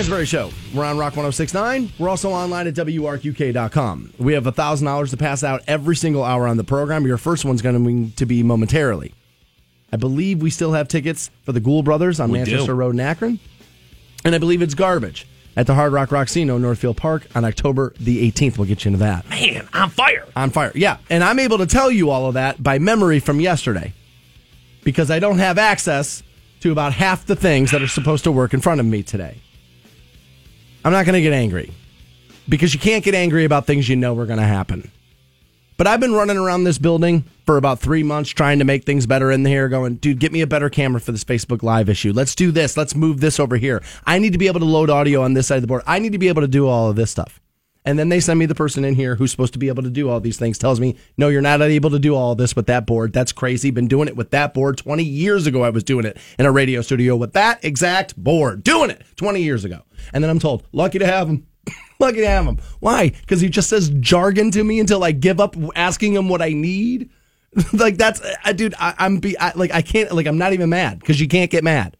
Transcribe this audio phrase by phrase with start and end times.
[0.00, 0.50] Stansbury Show.
[0.74, 1.92] We're on Rock 1069.
[1.98, 4.14] We're also online at WRQK.com.
[4.18, 7.06] We have $1,000 to pass out every single hour on the program.
[7.06, 9.12] Your first one's going to be momentarily.
[9.92, 12.72] I believe we still have tickets for the Ghoul Brothers on We Manchester do.
[12.72, 13.38] Road in Akron.
[14.24, 18.30] And I believe it's garbage at the Hard Rock Rocksino, Northfield Park on October the
[18.30, 18.56] 18th.
[18.56, 19.28] We'll get you into that.
[19.28, 20.26] Man, on fire.
[20.34, 20.72] On fire.
[20.74, 20.96] Yeah.
[21.10, 23.92] And I'm able to tell you all of that by memory from yesterday
[24.82, 26.22] because I don't have access
[26.60, 29.42] to about half the things that are supposed to work in front of me today.
[30.84, 31.72] I'm not going to get angry
[32.48, 34.90] because you can't get angry about things you know are going to happen.
[35.76, 39.06] But I've been running around this building for about three months trying to make things
[39.06, 42.12] better in here, going, dude, get me a better camera for this Facebook Live issue.
[42.12, 42.76] Let's do this.
[42.76, 43.82] Let's move this over here.
[44.04, 45.82] I need to be able to load audio on this side of the board.
[45.86, 47.40] I need to be able to do all of this stuff.
[47.84, 49.90] And then they send me the person in here who's supposed to be able to
[49.90, 52.66] do all these things, tells me, no, you're not able to do all this with
[52.66, 53.12] that board.
[53.12, 53.70] That's crazy.
[53.70, 54.76] Been doing it with that board.
[54.76, 58.62] 20 years ago, I was doing it in a radio studio with that exact board,
[58.64, 59.82] doing it 20 years ago.
[60.12, 61.46] And then I'm told, lucky to have him.
[61.98, 62.58] lucky to have him.
[62.80, 63.10] Why?
[63.10, 66.50] Because he just says jargon to me until I give up asking him what I
[66.50, 67.10] need.
[67.72, 70.68] like that's, I, dude, I, I'm be I, like I can't like I'm not even
[70.68, 71.96] mad because you can't get mad.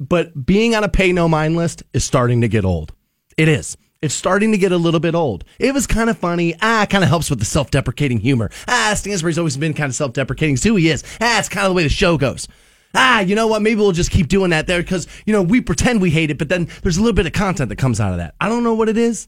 [0.00, 2.92] But being on a pay no mind list is starting to get old.
[3.36, 3.76] It is.
[4.04, 5.44] It's starting to get a little bit old.
[5.58, 6.54] It was kind of funny.
[6.60, 8.50] Ah, kind of helps with the self deprecating humor.
[8.68, 10.56] Ah, Stansbury's always been kind of self deprecating.
[10.56, 11.02] It's who he is.
[11.22, 12.46] Ah, it's kind of the way the show goes.
[12.94, 13.62] Ah, you know what?
[13.62, 16.36] Maybe we'll just keep doing that there because, you know, we pretend we hate it,
[16.36, 18.34] but then there's a little bit of content that comes out of that.
[18.38, 19.26] I don't know what it is,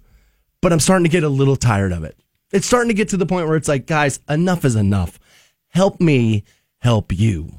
[0.61, 2.19] but I'm starting to get a little tired of it.
[2.53, 5.19] It's starting to get to the point where it's like, guys, enough is enough.
[5.69, 6.45] Help me
[6.81, 7.56] help you.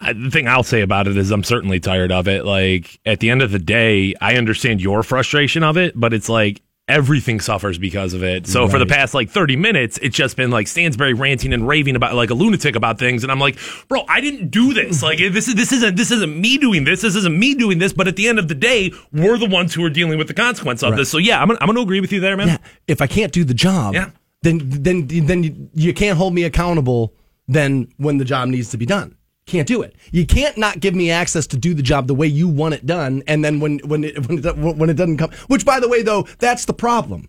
[0.00, 2.44] I, the thing I'll say about it is I'm certainly tired of it.
[2.44, 6.28] Like at the end of the day, I understand your frustration of it, but it's
[6.28, 8.48] like everything suffers because of it.
[8.48, 11.94] So for the past like 30 minutes, it's just been like Stansbury ranting and raving
[11.94, 15.00] about like a lunatic about things, and I'm like, bro, I didn't do this.
[15.04, 17.02] Like this is this isn't this isn't me doing this.
[17.02, 17.92] This isn't me doing this.
[17.92, 20.34] But at the end of the day, we're the ones who are dealing with the
[20.34, 20.96] consequence of Right.
[20.96, 21.10] this.
[21.10, 22.48] So yeah, I'm gonna, I'm gonna agree with you there, man.
[22.48, 24.10] Yeah, if I can't do the job, Yeah.
[24.42, 27.14] then then then you, you can't hold me accountable.
[27.46, 29.14] Then when the job needs to be done,
[29.50, 29.94] can't do it.
[30.12, 32.86] You can't not give me access to do the job the way you want it
[32.86, 35.30] done, and then when when it when it, when it doesn't come.
[35.48, 37.28] Which, by the way, though, that's the problem.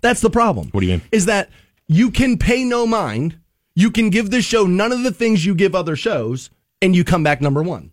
[0.00, 0.68] That's the problem.
[0.70, 1.02] What do you mean?
[1.10, 1.50] Is that
[1.88, 3.38] you can pay no mind.
[3.74, 7.02] You can give this show none of the things you give other shows, and you
[7.02, 7.90] come back number one.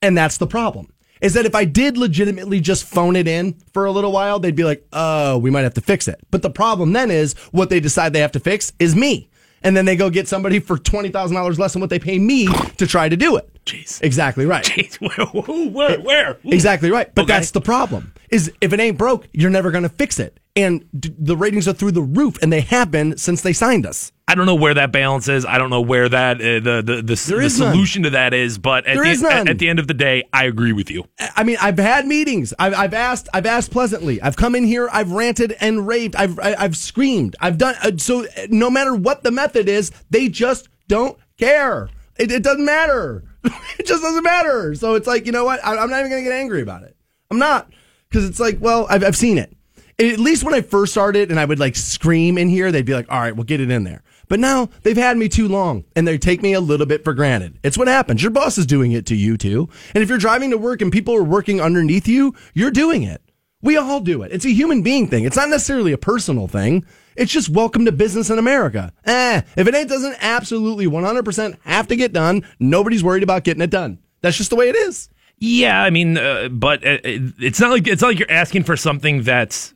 [0.00, 0.92] And that's the problem.
[1.20, 4.54] Is that if I did legitimately just phone it in for a little while, they'd
[4.54, 6.20] be like, oh, we might have to fix it.
[6.30, 9.28] But the problem then is what they decide they have to fix is me.
[9.62, 12.46] And then they go get somebody for $20,000 less than what they pay me
[12.76, 13.48] to try to do it.
[13.64, 14.00] Jeez.
[14.02, 14.64] Exactly right.
[14.66, 16.38] Jeez, where, who, where, eh, where?
[16.44, 17.12] Exactly right.
[17.14, 17.32] But Okay.
[17.34, 18.12] that's the problem.
[18.30, 20.38] Is if it ain't broke, you're never going to fix it.
[20.58, 23.86] And d- the ratings are through the roof, and they have been since they signed
[23.86, 24.10] us.
[24.26, 25.46] I don't know where that balance is.
[25.46, 27.72] I don't know where that uh, the the the, the is none.
[27.72, 28.58] solution to that is.
[28.58, 29.48] But at There the, is none.
[29.48, 31.04] At, the end of the day, I agree with you.
[31.18, 32.52] I mean, I've had meetings.
[32.58, 33.28] I've, I've asked.
[33.32, 34.20] I've asked pleasantly.
[34.20, 34.88] I've come in here.
[34.92, 36.16] I've ranted and raved.
[36.16, 37.36] I've I- I've screamed.
[37.40, 37.76] I've done.
[37.82, 41.88] Uh, so uh, no matter what the method is, they just don't care.
[42.18, 43.22] It, it doesn't matter.
[43.44, 44.74] it just doesn't matter.
[44.74, 45.64] So it's like you know what?
[45.64, 46.96] I, I'm not even going to get angry about it.
[47.30, 47.70] I'm not
[48.10, 49.54] because it's like, well, I've I've seen it.
[50.00, 52.94] At least when I first started and I would like scream in here, they'd be
[52.94, 54.04] like, all right, we'll get it in there.
[54.28, 57.14] But now they've had me too long and they take me a little bit for
[57.14, 57.58] granted.
[57.64, 58.22] It's what happens.
[58.22, 59.68] Your boss is doing it to you too.
[59.94, 63.22] And if you're driving to work and people are working underneath you, you're doing it.
[63.60, 64.30] We all do it.
[64.30, 65.24] It's a human being thing.
[65.24, 66.86] It's not necessarily a personal thing.
[67.16, 68.92] It's just welcome to business in America.
[69.04, 73.70] Eh, if it doesn't absolutely 100% have to get done, nobody's worried about getting it
[73.70, 73.98] done.
[74.20, 75.08] That's just the way it is.
[75.38, 78.76] Yeah, I mean, uh, but uh, it's not like it's not like you're asking for
[78.76, 79.72] something that's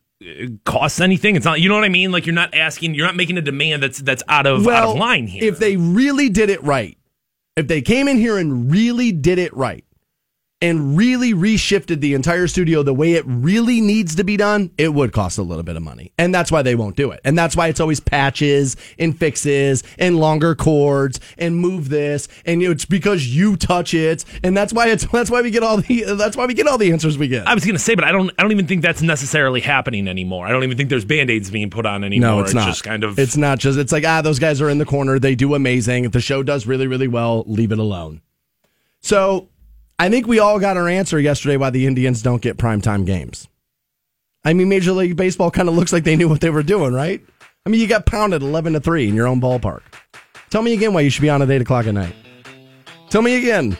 [0.64, 1.36] costs anything.
[1.36, 2.12] It's not, you know what I mean?
[2.12, 4.96] Like you're not asking, you're not making a demand that's that's out of out of
[4.96, 5.44] line here.
[5.44, 6.96] If they really did it right,
[7.56, 9.84] if they came in here and really did it right,
[10.62, 14.94] and really reshifted the entire studio the way it really needs to be done, it
[14.94, 16.12] would cost a little bit of money.
[16.16, 17.20] And that's why they won't do it.
[17.24, 22.28] And that's why it's always patches and fixes and longer cords and move this.
[22.46, 24.24] And it's because you touch it.
[24.44, 26.78] And that's why it's that's why we get all the that's why we get all
[26.78, 27.46] the answers we get.
[27.46, 28.30] I was gonna say, but I don't.
[28.38, 30.46] I don't even think that's necessarily happening anymore.
[30.46, 32.30] I don't even think there's band aids being put on anymore.
[32.30, 32.66] No, it's, not.
[32.66, 33.18] just kind of.
[33.18, 33.78] It's not just.
[33.78, 35.18] It's like ah, those guys are in the corner.
[35.18, 36.04] They do amazing.
[36.04, 38.22] If the show does really, really well, leave it alone.
[39.00, 39.48] So,
[39.98, 43.48] I think we all got our answer yesterday why the Indians don't get primetime games.
[44.44, 46.92] I mean, Major League Baseball kind of looks like they knew what they were doing,
[46.92, 47.24] right?
[47.64, 49.82] I mean, you got pounded eleven to three in your own ballpark.
[50.50, 52.14] Tell me again why you should be on at eight o'clock at night.
[53.08, 53.78] Tell me again.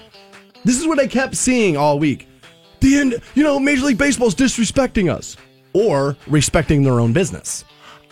[0.65, 2.29] This is what I kept seeing all week.
[2.81, 3.21] The end.
[3.35, 5.37] You know, Major League Baseball's disrespecting us
[5.73, 7.65] or respecting their own business.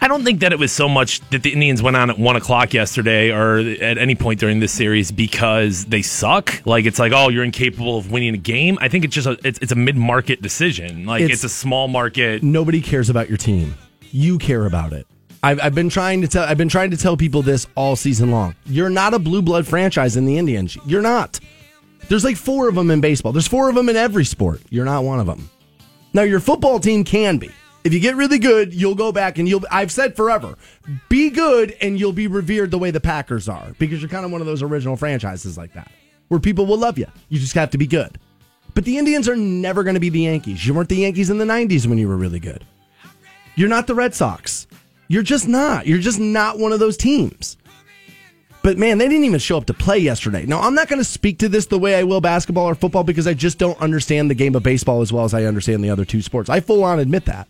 [0.02, 2.34] I don't think that it was so much that the Indians went on at one
[2.34, 6.62] o'clock yesterday or at any point during this series because they suck.
[6.64, 8.78] Like it's like, oh, you're incapable of winning a game.
[8.80, 11.04] I think it's just a, it's, it's a mid market decision.
[11.04, 12.42] Like it's, It's- a small market.
[12.42, 13.74] Nobody cares about your team.
[14.10, 15.06] You care about it.
[15.42, 18.30] I've, I've been trying to tell I've been trying to tell people this all season
[18.30, 18.54] long.
[18.66, 20.76] You're not a blue blood franchise in the Indians.
[20.86, 21.40] You're not.
[22.08, 23.32] There's like four of them in baseball.
[23.32, 24.60] There's four of them in every sport.
[24.70, 25.48] You're not one of them.
[26.12, 27.50] Now your football team can be.
[27.82, 29.64] If you get really good, you'll go back and you'll.
[29.70, 30.56] I've said forever,
[31.08, 34.30] be good and you'll be revered the way the Packers are because you're kind of
[34.30, 35.90] one of those original franchises like that
[36.28, 37.06] where people will love you.
[37.28, 38.18] You just have to be good.
[38.74, 40.64] But the Indians are never going to be the Yankees.
[40.64, 42.64] You weren't the Yankees in the 90s when you were really good.
[43.56, 44.66] You're not the Red Sox.
[45.08, 45.86] You're just not.
[45.86, 47.56] You're just not one of those teams.
[48.62, 50.44] But man, they didn't even show up to play yesterday.
[50.46, 53.02] Now, I'm not going to speak to this the way I will basketball or football
[53.02, 55.90] because I just don't understand the game of baseball as well as I understand the
[55.90, 56.48] other two sports.
[56.48, 57.48] I full on admit that.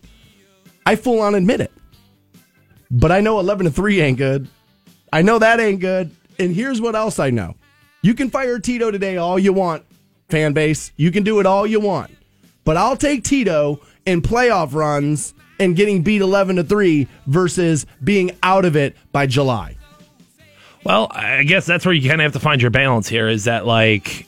[0.90, 1.70] I full on admit it.
[2.90, 4.48] But I know 11 to 3 ain't good.
[5.12, 6.10] I know that ain't good.
[6.36, 7.54] And here's what else I know.
[8.02, 9.84] You can fire Tito today all you want,
[10.30, 10.90] fan base.
[10.96, 12.10] You can do it all you want.
[12.64, 18.32] But I'll take Tito in playoff runs and getting beat 11 to 3 versus being
[18.42, 19.76] out of it by July.
[20.82, 23.28] Well, I guess that's where you kind of have to find your balance here.
[23.28, 24.26] Is that like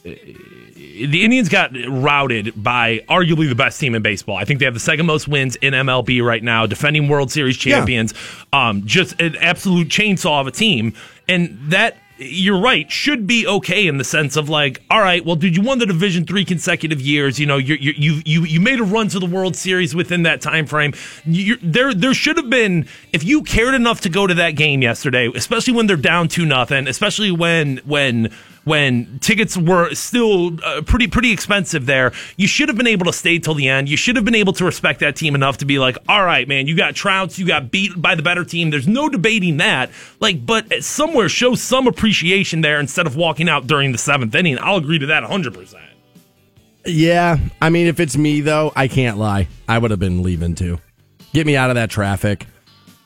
[0.92, 4.36] the Indians got routed by arguably the best team in baseball.
[4.36, 7.64] I think they have the second most wins in MLB right now, defending World Series
[7.64, 7.76] Yeah.
[7.76, 8.14] champions.
[8.52, 10.94] Um, just an absolute chainsaw of a team,
[11.28, 11.96] and that.
[12.18, 12.88] You're right.
[12.92, 15.86] Should be okay in the sense of like, all right, well, dude, you won the
[15.86, 17.40] division three consecutive years.
[17.40, 20.40] You know, you you you you made a run to the World Series within that
[20.40, 20.92] time frame.
[21.26, 24.82] you there there should have been if you cared enough to go to that game
[24.82, 28.30] yesterday, especially when they're down two nothing, especially when when
[28.64, 32.12] when tickets were still uh, pretty pretty expensive there.
[32.36, 33.88] You should have been able to stay till the end.
[33.88, 36.46] You should have been able to respect that team enough to be like, all right,
[36.46, 38.70] man, you got trouts, you got beat by the better team.
[38.70, 39.90] There's no debating that.
[40.20, 44.58] Like, but somewhere show some appreciation there instead of walking out during the seventh inning.
[44.60, 45.54] I'll agree to that 100.
[45.54, 45.82] percent
[46.84, 49.48] Yeah, I mean, if it's me though, I can't lie.
[49.68, 50.78] I would have been leaving too.
[51.32, 52.46] Get me out of that traffic.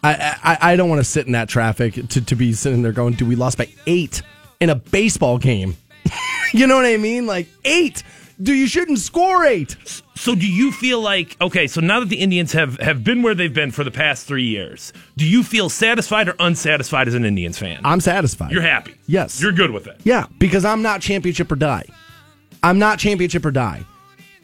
[0.03, 2.93] I I, I don't want to sit in that traffic to, to be sitting there
[2.93, 4.23] going, "Dude, we lost by eight
[4.61, 5.77] in a baseball game."
[6.53, 7.27] you know what I mean?
[7.27, 8.03] Like eight.
[8.41, 9.77] Dude, you shouldn't score eight.
[10.15, 13.35] So do you feel like okay, so now that the Indians have have been where
[13.35, 17.25] they've been for the past 3 years, do you feel satisfied or unsatisfied as an
[17.25, 17.81] Indians fan?
[17.85, 18.51] I'm satisfied.
[18.51, 18.95] You're happy.
[19.07, 19.41] Yes.
[19.41, 20.01] You're good with it.
[20.05, 21.85] Yeah, because I'm not championship or die.
[22.63, 23.85] I'm not championship or die.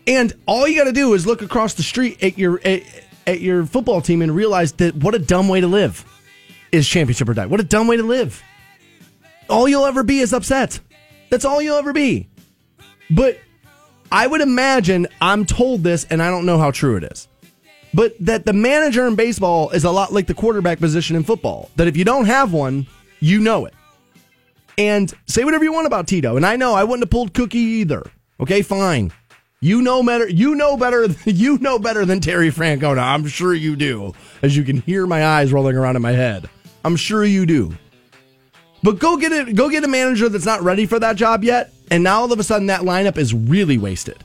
[0.07, 2.83] And all you got to do is look across the street at your at,
[3.27, 6.05] at your football team and realize that what a dumb way to live
[6.71, 7.47] is championship or die.
[7.47, 8.43] What a dumb way to live.
[9.53, 10.81] All you'll ever be is upset.
[11.31, 12.29] That's all you'll ever be.
[13.11, 13.39] But
[14.11, 17.29] I would imagine I'm told this and I don't know how true it is.
[17.93, 21.71] But that the manager in baseball is a lot like the quarterback position in football.
[21.77, 22.87] That if you don't have one,
[23.21, 23.75] you know it.
[24.79, 26.37] And say whatever you want about Tito.
[26.37, 28.03] And I know I wouldn't have pulled Cookie either.
[28.41, 29.13] Okay, fine.
[29.61, 30.27] You know better.
[30.29, 31.09] You know better.
[31.27, 33.03] You know better than Terry Francona.
[33.03, 34.15] I'm sure you do.
[34.41, 36.49] As you can hear my eyes rolling around in my head.
[36.85, 37.77] I'm sure you do.
[38.83, 39.55] But go get it.
[39.55, 41.73] Go get a manager that's not ready for that job yet.
[41.91, 44.25] And now all of a sudden that lineup is really wasted.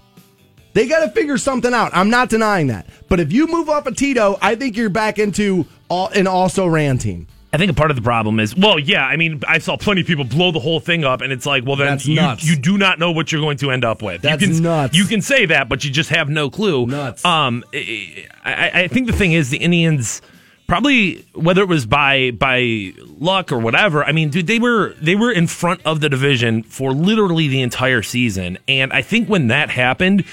[0.73, 1.91] They got to figure something out.
[1.95, 2.87] I'm not denying that.
[3.09, 6.67] But if you move off of Tito, I think you're back into all, an also
[6.67, 7.27] ran team.
[7.53, 10.01] I think a part of the problem is, well, yeah, I mean, I saw plenty
[10.01, 12.77] of people blow the whole thing up, and it's like, well, then you, you do
[12.77, 14.21] not know what you're going to end up with.
[14.21, 14.95] That's you can, nuts.
[14.95, 16.85] You can say that, but you just have no clue.
[16.85, 17.23] Nuts.
[17.23, 20.21] Um, I, I I think the thing is, the Indians
[20.67, 24.03] probably whether it was by by luck or whatever.
[24.03, 27.61] I mean, dude, they were they were in front of the division for literally the
[27.61, 30.25] entire season, and I think when that happened.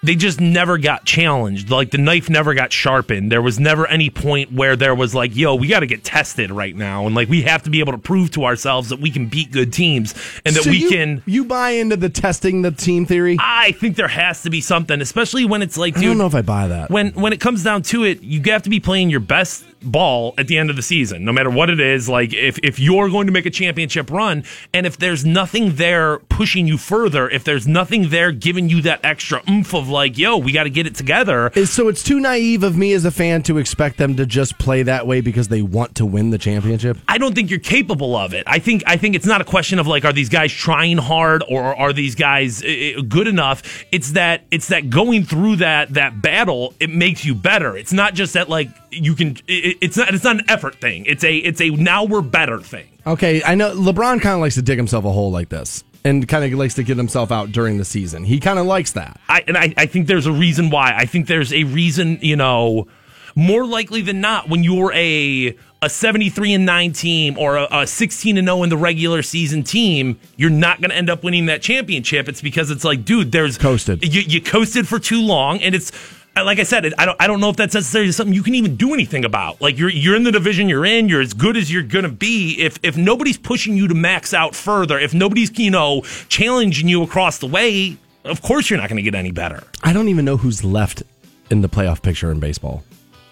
[0.00, 1.70] They just never got challenged.
[1.70, 3.32] Like the knife never got sharpened.
[3.32, 6.52] There was never any point where there was like, yo, we got to get tested
[6.52, 7.06] right now.
[7.06, 9.50] And like, we have to be able to prove to ourselves that we can beat
[9.50, 10.14] good teams
[10.46, 11.22] and that So we you, can.
[11.26, 13.38] You buy into the testing the team theory?
[13.40, 16.34] I think there has to be something, especially when it's like, I don't know if
[16.36, 16.90] I buy that.
[16.90, 20.34] when when it comes down to it, you have to be playing your best ball
[20.38, 22.08] at the end of the season, no matter what it is.
[22.08, 26.18] Like if if you're going to make a championship run, and if there's nothing there
[26.18, 30.36] pushing you further, if there's nothing there giving you that extra oomph of like, yo,
[30.36, 31.50] we got to get it together.
[31.64, 34.82] So it's too naive of me as a fan to expect them to just play
[34.84, 36.98] that way because they want to win the championship.
[37.08, 38.44] I don't think you're capable of it.
[38.46, 41.44] I think I think it's not a question of like are these guys trying hard
[41.48, 43.84] or are these guys uh, good enough.
[43.92, 47.76] It's that it's that going through that that battle it makes you better.
[47.76, 49.36] It's not just that like you can.
[49.46, 51.04] It, it's not it's not an effort thing.
[51.06, 52.88] It's a it's a now we're better thing.
[53.06, 56.26] Okay, I know LeBron kind of likes to dig himself a hole like this and
[56.26, 58.24] kind of likes to get himself out during the season.
[58.24, 59.18] He kind of likes that.
[59.28, 60.94] I and I, I think there's a reason why.
[60.96, 62.86] I think there's a reason, you know,
[63.34, 67.86] more likely than not, when you're a a 73 and 9 team or a, a
[67.86, 71.46] 16 and 0 in the regular season team, you're not going to end up winning
[71.46, 72.28] that championship.
[72.28, 74.02] It's because it's like, dude, there's Coasted.
[74.02, 75.92] You, you coasted for too long, and it's
[76.36, 78.76] like I said, I don't I don't know if that's necessarily something you can even
[78.76, 79.60] do anything about.
[79.60, 82.56] Like you're you're in the division you're in, you're as good as you're gonna be.
[82.60, 87.02] If if nobody's pushing you to max out further, if nobody's you know challenging you
[87.02, 89.64] across the way, of course you're not gonna get any better.
[89.82, 91.02] I don't even know who's left
[91.50, 92.84] in the playoff picture in baseball.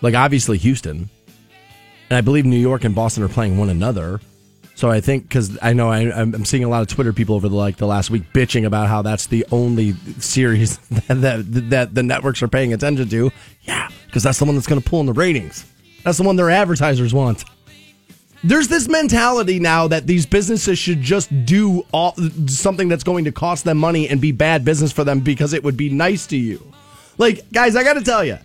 [0.02, 1.08] Like obviously Houston,
[2.10, 4.20] and I believe New York and Boston are playing one another.
[4.76, 7.48] So I think because I know I, I'm seeing a lot of Twitter people over
[7.48, 10.76] the like the last week bitching about how that's the only series
[11.08, 13.32] that that, that the networks are paying attention to.
[13.62, 15.64] Yeah, because that's the one that's going to pull in the ratings.
[16.04, 17.44] That's the one their advertisers want.
[18.44, 22.14] There's this mentality now that these businesses should just do all,
[22.46, 25.64] something that's going to cost them money and be bad business for them because it
[25.64, 26.72] would be nice to you.
[27.16, 28.38] Like, guys, I got to tell you,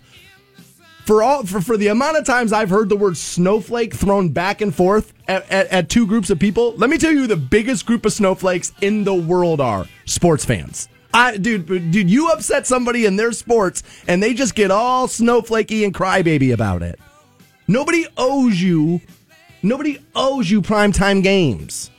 [1.05, 4.61] for all for, for the amount of times I've heard the word snowflake thrown back
[4.61, 7.85] and forth at, at, at, two groups of people, let me tell you the biggest
[7.85, 10.89] group of snowflakes in the world are sports fans.
[11.13, 15.83] I, dude, dude, you upset somebody in their sports and they just get all snowflakey
[15.83, 16.99] and crybaby about it.
[17.67, 19.01] Nobody owes you,
[19.61, 21.91] nobody owes you primetime games.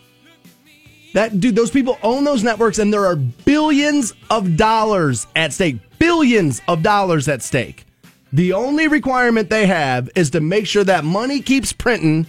[1.14, 5.76] That dude, those people own those networks and there are billions of dollars at stake.
[5.98, 7.84] Billions of dollars at stake.
[8.32, 12.26] The only requirement they have is to make sure that money keeps printing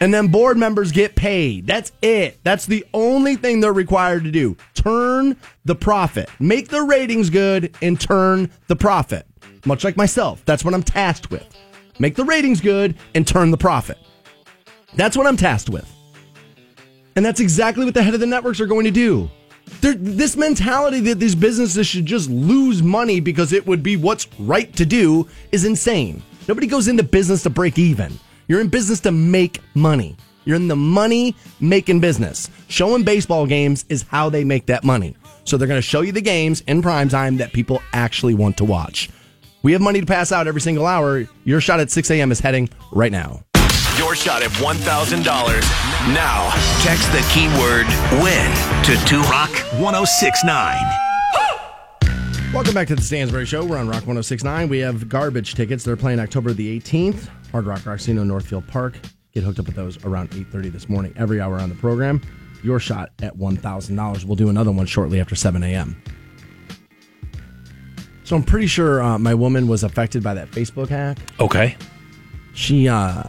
[0.00, 1.66] and then board members get paid.
[1.66, 2.38] That's it.
[2.42, 4.56] That's the only thing they're required to do.
[4.74, 6.28] Turn the profit.
[6.38, 9.26] Make the ratings good and turn the profit.
[9.66, 11.46] Much like myself, that's what I'm tasked with.
[11.98, 13.98] Make the ratings good and turn the profit.
[14.94, 15.90] That's what I'm tasked with.
[17.14, 19.30] And that's exactly what the head of the networks are going to do.
[19.80, 24.74] This mentality that these businesses should just lose money because it would be what's right
[24.76, 26.22] to do is insane.
[26.48, 28.18] Nobody goes into business to break even.
[28.48, 30.16] You're in business to make money.
[30.44, 32.50] You're in the money making business.
[32.68, 35.16] Showing baseball games is how they make that money.
[35.44, 38.56] So they're going to show you the games in prime time that people actually want
[38.58, 39.08] to watch.
[39.62, 41.26] We have money to pass out every single hour.
[41.44, 42.32] Your shot at 6 a.m.
[42.32, 43.44] is heading right now.
[44.00, 45.24] Your shot at $1,000.
[46.14, 47.86] Now, text the keyword
[48.22, 48.50] WIN
[48.84, 50.80] to 2 Rock 1069.
[52.54, 53.62] Welcome back to the Stansbury Show.
[53.62, 54.70] We're on Rock 1069.
[54.70, 55.84] We have garbage tickets.
[55.84, 57.28] They're playing October the 18th.
[57.52, 58.96] Hard Rock Casino, Northfield Park.
[59.34, 62.22] Get hooked up with those around 8.30 this morning, every hour on the program.
[62.62, 64.24] Your shot at $1,000.
[64.24, 66.02] We'll do another one shortly after 7 a.m.
[68.24, 71.18] So I'm pretty sure uh, my woman was affected by that Facebook hack.
[71.38, 71.76] Okay.
[72.54, 73.24] She uh,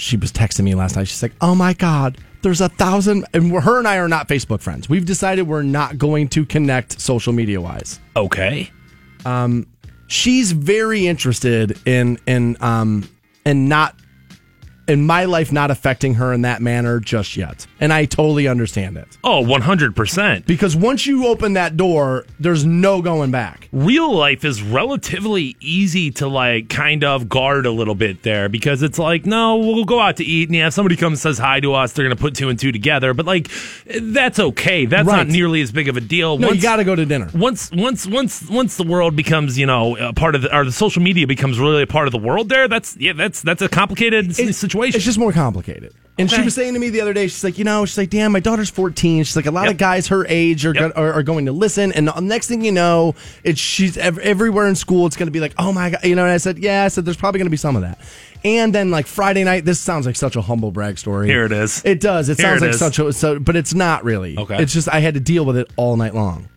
[0.00, 1.08] she was texting me last night.
[1.08, 4.60] She's like, "Oh my god, there's a thousand, and her and I are not Facebook
[4.60, 4.88] friends.
[4.88, 8.00] We've decided we're not going to connect social media wise.
[8.16, 8.70] Okay.
[9.24, 9.66] Um,
[10.06, 13.08] she's very interested in in um
[13.44, 13.94] in not
[14.90, 17.66] in my life not affecting her in that manner just yet.
[17.80, 19.16] And I totally understand it.
[19.24, 20.46] Oh, 100%.
[20.46, 23.68] Because once you open that door, there's no going back.
[23.72, 28.82] Real life is relatively easy to like kind of guard a little bit there because
[28.82, 31.38] it's like, no, we'll go out to eat and yeah, if somebody comes and says
[31.38, 33.48] hi to us, they're going to put two and two together, but like
[34.00, 34.86] that's okay.
[34.86, 35.16] That's Right.
[35.18, 36.36] not nearly as big of a deal.
[36.38, 37.30] No, Once- you got to go to dinner.
[37.34, 40.72] once once once once the world becomes you know a part of the or the
[40.72, 43.68] social media becomes really a part of the world there that's yeah that's that's a
[43.68, 45.94] complicated It- situation It's just more complicated.
[46.18, 48.10] And she was saying to me the other day, she's like, you know, she's like,
[48.10, 49.24] damn, my daughter's 14.
[49.24, 49.72] She's like, a lot Yep.
[49.72, 50.94] of guys her age are, Yep.
[50.94, 51.92] go- are, are going to listen.
[51.92, 55.06] And the next thing you know, it's she's ev- everywhere in school.
[55.06, 56.04] It's going to be like, oh my God.
[56.04, 57.80] You know, and I said, yeah, I said, there's probably going to be some of
[57.82, 57.98] that.
[58.44, 61.26] And then like Friday night, this sounds like such a humble brag story.
[61.28, 61.80] Here it is.
[61.86, 62.28] It does.
[62.28, 62.78] It Here sounds it like is.
[62.80, 64.36] such a, so, but it's not really.
[64.36, 64.62] Okay.
[64.62, 66.50] It's just, I had to deal with it all night long.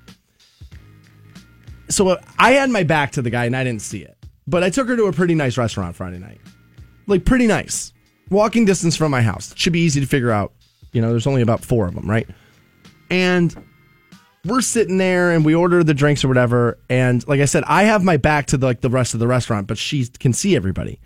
[1.89, 4.17] So uh, I had my back to the guy and I didn't see it.
[4.45, 6.41] But I took her to a pretty nice restaurant Friday night.
[7.07, 7.93] Like, pretty nice.
[8.29, 9.53] Walking distance from my house.
[9.55, 10.53] Should be easy to figure out.
[10.91, 12.27] You know, there's only about four of them, right?
[13.09, 13.55] And
[14.45, 16.77] we're sitting there and we order the drinks or whatever.
[16.89, 19.27] And like I said, I have my back to the, like the rest of the
[19.27, 20.99] restaurant, but she can see everybody.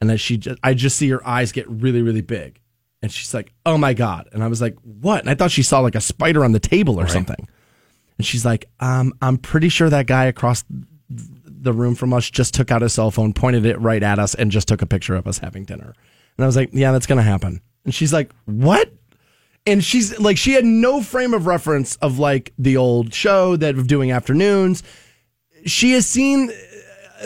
[0.00, 2.60] And then she just, I just see her eyes get really, really big.
[3.02, 4.28] And she's like, oh my God.
[4.32, 5.20] And I was like, what?
[5.20, 7.48] And I thought she saw like a spider on the table or something.
[8.18, 10.64] And she's like, um, I'm pretty sure that guy across
[11.08, 14.34] the room from us just took out his cell phone, pointed it right at us,
[14.34, 15.94] and just took a picture of us having dinner.
[16.36, 17.60] And I was like, yeah, that's going to happen.
[17.84, 18.92] And she's like, what?
[19.66, 23.76] And she's like, she had no frame of reference of like the old show that
[23.76, 24.82] of doing afternoons.
[25.66, 26.50] She has seen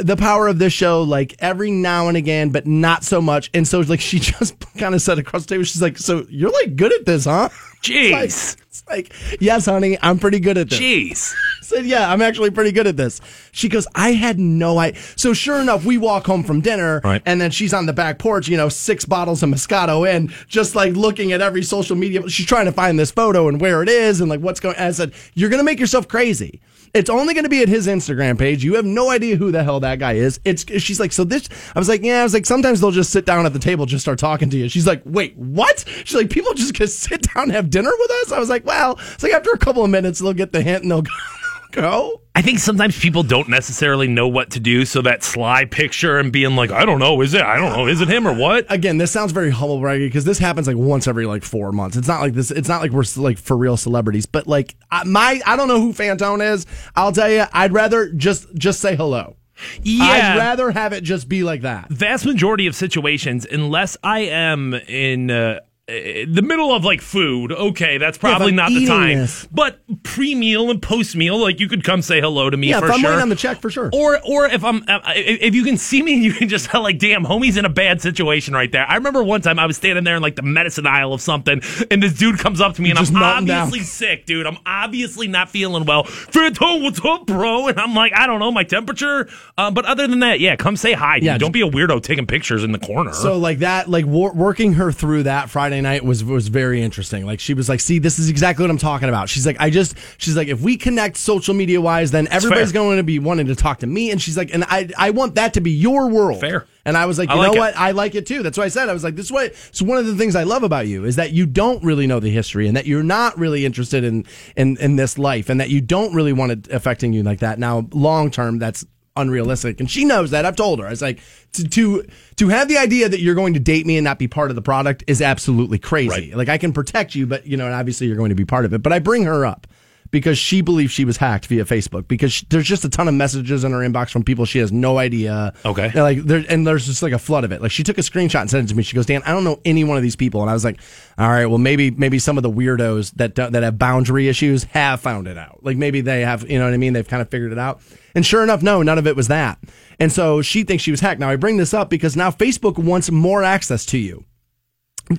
[0.03, 3.51] the power of this show, like every now and again, but not so much.
[3.55, 6.51] And so, like, she just kind of said across the table, she's like, "So you're
[6.53, 7.49] like good at this, huh?"
[7.83, 8.57] Jeez.
[8.69, 10.79] It's like, yes, honey, I'm pretty good at this.
[10.81, 11.35] Jeez.
[11.61, 13.21] I said, yeah, I'm actually pretty good at this.
[13.53, 15.01] She goes, I had no idea.
[15.17, 17.23] So sure enough, we walk home from dinner, Right.
[17.27, 20.75] and then she's on the back porch, you know, six bottles of Moscato in, just
[20.75, 22.29] like looking at every social media.
[22.29, 24.77] She's trying to find this photo and where it is and like what's going.
[24.77, 26.61] I said, you're gonna make yourself crazy.
[26.97, 28.65] It's only going to be at his Instagram page.
[28.65, 30.41] You have no idea who the hell that guy is.
[30.47, 31.47] It's she's like, so this.
[31.75, 32.21] I was like, yeah.
[32.21, 34.57] I was like, sometimes they'll just sit down at the table, just start talking to
[34.57, 34.71] you.
[34.71, 35.85] She's like, wait, what?
[36.05, 38.33] She's like, people just gonna sit down and have dinner with us.
[38.33, 40.85] I was like, well, it's like after a couple of minutes, they'll get the hint
[40.85, 41.03] and they'll
[41.73, 42.21] go.
[42.35, 46.31] I think sometimes people don't necessarily know what to do, so that sly picture and
[46.33, 47.41] being like, I don't know, is it?
[47.43, 48.67] I don't know, is it him or what?
[48.71, 51.97] again, this sounds very humble braggy because this happens like once every like four months.
[51.97, 52.51] It's not like this.
[52.51, 55.81] It's not like we're like for real celebrities, but like I- my, I don't know
[55.81, 56.67] who Fantone is.
[56.95, 59.37] I'll tell you, I'd rather just just say hello.
[59.83, 60.05] Yeah.
[60.05, 61.89] I'd rather have it just be like that.
[61.89, 67.97] vast majority of situations, unless I am in uh, the middle of like food, okay,
[67.99, 69.19] that's probably I'm not the time.
[69.19, 69.47] this.
[69.53, 72.81] But pre meal and post meal, like you could come say hello to me Yeah,
[72.81, 73.11] for if I'm sure.
[73.11, 73.91] waiting on the check for sure.
[73.93, 76.99] Or, or if I'm, uh, if you can see me, you can just tell, like,
[76.99, 78.85] damn, homie's in a bad situation right there.
[78.89, 81.63] I remember one time I was standing there in like the medicine aisle of something,
[81.89, 83.63] and this dude comes up to me, and Just I'm melting down.
[83.69, 84.45] obviously sick, dude.
[84.47, 86.03] I'm obviously not feeling well.
[86.03, 87.69] Fantone, what's up, bro?
[87.69, 89.29] And I'm like, I don't know, my temperature.
[89.57, 91.21] Um, but other than that, yeah, come say hi.
[91.23, 91.39] Yeah.
[91.39, 93.13] Don't be a weirdo taking pictures in the corner.
[93.13, 97.27] So like that, like wor- working her through that Friday night was was very interesting.
[97.27, 99.71] Like she was like, "See, this is exactly what I'm talking about." She's like, "I
[99.71, 103.47] just," she's like, "If we connect social media wise, then everybody's going to be wanting
[103.47, 106.09] to talk to me." And she's like, "And I I want that to be your
[106.09, 106.67] world." Fair.
[106.85, 107.59] And I was like, I "You like know it.
[107.59, 107.77] what?
[107.77, 109.99] I like it too." That's why I said I was like, "This way." So one
[109.99, 112.69] of the things I love about you is that you don't really know the history,
[112.69, 114.25] and that you're not really interested in
[114.57, 117.59] in in this life, and that you don't really want it affecting you like that.
[117.59, 118.85] Now, long term, that's
[119.17, 119.81] unrealistic.
[119.81, 120.45] And she knows that.
[120.45, 120.87] I've told her.
[120.87, 121.21] I was like
[121.53, 122.07] to to
[122.37, 124.57] to have the idea that you're going to date me and not be part of
[124.57, 126.09] the product is absolutely crazy.
[126.09, 126.37] Right.
[126.37, 128.65] like i can protect you but you know and obviously you're going to be part
[128.65, 129.67] of it but i bring her up
[130.11, 133.15] because she believes she was hacked via facebook because she, there's just a ton of
[133.15, 135.53] messages in her inbox from people she has no idea.
[135.65, 135.87] Okay.
[135.87, 137.61] And, like there and there's just like a flood of it.
[137.63, 138.83] Like she took a screenshot and sent it to me.
[138.83, 140.41] She goes dan i don't know any one of these people.
[140.43, 140.81] And i was like
[141.19, 144.65] all right well maybe maybe some of the weirdos that don't- that have boundary issues
[144.65, 145.61] have found it out.
[145.63, 146.93] Like maybe they have you know what i mean?
[146.93, 147.81] They've kind of figured it out.
[148.15, 149.59] And sure enough no none of it was that.
[149.99, 151.21] And so she thinks she was hacked.
[151.21, 154.25] Now i bring this up because now facebook wants more access to you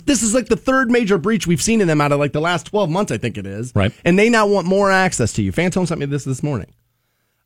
[0.05, 2.41] this is like the third major breach we've seen in them out of like the
[2.41, 3.73] last 12 months, I think it is.
[3.75, 3.93] Right.
[4.03, 5.51] And they now want more access to you.
[5.51, 6.73] Phantom sent me this this morning.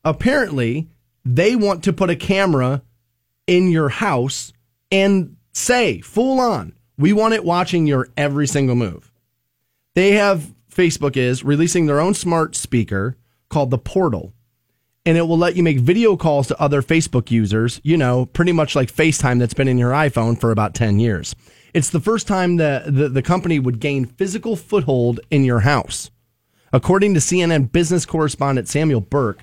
[0.04, 0.88] Apparently,
[1.24, 2.82] they want to put a camera
[3.46, 4.52] in your house
[4.90, 9.12] and say, full on, we want it watching your every single move.
[9.94, 13.16] They have, Facebook is releasing their own smart speaker
[13.48, 14.32] called the Portal
[15.04, 18.52] and it will let you make video calls to other Facebook users, you know, pretty
[18.52, 21.34] much like FaceTime that's been in your iPhone for about 10 years.
[21.74, 26.10] It's the first time that the, the company would gain physical foothold in your house.
[26.72, 29.42] According to CNN business correspondent Samuel Burke,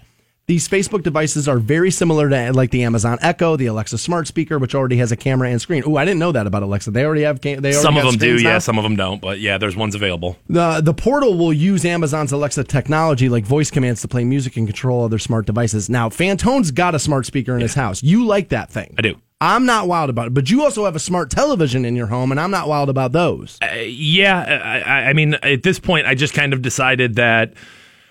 [0.50, 4.58] these Facebook devices are very similar to like the Amazon Echo, the Alexa smart speaker,
[4.58, 5.84] which already has a camera and screen.
[5.86, 6.90] Oh, I didn't know that about Alexa.
[6.90, 7.40] They already have.
[7.40, 9.76] They already some of them do, screens yeah, some of them don't, but yeah, there's
[9.76, 10.38] ones available.
[10.50, 14.66] The the portal will use Amazon's Alexa technology like voice commands to play music and
[14.66, 15.88] control other smart devices.
[15.88, 18.02] Now, Fantone's got a smart speaker in his house.
[18.02, 18.96] You like that thing.
[18.98, 19.22] I do.
[19.42, 22.32] I'm not wild about it, but you also have a smart television in your home,
[22.32, 23.58] and I'm not wild about those.
[23.62, 27.54] Uh, yeah, I, I- I mean, at this point, I just kind of decided that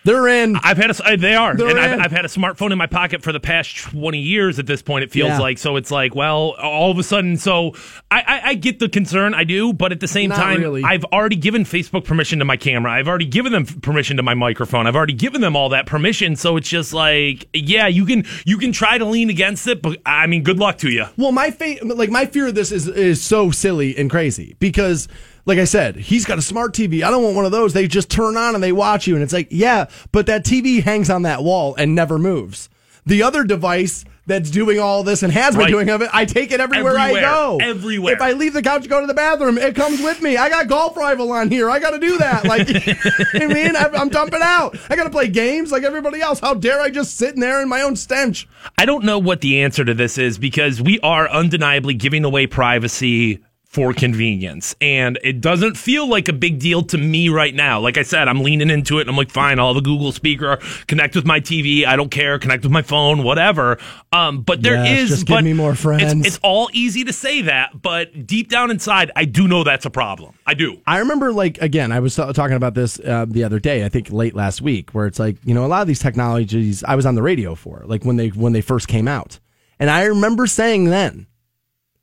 [0.04, 0.56] They're in.
[0.56, 1.84] I've had a, they are, They're and in.
[1.84, 4.58] I've, I've had a smartphone in my pocket for the past twenty years.
[4.58, 5.38] At this point, it feels Yeah.
[5.40, 5.76] like so.
[5.76, 7.74] It's like, well, all of a sudden, so
[8.10, 10.82] I, I, I get the concern, I do, but at the same Not time, really.
[10.84, 12.92] I've already given Facebook permission to my camera.
[12.92, 14.86] I've already given them permission to my microphone.
[14.86, 16.36] I've already given them all that permission.
[16.36, 19.98] So it's just like, yeah, you can you can try to lean against it, but
[20.06, 21.04] I mean, good luck to you.
[21.16, 25.06] Well, my fa- like my fear of this is is so silly and crazy because,
[25.48, 27.02] like I said, he's got a smart TV.
[27.02, 27.72] I don't want one of those.
[27.72, 30.82] They just turn on and they watch you, and it's like, yeah, but that TV
[30.82, 32.68] hangs on that wall and never moves.
[33.06, 35.70] The other device that's doing all this and has been Right.
[35.70, 37.58] doing of it, I take it everywhere, I go.
[37.62, 38.12] Everywhere.
[38.12, 40.36] If I leave the couch to go to the bathroom, it comes with me.
[40.36, 41.70] I got golf rival on here.
[41.70, 42.44] I got to do that.
[42.44, 42.68] Like,
[43.42, 44.76] I mean, I'm I'm dumping out.
[44.90, 46.40] I got to play games like everybody else.
[46.40, 48.46] How dare I just sit in there in my own stench?
[48.76, 52.46] I don't know what the answer to this is because we are undeniably giving away
[52.46, 54.74] privacy for convenience.
[54.80, 57.78] And it doesn't feel like a big deal to me right now.
[57.80, 60.10] Like I said, I'm leaning into it and I'm like, fine, I'll have a Google
[60.10, 61.84] speaker, connect with my TV.
[61.84, 62.38] I don't care.
[62.38, 63.78] Connect with my phone, whatever.
[64.10, 66.26] Um, but there Yes, is, just give but me more it's- friends.
[66.26, 69.90] It's, all easy to say that, but deep down inside, I do know that's a
[69.90, 70.34] problem.
[70.46, 70.80] I do.
[70.86, 73.84] I remember, like, again, I was t- talking about this uh, the other day.
[73.84, 76.82] I think late last week, where it's like, you know, a lot of these technologies
[76.84, 79.40] I was on the radio for, like when they when they first came out,
[79.78, 81.26] And I remember saying then,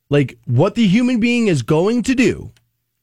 [0.09, 2.51] like, what the human being is going to do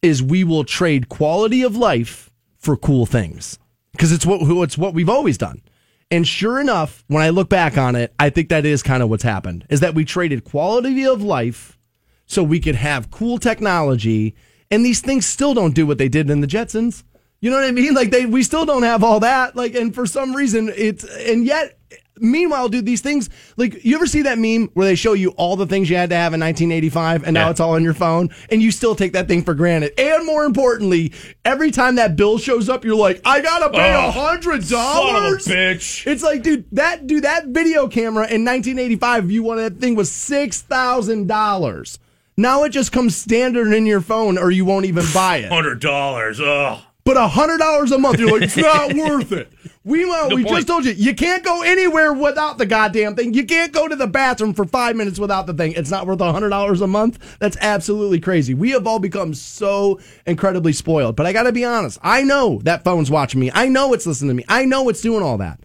[0.02, 3.58] is we will trade quality of life for cool things
[3.92, 5.62] because it's what it's what we've always done.
[6.10, 9.08] And sure enough, when I look back on it, I think that is kind of
[9.08, 11.78] what's happened is that we traded quality of life
[12.26, 14.34] so we could have cool technology
[14.70, 17.02] and these things still don't do what they did in the Jetsons.
[17.40, 17.94] You know what I mean?
[17.94, 19.56] Like they we still don't have all that.
[19.56, 21.78] Like and for some reason it's and yet
[22.20, 25.56] meanwhile, dude, these things like you ever see that meme where they show you all
[25.56, 27.50] the things you had to have in 1985 and now Yeah.
[27.50, 29.92] it's all on your phone and you still take that thing for granted.
[29.98, 31.12] And more importantly,
[31.44, 34.64] every time that bill shows up, you're like, I gotta pay oh, a Oh, hundred
[34.64, 35.46] a dollars.
[35.46, 36.06] bitch.
[36.06, 39.94] It's like, dude, that dude, that video camera in 1985, if you wanted that thing
[39.94, 41.98] was six thousand dollars.
[42.36, 45.52] Now it just comes standard in your phone, or you won't even buy it.
[45.52, 46.40] Hundred dollars.
[46.40, 46.80] Ugh.
[47.04, 49.52] But a hundred dollars a month, you're like, it's not worth it.
[49.84, 50.48] We uh, we point.
[50.56, 53.34] just told you, you can't go anywhere without the goddamn thing.
[53.34, 55.72] You can't go to the bathroom for five minutes without the thing.
[55.72, 57.38] It's not worth a hundred dollars a month.
[57.40, 58.54] That's absolutely crazy.
[58.54, 61.16] We have all become so incredibly spoiled.
[61.16, 61.98] But I got to be honest.
[62.02, 63.50] I know that phone's watching me.
[63.52, 64.44] I know it's listening to me.
[64.48, 65.58] I know it's doing all that.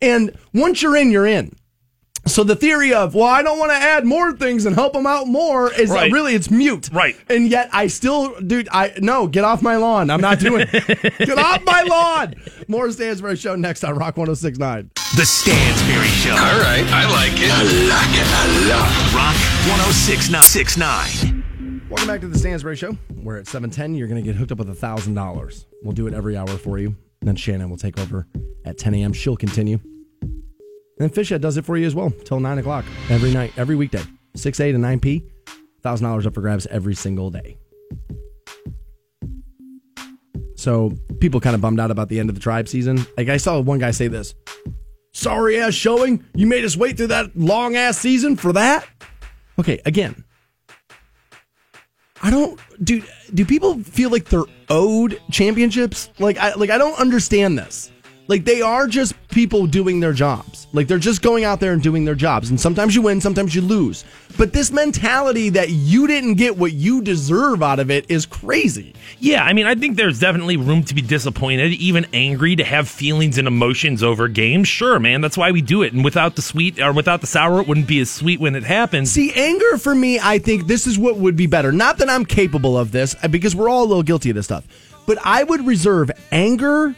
[0.00, 1.54] And once you're in, you're in.
[2.26, 5.06] So the theory of, well, I don't want to add more things and help them
[5.06, 6.12] out more is Right.
[6.12, 6.90] really it's mute.
[6.92, 7.16] Right.
[7.28, 10.10] And yet I still, dude, I no, get off my lawn.
[10.10, 10.70] I'm not doing it.
[11.18, 12.34] get off my lawn.
[12.68, 14.90] More Stansbury Show next on Rock 1069.
[15.16, 16.30] The Stansbury Show.
[16.32, 17.50] All right, I like it.
[17.50, 18.90] I like it a lot.
[19.14, 19.36] Rock
[19.70, 21.82] 1069.
[21.88, 22.96] Welcome back to the Stansbury Show.
[23.14, 23.94] We're at 710.
[23.96, 25.64] You're going to get hooked up with a $1,000.
[25.82, 26.94] We'll do it every hour for you.
[27.22, 28.26] Then Shannon will take over
[28.64, 29.12] at 10 a.m.
[29.12, 29.78] She'll continue.
[31.00, 34.02] And Fishhead does it for you as well till 9 o'clock every night, every weekday,
[34.36, 35.24] 6 a to 9 p.
[35.82, 37.56] $1,000 up for grabs every single day.
[40.54, 43.04] So people kind of bummed out about the end of the tribe season.
[43.16, 44.34] Like I saw one guy say this
[45.12, 46.24] sorry ass showing.
[46.34, 48.86] You made us wait through that long ass season for that.
[49.58, 50.22] Okay, again,
[52.22, 56.10] I don't do do people feel like they're owed championships?
[56.18, 57.90] Like I like I don't understand this.
[58.30, 60.68] Like they are just people doing their jobs.
[60.72, 62.50] Like they're just going out there and doing their jobs.
[62.50, 64.04] And sometimes you win, sometimes you lose.
[64.38, 68.94] But this mentality that you didn't get what you deserve out of it is crazy.
[69.18, 72.88] Yeah, I mean, I think there's definitely room to be disappointed, even angry, to have
[72.88, 74.68] feelings and emotions over games.
[74.68, 75.92] Sure, man, that's why we do it.
[75.92, 78.62] And without the sweet or without the sour, it wouldn't be as sweet when it
[78.62, 79.10] happens.
[79.10, 81.72] See, anger for me, I think this is what would be better.
[81.72, 84.68] Not that I'm capable of this, because we're all a little guilty of this stuff.
[85.04, 86.94] But I would reserve anger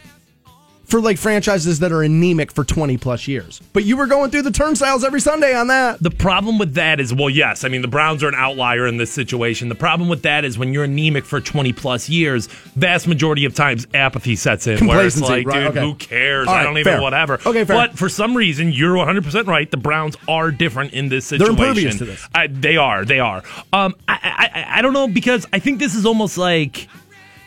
[0.83, 3.61] for like franchises that are anemic for 20 plus years.
[3.73, 5.99] But you were going through the turnstiles every Sunday on that.
[5.99, 8.97] The problem with that is, well, yes, I mean, the Browns are an outlier in
[8.97, 9.69] this situation.
[9.69, 13.55] The problem with that is when you're anemic for 20 plus years, vast majority of
[13.55, 14.85] times apathy sets in.
[14.85, 15.79] Where it's Complacency, like, right, dude, okay.
[15.79, 16.47] who cares?
[16.47, 17.01] All I don't even, fair.
[17.01, 17.35] whatever.
[17.45, 17.75] Okay, fair.
[17.75, 19.69] But for some reason, you're 100% right.
[19.69, 21.55] The Browns are different in this situation.
[21.55, 22.27] They're impervious to this.
[22.35, 23.05] I, they are.
[23.05, 23.43] They are.
[23.71, 24.19] Um, I,
[24.53, 26.87] I, I don't know because I think this is almost like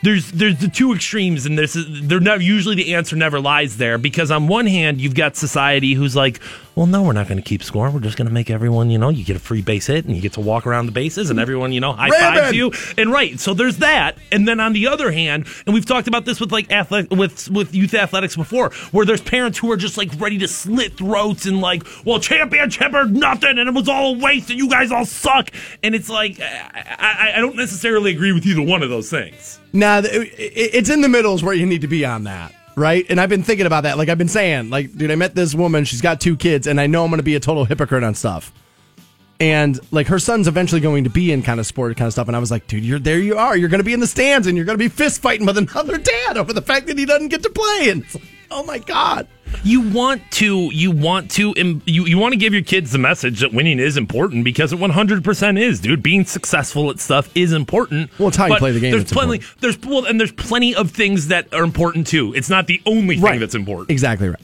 [0.03, 1.75] there's there's the two extremes, and this.
[1.75, 5.35] Is they're never usually the answer never lies there because on one hand you've got
[5.35, 6.39] society who's like,
[6.77, 7.89] well, no, we're not going to keep score.
[7.89, 10.15] We're just going to make everyone, you know, you get a free base hit and
[10.15, 12.71] you get to walk around the bases, and everyone, you know, high fives you.
[12.99, 16.25] And right, so there's that, and then on the other hand, and we've talked about
[16.25, 19.97] this with like athletic with with youth athletics before, where there's parents who are just
[19.97, 24.13] like ready to slit throats and like, well, championship or nothing, and it was all
[24.13, 25.49] a waste, and you guys all suck,
[25.81, 29.59] and it's like I, I, I don't necessarily agree with either one of those things.
[29.73, 32.53] Nah, it's in the middle is where you need to be on that.
[32.77, 33.07] Right.
[33.09, 33.97] And I've been thinking about that.
[33.97, 35.83] Like I've been saying, like, dude, I met this woman.
[35.83, 38.13] She's got two kids, and I know I'm going to be a total hypocrite on
[38.13, 38.53] stuff.
[39.39, 42.27] And like her son's eventually going to be in kind of sport kind of stuff.
[42.27, 43.19] And I was like, dude, you're there.
[43.19, 43.57] You are.
[43.57, 45.57] You're going to be in the stands, and you're going to be fist fighting with
[45.57, 47.89] another dad over the fact that he doesn't get to play.
[47.89, 49.27] And like, oh my god.
[49.63, 51.53] You want to, you want to,
[51.85, 54.79] you, you want to give your kids the message that winning is important because it
[54.79, 56.03] 100% is, dude.
[56.03, 58.11] Being successful at stuff is important.
[58.19, 59.61] Well, it's how you play the game There's plenty, important.
[59.61, 62.33] there's well, and there's plenty of things that are important too.
[62.33, 63.89] It's not the only thing that's important.
[63.89, 64.41] Exactly right.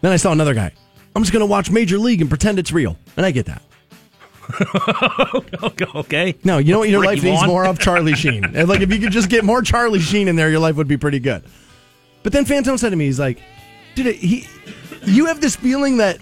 [0.00, 0.72] Then I saw another guy.
[1.16, 3.62] I'm just going to watch Major League and pretend it's real, and I get that.
[5.94, 6.34] okay.
[6.44, 7.78] No, you know what your life needs more of?
[7.78, 8.44] Charlie Sheen.
[8.44, 10.88] And like if you could just get more Charlie Sheen in there, your life would
[10.88, 11.42] be pretty good.
[12.24, 13.38] But then Phantom said to me, he's like,
[13.94, 14.48] dude, he,
[15.04, 16.18] you have this feeling that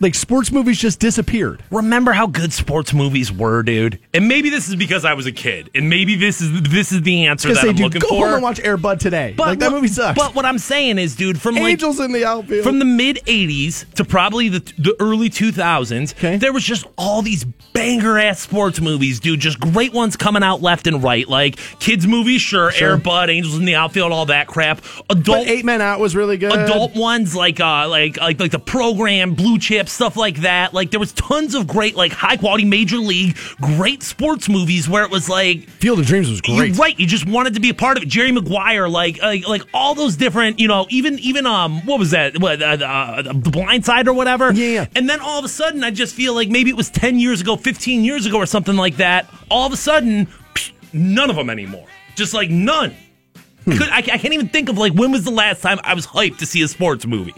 [0.00, 1.62] like sports movies just disappeared.
[1.70, 3.98] Remember how good sports movies were, dude?
[4.12, 7.02] And maybe this is because I was a kid, and maybe this is this is
[7.02, 8.26] the answer that I'm dude, looking go for.
[8.26, 9.34] home and watch Air Bud today.
[9.38, 10.18] like that what- movie sucks.
[10.18, 12.64] But what I'm saying is, dude, from like Angels in the outfield.
[12.64, 16.36] from the mid 80s to probably the, the early 2000s, Okay.
[16.36, 19.40] there was just all these banger ass sports movies, dude.
[19.40, 21.28] Just great ones coming out left and right.
[21.28, 22.90] Like kids' movies, sure, Sure.
[22.92, 24.80] Air Bud, Angels in the Outfield, all that crap.
[25.10, 25.24] Adult.
[25.46, 26.52] but Eight Men Out was really good.
[26.52, 30.74] Adult ones like uh like like like the program Blue Chips Stuff like that.
[30.74, 35.04] Like there was tons of great, like high quality major league, great sports movies where
[35.04, 36.54] it was like Field of Dreams was great.
[36.56, 36.98] you're right.
[36.98, 38.08] You just wanted to be a part of it.
[38.08, 42.10] Jerry Maguire, like, like, like all those different, you know, even, even, um, what was
[42.10, 42.38] that?
[42.38, 44.52] What, uh, uh, the Blind Side or whatever.
[44.52, 44.86] Yeah, yeah.
[44.94, 47.40] And then all of a sudden, I just feel like maybe it was ten years
[47.40, 49.26] ago, fifteen years ago, or something like that.
[49.50, 50.28] All of a sudden,
[50.92, 51.86] none of them anymore.
[52.14, 52.94] Just like none.
[53.64, 53.72] Hmm.
[53.72, 56.06] Could, I, I can't even think of like when was the last time I was
[56.06, 57.34] hyped to see a sports movie.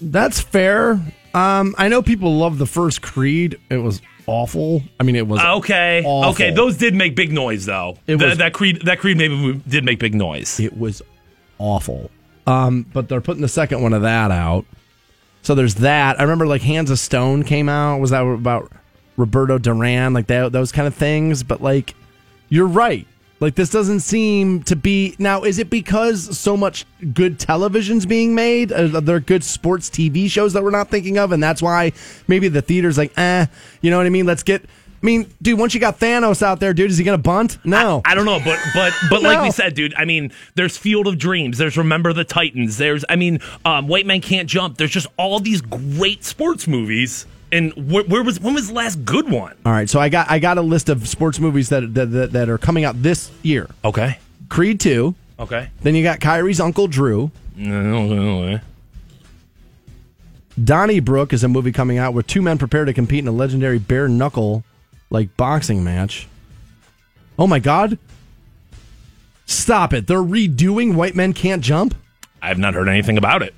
[0.00, 1.00] That's fair.
[1.34, 3.58] Um, I know people love the first Creed.
[3.70, 4.82] It was awful.
[5.00, 6.30] I mean, it was Okay, awful.
[6.32, 7.98] okay, those did make big noise though.
[8.06, 10.60] It Th- was- that Creed, that Creed maybe did make big noise.
[10.60, 11.02] It was
[11.58, 12.10] awful.
[12.46, 14.64] Um, but they're putting the second one of that out.
[15.42, 16.18] So there's that.
[16.20, 17.98] I remember like Hands of Stone came out.
[18.00, 18.70] Was that about
[19.16, 20.12] Roberto Duran?
[20.14, 21.42] Like that, those kind of things.
[21.42, 21.94] But like,
[22.48, 23.06] you're right.
[23.40, 25.42] Like this doesn't seem to be now.
[25.42, 28.72] Is it because so much good television's being made?
[28.72, 31.92] Are there good sports TV shows that we're not thinking of, and that's why
[32.28, 33.46] maybe the theater's like, eh,
[33.80, 34.26] you know what I mean?
[34.26, 34.62] Let's get.
[34.62, 37.58] I mean, dude, once you got Thanos out there, dude, is he gonna bunt?
[37.64, 38.00] No.
[38.06, 39.94] I don't know, but but but like we said, dude.
[39.96, 41.58] I mean, there's Field of Dreams.
[41.58, 42.78] There's Remember the Titans.
[42.78, 44.78] There's I mean, um, White Man Can't Jump.
[44.78, 47.26] There's just all these great sports movies.
[47.54, 49.54] And where, where was when was the last good one?
[49.64, 52.32] All right, so I got I got a list of sports movies that that, that,
[52.32, 53.70] that are coming out this year.
[53.84, 55.14] Okay, Creed two.
[55.38, 55.70] okay.
[55.82, 57.30] Then you got Kyrie's Uncle Drew.
[57.56, 58.60] Okay.
[60.62, 63.78] Donnybrook is a movie coming out where two men prepare to compete in a legendary
[63.78, 64.64] bare knuckle
[65.10, 66.26] like boxing match.
[67.38, 67.98] Oh my god.
[69.46, 70.06] Stop it.
[70.08, 71.94] They're redoing White Men Can't Jump?
[72.42, 73.54] I've not heard anything about it.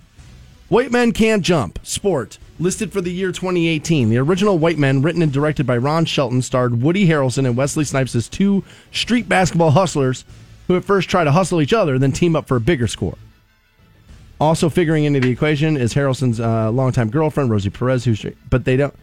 [0.68, 4.10] White Men Can't Jump, sport, listed for the year 2018.
[4.10, 7.84] The original White Men, written and directed by Ron Shelton, starred Woody Harrelson and Wesley
[7.84, 10.24] Snipes as two street basketball hustlers
[10.66, 13.16] who at first try to hustle each other, then team up for a bigger score.
[14.40, 18.76] Also figuring into the equation is Harrelson's uh, longtime girlfriend, Rosie Perez, who's but they
[18.76, 18.94] don't.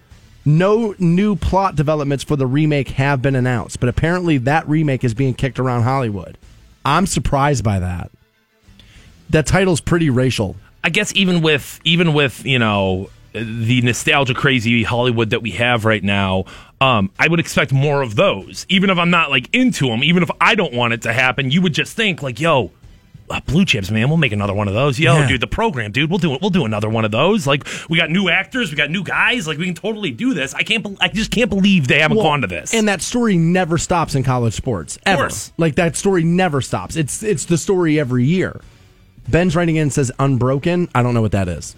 [0.45, 5.13] No new plot developments for the remake have been announced, but apparently that remake is
[5.13, 6.37] being kicked around Hollywood.
[6.85, 8.11] I'm surprised by that.
[9.29, 10.57] That title's pretty racial.
[10.83, 15.85] I guess even with even with you know the nostalgia crazy Hollywood that we have
[15.85, 16.45] right now,
[16.79, 18.65] um, I would expect more of those.
[18.69, 21.51] Even if I'm not like into them, even if I don't want it to happen,
[21.51, 22.71] you would just think like, yo.
[23.29, 24.09] Uh, blue chips, man.
[24.09, 24.99] We'll make another one of those.
[24.99, 25.27] Yo, Yeah.
[25.29, 26.09] dude, the program, dude.
[26.09, 26.41] We'll do it.
[26.41, 27.47] We'll do another one of those.
[27.47, 29.47] Like, we got new actors, we got new guys.
[29.47, 30.53] Like, we can totally do this.
[30.53, 30.83] I can't.
[30.83, 32.73] bel I just can't believe they haven't Well, gone to this.
[32.73, 35.29] And that story never stops in college sports ever.
[35.57, 36.97] Like that story never stops.
[36.97, 38.59] It's it's the story every year.
[39.29, 40.89] Ben's writing in and says unbroken.
[40.93, 41.77] I don't know what that is.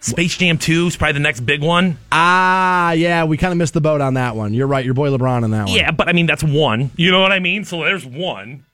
[0.00, 1.98] Space Jam Two is probably the next big one.
[2.10, 4.54] Ah, yeah, we kind of missed the boat on that one.
[4.54, 4.84] You're right.
[4.84, 5.76] Your boy LeBron on that one.
[5.76, 6.90] Yeah, but I mean that's one.
[6.96, 7.64] You know what I mean?
[7.64, 8.64] So there's one.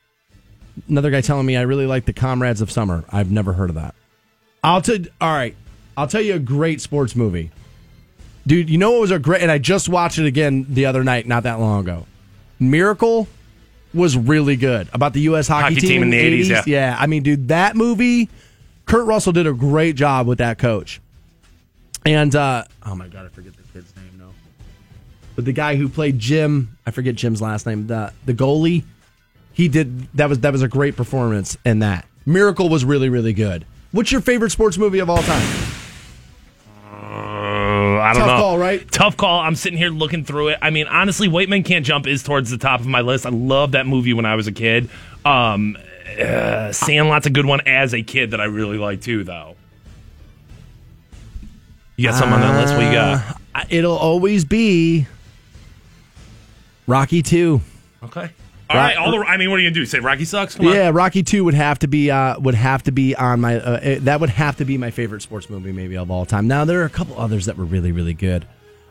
[0.88, 3.04] Another guy telling me I really like the Comrades of Summer.
[3.10, 3.94] I've never heard of that.
[4.62, 4.98] I'll tell.
[5.20, 5.56] All right,
[5.96, 7.50] I'll tell you a great sports movie,
[8.46, 8.70] dude.
[8.70, 9.42] You know what was a great?
[9.42, 12.06] And I just watched it again the other night, not that long ago.
[12.60, 13.26] Miracle
[13.92, 15.48] was really good about the U.S.
[15.48, 16.96] hockey, Hockey team in the 80s, Yeah, yeah.
[16.98, 18.28] I mean, dude, that movie.
[18.84, 21.00] Kurt Russell did a great job with that coach,
[22.06, 24.10] and uh, oh my god, I forget the kid's name.
[24.18, 24.30] No,
[25.34, 27.86] but the guy who played Jim, I forget Jim's last name.
[27.86, 28.84] The the goalie
[29.52, 32.06] he did that was that was a great performance in that.
[32.24, 33.66] Miracle was really really good.
[33.92, 35.46] What's your favorite sports movie of all time?
[36.92, 38.36] Uh, I don't Tough know.
[38.36, 38.90] call, right?
[38.92, 39.40] Tough call.
[39.40, 40.58] I'm sitting here looking through it.
[40.60, 43.26] I mean, honestly, White Men Can't Jump is towards the top of my list.
[43.26, 44.90] I love that movie when I was a kid.
[45.24, 45.76] Um,
[46.20, 49.55] uh, Sandlot's a good one as a kid that I really like too, though.
[51.96, 52.74] You got something on that list?
[52.74, 53.40] What you got?
[53.54, 55.06] Uh, It'll always be
[56.86, 57.62] Rocky Two.
[58.02, 58.30] Okay.
[58.68, 58.96] All right.
[58.96, 59.18] All the.
[59.18, 59.86] I mean, what are you gonna do?
[59.86, 60.56] Say Rocky sucks?
[60.56, 60.74] Come on.
[60.74, 63.80] Yeah, Rocky Two would have to be uh, would have to be on my uh,
[63.80, 66.46] eh, that would have to be my favorite sports movie maybe of all time.
[66.48, 68.46] Now there are a couple others that were really really good.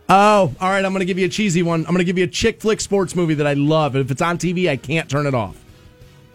[0.08, 0.86] Oh, all right.
[0.86, 1.80] I'm going to give you a cheesy one.
[1.82, 3.96] I'm going to give you a chick flick sports movie that I love.
[3.96, 5.60] If it's on TV, I can't turn it off.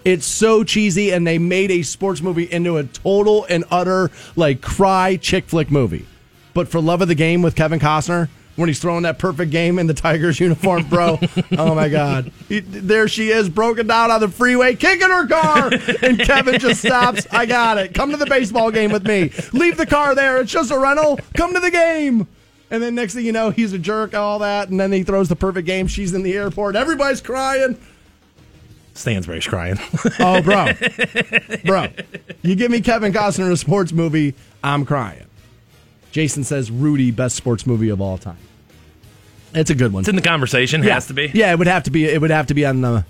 [0.05, 4.61] It's so cheesy, and they made a sports movie into a total and utter like
[4.61, 6.05] cry chick flick movie.
[6.55, 9.79] But for love of the game with Kevin Costner, when he's throwing that perfect game
[9.79, 11.19] in the Tigers uniform, bro.
[11.59, 12.31] oh my God.
[12.49, 15.71] He- there she is, broken down on the freeway, kicking her car.
[16.03, 17.27] And Kevin just stops.
[17.31, 17.95] I got it.
[17.95, 19.33] Come to the baseball game with me.
[19.53, 20.41] Leave the car there.
[20.41, 21.19] It's just a rental.
[21.37, 22.27] Come to the game.
[22.71, 24.69] And then next thing you know, he's a jerk, all that.
[24.69, 25.87] And then he throws the perfect game.
[25.87, 26.77] She's in the airport.
[26.77, 27.81] Everybody's crying.
[28.95, 29.79] Stansbury's crying.
[30.19, 30.69] Oh, bro.
[31.65, 31.89] bro.
[32.43, 35.25] You give me Kevin Costner in a sports movie, I'm crying.
[36.13, 38.39] Jason says Rudy, best sports movie of all time.
[39.55, 40.03] It's a good one.
[40.03, 40.83] it's in the conversation.
[40.83, 40.95] yeah.
[40.95, 41.31] Has to be.
[41.35, 43.05] Yeah, it would have to be it would have to be on the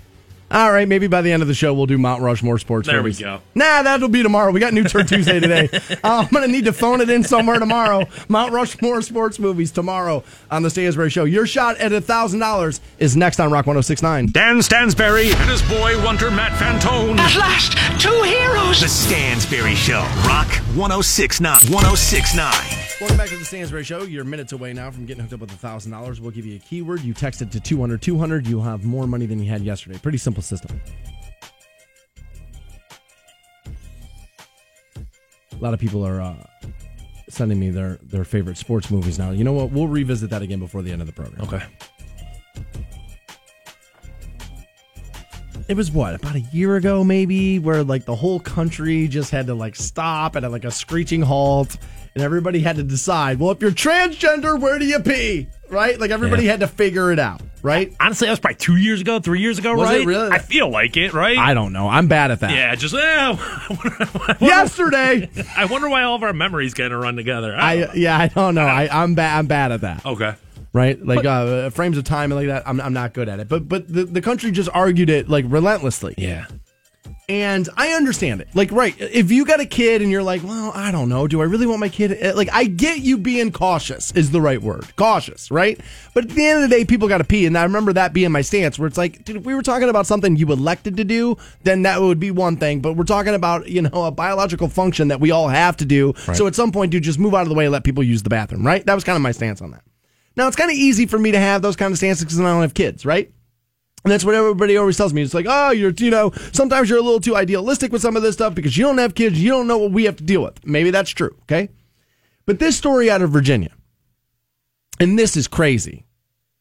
[0.49, 2.87] All right, maybe by the end of the show we'll do Mount Rushmore sports.
[2.87, 3.41] There we go.
[3.55, 4.51] Nah, that'll be tomorrow.
[4.51, 5.69] We got New Turd Tuesday today.
[6.03, 8.05] Uh, I'm gonna need to phone it in somewhere tomorrow.
[8.27, 11.25] Mount Rushmore sports movies tomorrow on the Stansbury Show.
[11.25, 14.33] Your shot at a thousand dollars is next on Rock 106.9.
[14.33, 17.19] Dan Stansbury and his boy wonder Matt Fantone.
[17.19, 18.81] At last, two heroes.
[18.81, 20.01] The Stansbury Show.
[20.25, 21.51] Rock 1069.
[21.71, 22.80] 1069.
[23.01, 24.03] Welcome back to the Stansbury Show.
[24.03, 26.21] You're minutes away now from getting hooked up with a thousand dollars.
[26.21, 27.01] We'll give you a keyword.
[27.01, 28.45] You text it to 200 200.
[28.45, 29.97] You'll have more money than you had yesterday.
[29.97, 30.79] Pretty simple system.
[34.95, 36.35] A lot of people are uh,
[37.27, 39.31] sending me their, their favorite sports movies now.
[39.31, 39.71] You know what?
[39.71, 41.41] We'll revisit that again before the end of the program.
[41.41, 41.63] Okay.
[45.67, 49.47] It was what about a year ago, maybe, where like the whole country just had
[49.47, 51.77] to like stop at like a screeching halt,
[52.15, 53.39] and everybody had to decide.
[53.39, 55.47] Well, if you're transgender, where do you pee?
[55.69, 55.99] Right?
[55.99, 56.51] Like everybody Yeah.
[56.51, 57.41] had to figure it out.
[57.63, 57.93] Right?
[57.99, 60.05] Honestly, that was probably two years ago, three years ago, Was it right?
[60.05, 60.31] really?
[60.31, 61.37] I feel like it, right?
[61.37, 61.87] I don't know.
[61.87, 62.51] I'm bad at that.
[62.51, 66.99] yeah, just eh, I wonder, Yesterday, I wonder why all of our memories kind of
[67.01, 67.55] run together.
[67.55, 68.65] I, I yeah, I don't know.
[68.65, 69.37] I, I'm bad.
[69.37, 70.05] I'm bad at that.
[70.05, 70.33] okay.
[70.73, 71.03] Right?
[71.05, 72.67] Like uh, frames of time and like that.
[72.67, 73.47] I'm, I'm not good at it.
[73.49, 76.15] But but the, the country just argued it like relentlessly.
[76.17, 76.45] Yeah.
[77.31, 78.49] And I understand it.
[78.53, 81.39] Like, right, if you got a kid and you're like, well, I don't know, do
[81.39, 82.35] I really want my kid?
[82.35, 84.93] Like, I get you being cautious is the right word.
[84.97, 85.79] Cautious, right?
[86.13, 87.45] But at the end of the day, people got to pee.
[87.45, 89.87] And I remember that being my stance where it's like, dude, if we were talking
[89.87, 92.81] about something you elected to do, then that would be one thing.
[92.81, 96.13] But we're talking about, you know, a biological function that we all have to do.
[96.33, 98.23] So at some point, dude, just move out of the way and let people use
[98.23, 98.85] the bathroom, right?
[98.85, 99.83] That was kind of my stance on that.
[100.35, 102.43] Now, it's kind of easy for me to have those kind of stances because I
[102.43, 103.31] don't have kids, right?
[104.03, 105.21] And that's what everybody always tells me.
[105.21, 108.23] It's like, oh, you're, you know, sometimes you're a little too idealistic with some of
[108.23, 109.41] this stuff because you don't have kids.
[109.41, 110.65] You don't know what we have to deal with.
[110.65, 111.35] Maybe that's true.
[111.43, 111.69] Okay.
[112.45, 113.71] But this story out of Virginia,
[114.99, 116.05] and this is crazy.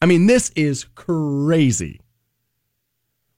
[0.03, 2.01] I mean, this is crazy.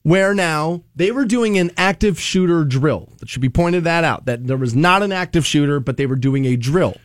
[0.03, 3.13] Where now they were doing an active shooter drill.
[3.21, 4.27] That should be pointed that out.
[4.27, 6.97] That there was not an active shooter, but they were doing a drill.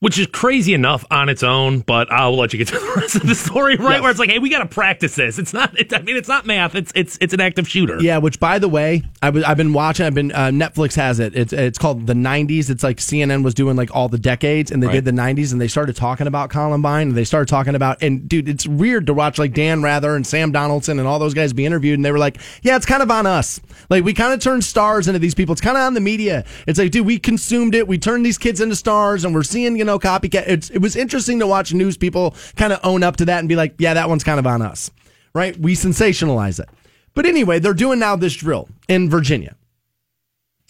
[0.00, 3.16] Which is crazy enough on its own, but I'll let you get to the rest
[3.16, 3.94] of the story, right?
[3.94, 4.02] Yes.
[4.02, 5.40] Where it's like, hey, we got to practice this.
[5.40, 5.76] It's not.
[5.76, 6.76] It, I mean, it's not math.
[6.76, 8.00] It's it's it's an active shooter.
[8.00, 10.06] Yeah, which by the way, I was I've been watching.
[10.06, 11.34] I've been uh, Netflix has it.
[11.34, 12.70] It's it's called the '90s.
[12.70, 15.60] It's like CNN was doing like all the decades, and they did the '90s, and
[15.60, 19.14] they started talking about Columbine, and they started talking about and dude, it's weird to
[19.14, 22.12] watch like Dan Rather and Sam Donaldson and all those guys be interviewed, and they
[22.12, 23.60] were like, yeah, it's kind of on us.
[23.90, 25.54] Like we kind of turned stars into these people.
[25.54, 26.44] It's kind of on the media.
[26.68, 27.88] It's like, dude, we consumed it.
[27.88, 30.44] We turned these kids into stars, and we're seeing you know copycat.
[30.46, 33.48] It's, it was interesting to watch news people kind of own up to that and
[33.48, 34.92] be like, yeah, that one's kind of on us
[35.38, 35.56] right?
[35.58, 36.68] We sensationalize it.
[37.14, 39.56] But anyway, they're doing now this drill in Virginia.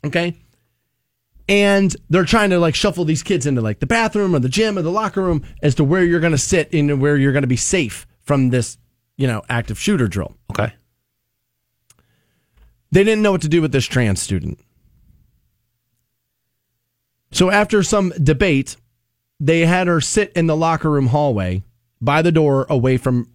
[0.04, 0.36] Okay?
[1.48, 4.76] And they're trying to like shuffle these kids into like the bathroom or the gym
[4.76, 7.42] or the locker room as to where you're going to sit and where you're going
[7.42, 8.78] to be safe from this,
[9.16, 10.34] you know, active shooter drill.
[10.50, 10.72] Okay.
[12.90, 14.60] They didn't know what to do with this trans student.
[17.30, 18.76] So after some debate,
[19.40, 21.62] they had her sit in the locker room hallway
[22.00, 23.30] by the door away from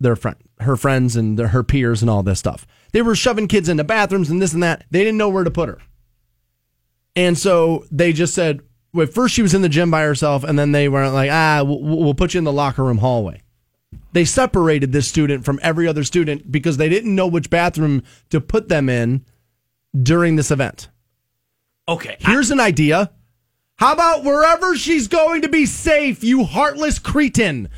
[0.00, 2.66] their friend, her friends and their, her peers and all this stuff.
[2.92, 4.84] They were shoving kids into bathrooms and this and that.
[4.90, 5.78] They didn't know where to put her.
[7.16, 8.60] And so they just said,
[8.92, 11.62] well, first she was in the gym by herself, and then they were like, ah,
[11.64, 13.42] we'll, we'll put you in the locker room hallway.
[14.12, 18.40] They separated this student from every other student because they didn't know which bathroom to
[18.40, 19.24] put them in
[20.00, 20.88] during this event.
[21.86, 22.16] Okay.
[22.20, 23.10] Here's an idea.
[23.78, 27.68] How about wherever she's going to be safe, you heartless cretin?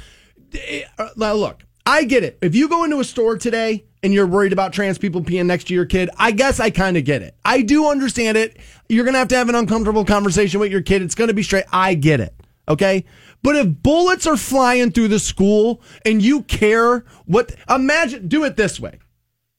[0.98, 2.38] Uh, Now, look, I get it.
[2.40, 5.64] If you go into a store today and you're worried about trans people peeing next
[5.64, 7.34] to your kid, I guess I kind of get it.
[7.44, 8.56] I do understand it.
[8.88, 11.02] You're going to have to have an uncomfortable conversation with your kid.
[11.02, 11.66] It's going to be straight.
[11.70, 12.34] I get it.
[12.66, 13.04] Okay.
[13.42, 18.56] But if bullets are flying through the school and you care what, imagine, do it
[18.56, 19.00] this way.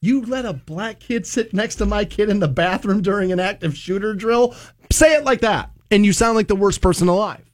[0.00, 3.38] You let a black kid sit next to my kid in the bathroom during an
[3.38, 4.56] active shooter drill?
[4.90, 7.44] Say it like that, and you sound like the worst person alive.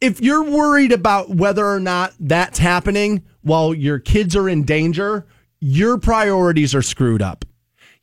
[0.00, 5.26] If you're worried about whether or not that's happening while your kids are in danger,
[5.60, 7.44] your priorities are screwed up.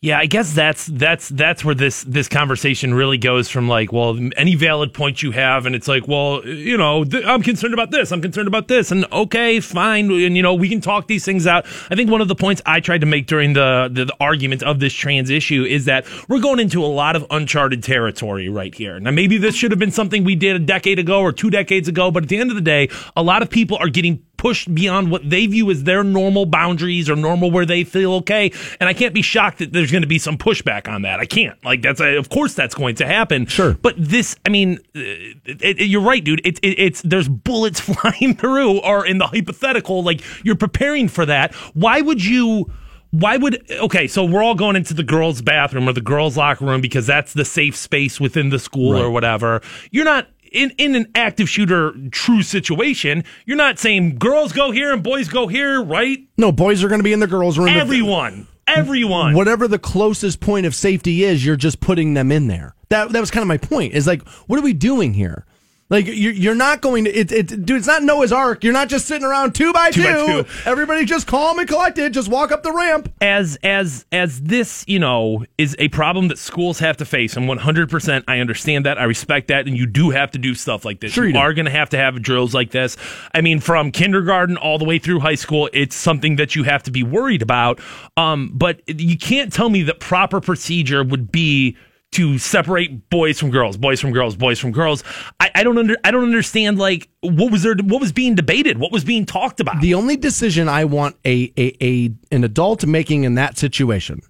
[0.03, 4.19] Yeah, I guess that's that's that's where this this conversation really goes from like, well,
[4.35, 7.89] any valid point you have, and it's like, well, you know, th- I'm concerned about
[7.91, 11.23] this, I'm concerned about this, and okay, fine, and you know, we can talk these
[11.23, 11.65] things out.
[11.89, 14.61] I think one of the points I tried to make during the the, the argument
[14.61, 18.75] of this trans issue is that we're going into a lot of uncharted territory right
[18.75, 18.99] here.
[18.99, 21.87] Now, maybe this should have been something we did a decade ago or two decades
[21.87, 24.75] ago, but at the end of the day, a lot of people are getting pushed
[24.75, 28.51] beyond what they view as their normal boundaries or normal where they feel okay.
[28.81, 31.21] And I can't be shocked that there's going to be some pushback on that.
[31.21, 31.57] I can't.
[31.63, 33.45] Like that's a, of course that's going to happen.
[33.45, 33.75] Sure.
[33.75, 34.99] But this, I mean, uh,
[35.45, 36.45] it, it, you're right, dude.
[36.45, 41.25] It, it, it's there's bullets flying through, or in the hypothetical, like you're preparing for
[41.25, 41.55] that.
[41.73, 42.69] Why would you?
[43.11, 44.07] why would okay?
[44.07, 47.31] So we're all going into the girls' bathroom or the girls' locker room because that's
[47.31, 49.61] the safe space within the school or whatever.
[49.91, 50.27] You're not.
[50.53, 55.27] In, in an active shooter true situation, you're not saying girls go here and boys
[55.27, 56.19] go here, right?
[56.37, 57.69] No, boys are going to be in the girls' room.
[57.69, 59.33] Everyone, everyone.
[59.33, 62.75] whatever the closest point of safety is, you're just putting them in there.
[62.89, 63.93] That that was kind of my point.
[63.93, 65.45] Is like, what are we doing here?
[65.89, 67.71] Like you're you're not going to it, it dude.
[67.71, 68.63] It's not Noah's Ark.
[68.63, 70.01] You're not just sitting around two by two.
[70.01, 70.47] Two by two.
[70.65, 72.13] Everybody just calm and collected.
[72.13, 73.13] Just walk up the ramp.
[73.21, 77.47] as as as this you know is a problem that schools have to face and
[77.47, 80.99] 100% i understand that i respect that and you do have to do stuff like
[80.99, 82.97] this Sure you you are going to have to have drills like this
[83.33, 86.83] i mean from kindergarten all the way through high school it's something that you have
[86.83, 87.79] to be worried about
[88.17, 91.77] um, but you can't tell me that proper procedure would be
[92.13, 95.03] to separate boys from girls, boys from girls, boys from girls.
[95.39, 98.77] I, I don't under I don't understand like what was there what was being debated,
[98.77, 99.81] what was being talked about.
[99.81, 104.21] The only decision I want a, a, a an adult making in that situation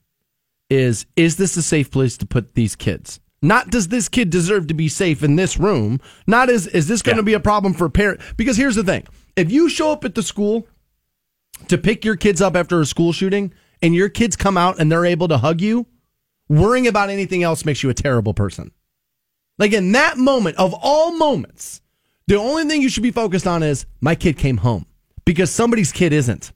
[0.70, 3.20] is is this a safe place to put these kids?
[3.42, 6.00] Not does this kid deserve to be safe in this room?
[6.26, 7.26] Not is is this going to Yeah.
[7.26, 8.22] be a problem for parent?
[8.38, 9.06] Because here's the thing:
[9.36, 10.66] if you show up at the school
[11.68, 14.92] to pick your kids up after a school shooting, and your kids come out and
[14.92, 15.86] they're able to hug you,
[16.60, 18.72] worrying about anything else makes you a terrible person.
[19.58, 21.82] Like in that moment of all moments,
[22.28, 24.86] the only thing you should be focused on is my kid came home
[25.26, 26.52] because somebody's kid isn't.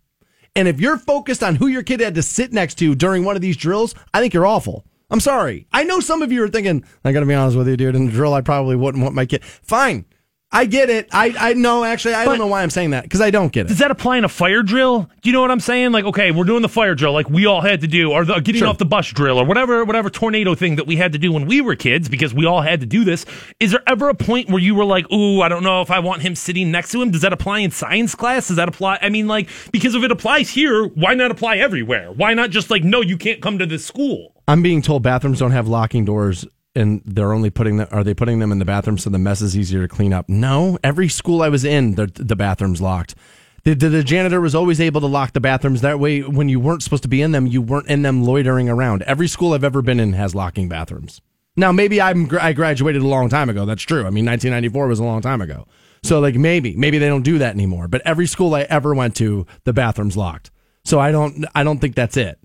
[0.55, 3.35] And if you're focused on who your kid had to sit next to during one
[3.35, 4.85] of these drills, I think you're awful.
[5.09, 5.67] I'm sorry.
[5.71, 7.95] I know some of you are thinking, I got to be honest with you, dude.
[7.95, 9.43] In the drill, I probably wouldn't want my kid.
[9.45, 10.05] Fine.
[10.49, 11.09] I get it.
[11.11, 13.51] I, I know, actually, I But- don't know why I'm saying that because I don't
[13.51, 13.67] get it.
[13.67, 15.09] Does that apply in a fire drill?
[15.21, 15.91] Do you know what I'm saying?
[15.91, 18.35] Like, okay, we're doing the fire drill, like we all had to do, or the
[18.39, 18.69] getting Sure.
[18.69, 21.47] off the bus drill, or whatever, whatever tornado thing that we had to do when
[21.47, 23.25] we were kids, because we all had to do this.
[23.59, 25.99] Is there ever a point where you were like, "Ooh, I don't know if I
[25.99, 27.11] want him sitting next to him"?
[27.11, 28.47] Does that apply in science class?
[28.47, 28.99] Does that apply?
[29.01, 32.09] I mean, like, because if it applies here, why not apply everywhere?
[32.15, 34.31] Why not just like, no, you can't come to this school?
[34.47, 36.45] I'm being told bathrooms don't have locking doors
[36.77, 39.41] and they're only putting them, are they putting them in the bathroom so the mess
[39.41, 40.29] is easier to clean up?
[40.29, 43.15] No, every school I was in, the, the bathroom's locked.
[43.63, 45.81] The, the, the janitor was always able to lock the bathrooms.
[45.81, 48.69] That way, when you weren't supposed to be in them, you weren't in them loitering
[48.69, 49.01] around.
[49.03, 51.19] Every school I've ever been in has locking bathrooms.
[51.57, 53.65] Now, maybe I'm, I graduated a long time ago.
[53.65, 54.01] That's true.
[54.01, 55.67] I mean, 1994 was a long time ago.
[56.03, 57.87] So, like, maybe, maybe they don't do that anymore.
[57.87, 60.51] But every school I ever went to, the bathroom's locked.
[60.85, 62.39] So I don't, I don't think that's it.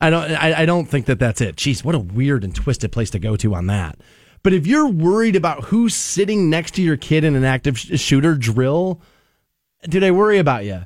[0.00, 1.56] I don't I, I don't think that that's it.
[1.56, 3.98] Jeez, what a weird and twisted place to go to on that.
[4.42, 7.98] But if you're worried about who's sitting next to your kid in an active sh-
[7.98, 9.00] shooter drill,
[9.82, 10.84] dude, I worry about you.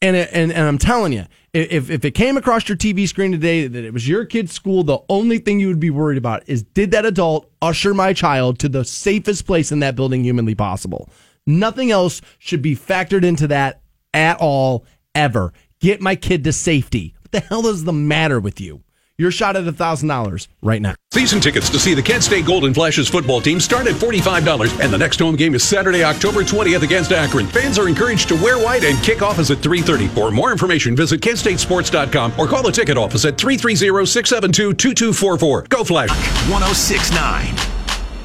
[0.00, 3.32] And it, and and I'm telling you, if if it came across your TV screen
[3.32, 6.44] today that it was your kid's school, the only thing you would be worried about
[6.46, 10.54] is did that adult usher my child to the safest place in that building humanly
[10.54, 11.08] possible?
[11.46, 13.80] Nothing else should be factored into that
[14.14, 14.84] at all
[15.14, 15.52] ever.
[15.80, 17.14] Get my kid to safety.
[17.30, 18.84] What the hell is the matter with you?
[19.18, 20.94] You're shot at a thousand dollars right now.
[21.12, 24.90] Season tickets to see the Kent State Golden Flashes football team start at $45, and
[24.90, 27.46] the next home game is Saturday, October 20th against Akron.
[27.48, 30.08] Fans are encouraged to wear white, and kickoff is at 3.30.
[30.14, 35.68] For more information, visit kentstatesports.com or call the ticket office at 330-672-2244.
[35.68, 36.08] Go Flash!
[36.48, 37.77] 1069.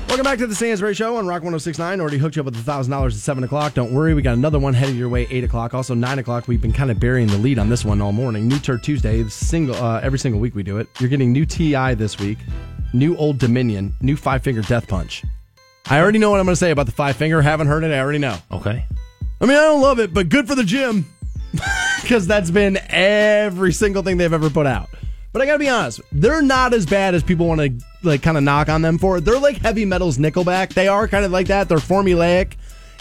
[0.08, 1.99] Welcome back to the Stansbury Show on Rock 1069.
[1.99, 3.74] Already hooked you up with $1,000 at 7 o'clock.
[3.74, 5.74] Don't worry, we got another one headed your way 8 o'clock.
[5.74, 8.47] Also, 9 o'clock, we've been kind of burying the lead on this one all morning.
[8.47, 10.88] New Turd Tuesday, single uh, every single week we do it.
[10.99, 12.38] You're getting new TI this week,
[12.93, 15.24] new Old Dominion, new Five Finger Death Punch.
[15.89, 17.41] I already know what I'm going to say about the Five Finger.
[17.41, 18.38] Haven't heard it, I already know.
[18.51, 18.86] Okay.
[19.41, 21.08] I mean, I don't love it, but good for the gym
[22.01, 24.89] because that's been every single thing they've ever put out.
[25.34, 27.73] But I gotta be honest, they're not as bad as people want to
[28.03, 29.19] like kind of knock on them for.
[29.19, 30.73] They're like heavy metals Nickelback.
[30.73, 31.67] They are kind of like that.
[31.67, 32.53] They're formulaic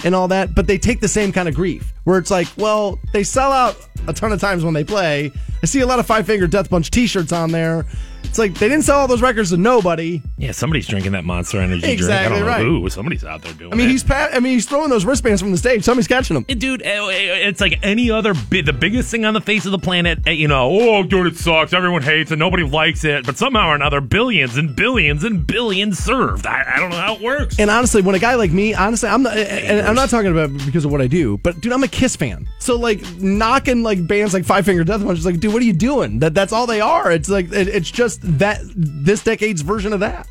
[0.04, 2.98] and all that, but they take the same kind of grief where it's like, well,
[3.12, 3.76] they sell out
[4.08, 5.30] a ton of times when they play.
[5.62, 7.84] I see a lot of Five Finger Death Punch T-shirts on there.
[8.32, 10.22] It's like they didn't sell all those records to nobody.
[10.38, 11.92] Yeah, somebody's drinking that Monster Energy drink.
[11.92, 12.64] Exactly I don't know right.
[12.64, 12.88] who.
[12.88, 13.90] Somebody's out there doing I mean, it.
[13.90, 14.34] he's pat.
[14.34, 15.84] I mean, he's throwing those wristbands from the stage.
[15.84, 16.44] Somebody's catching them.
[16.44, 19.72] dude eh, eh, it's like any other bi- the biggest thing on the face of
[19.72, 23.26] the planet eh, you know oh dude it sucks everyone hates it nobody likes it
[23.26, 27.16] but somehow or another billions and billions and billions served i, I don't know how
[27.16, 30.08] it works And honestly, when a guy like me, honestly, I'm not, and I'm not
[30.08, 32.48] talking about because of what I do, but dude, I'm a Kiss fan.
[32.58, 35.66] So like knocking like bands like Five Finger Death Punch is like, dude, what are
[35.66, 36.20] you doing?
[36.20, 37.12] That that's all they are.
[37.12, 40.26] It's like it, it's just that this decade's version of that.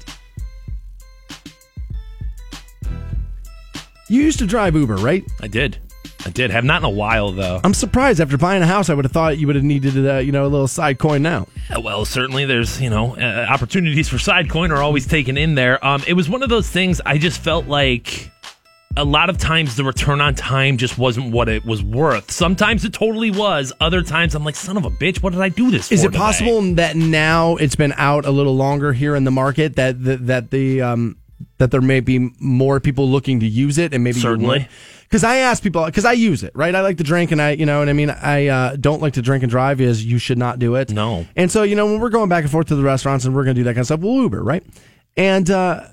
[4.10, 5.24] You used to drive Uber, right?
[5.42, 5.78] i did
[6.26, 8.94] i did have not in a while though I'm surprised after buying a house, I
[8.94, 11.48] would have thought you would have needed uh, you know a little side coin now.
[11.76, 15.56] Uh, Well, certainly there's, you know, uh, opportunities for side coin are always taken in
[15.56, 15.84] there.
[15.86, 18.30] Um, it was one of those things I just felt like
[18.98, 22.30] a lot of times the return on time just wasn't what it was worth.
[22.32, 23.72] Sometimes it totally was.
[23.80, 26.08] Other times I'm like, son of a bitch, what did I do this Is it
[26.08, 30.04] today?" possible that now it's been out a little longer here in the market that
[30.04, 31.18] that, that the um,
[31.58, 34.68] that there may be more people looking to use it and maybe Certainly.
[35.04, 37.52] because I ask people because I use it right I like to drink and I
[37.52, 40.18] you know what I mean I uh, don't like to drink and drive is you
[40.20, 41.26] should not do it No.
[41.36, 43.44] and so you know when we're going back and forth to the restaurants and we're
[43.44, 44.64] gonna do that kind of stuff we'll Uber right
[45.18, 45.88] and uh,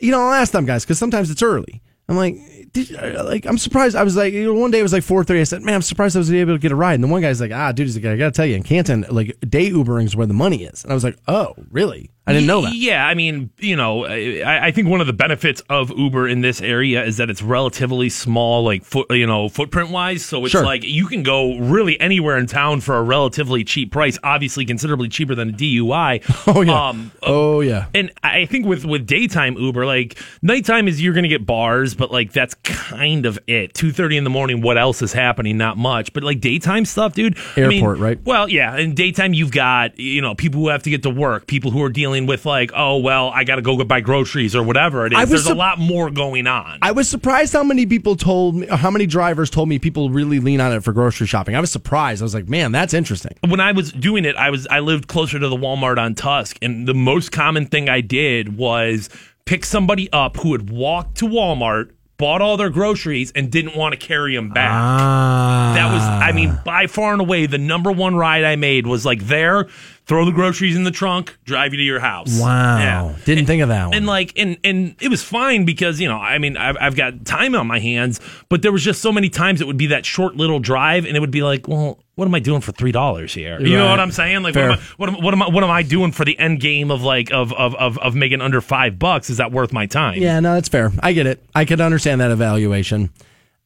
[0.00, 1.80] you know I'll ask them guys because sometimes it's early
[2.12, 2.36] I'm like
[2.76, 3.96] uh, like I'm surprised.
[3.96, 6.18] I was like one day it was like 4:30 I said man I'm surprised I
[6.18, 6.94] was able to get a ride.
[6.94, 9.06] And the one guy's like ah dude he's like I gotta tell you in Canton
[9.10, 10.82] like day Ubering is where the money is.
[10.84, 14.04] And I was like oh really I didn't know that Yeah, I mean, you know,
[14.04, 17.42] I, I think one of the benefits of Uber in this area is that it's
[17.42, 20.24] relatively small, like foot, you know, footprint wise.
[20.24, 20.64] So it's Sure.
[20.64, 24.18] like you can go really anywhere in town for a relatively cheap price.
[24.22, 26.22] Obviously, considerably cheaper than a DUI.
[26.46, 31.02] oh yeah Um, oh yeah and I think with with daytime Uber, like nighttime is
[31.02, 33.74] you're gonna get bars, but like that's kind of it.
[33.74, 35.56] Two thirty in the morning, what else is happening?
[35.56, 36.12] Not much.
[36.12, 37.36] But like daytime stuff, dude.
[37.56, 38.24] I mean, Airport, right?
[38.24, 38.76] Well, yeah.
[38.76, 41.82] In daytime, you've got you know people who have to get to work, people who
[41.82, 45.12] are dealing with like, oh well, I got to go buy groceries or whatever it
[45.12, 45.28] is.
[45.28, 46.78] There's a lot more going on.
[46.82, 50.40] I was surprised how many people told me, how many drivers told me people really
[50.40, 51.56] lean on it for grocery shopping.
[51.56, 52.22] I was surprised.
[52.22, 53.36] I was like, man, that's interesting.
[53.46, 56.56] when I was doing it, I was I lived closer to the Walmart on Tusc,
[56.62, 59.08] and the most common thing I did was
[59.44, 63.92] pick somebody up who had walked to Walmart, bought all their groceries, and didn't want
[63.92, 64.70] to carry them back.
[64.70, 65.72] Ah.
[65.74, 69.04] That was, I mean, by far and away, the number one ride I made was
[69.04, 69.68] like there,
[70.06, 72.38] throw the groceries in the trunk, drive you to your house.
[72.40, 72.78] Wow.
[72.78, 73.16] Yeah.
[73.24, 73.94] Didn't think of that one.
[73.94, 77.24] And like, and and it was fine because you know, I mean, I've, I've got
[77.24, 80.04] time on my hands, but there was just so many times it would be that
[80.04, 82.92] short little drive, and it would be like, well, what am I doing for three
[82.92, 83.60] dollars here?
[83.60, 84.42] You know what I'm saying?
[84.42, 86.38] Like, what am, I, what am what am I what am I doing for the
[86.38, 89.30] end game of like of of of, of making under five bucks?
[89.30, 90.20] Is that worth my time?
[90.20, 90.92] yeah, no, that's fair.
[91.00, 91.42] I get it.
[91.54, 93.10] I could understand that evaluation.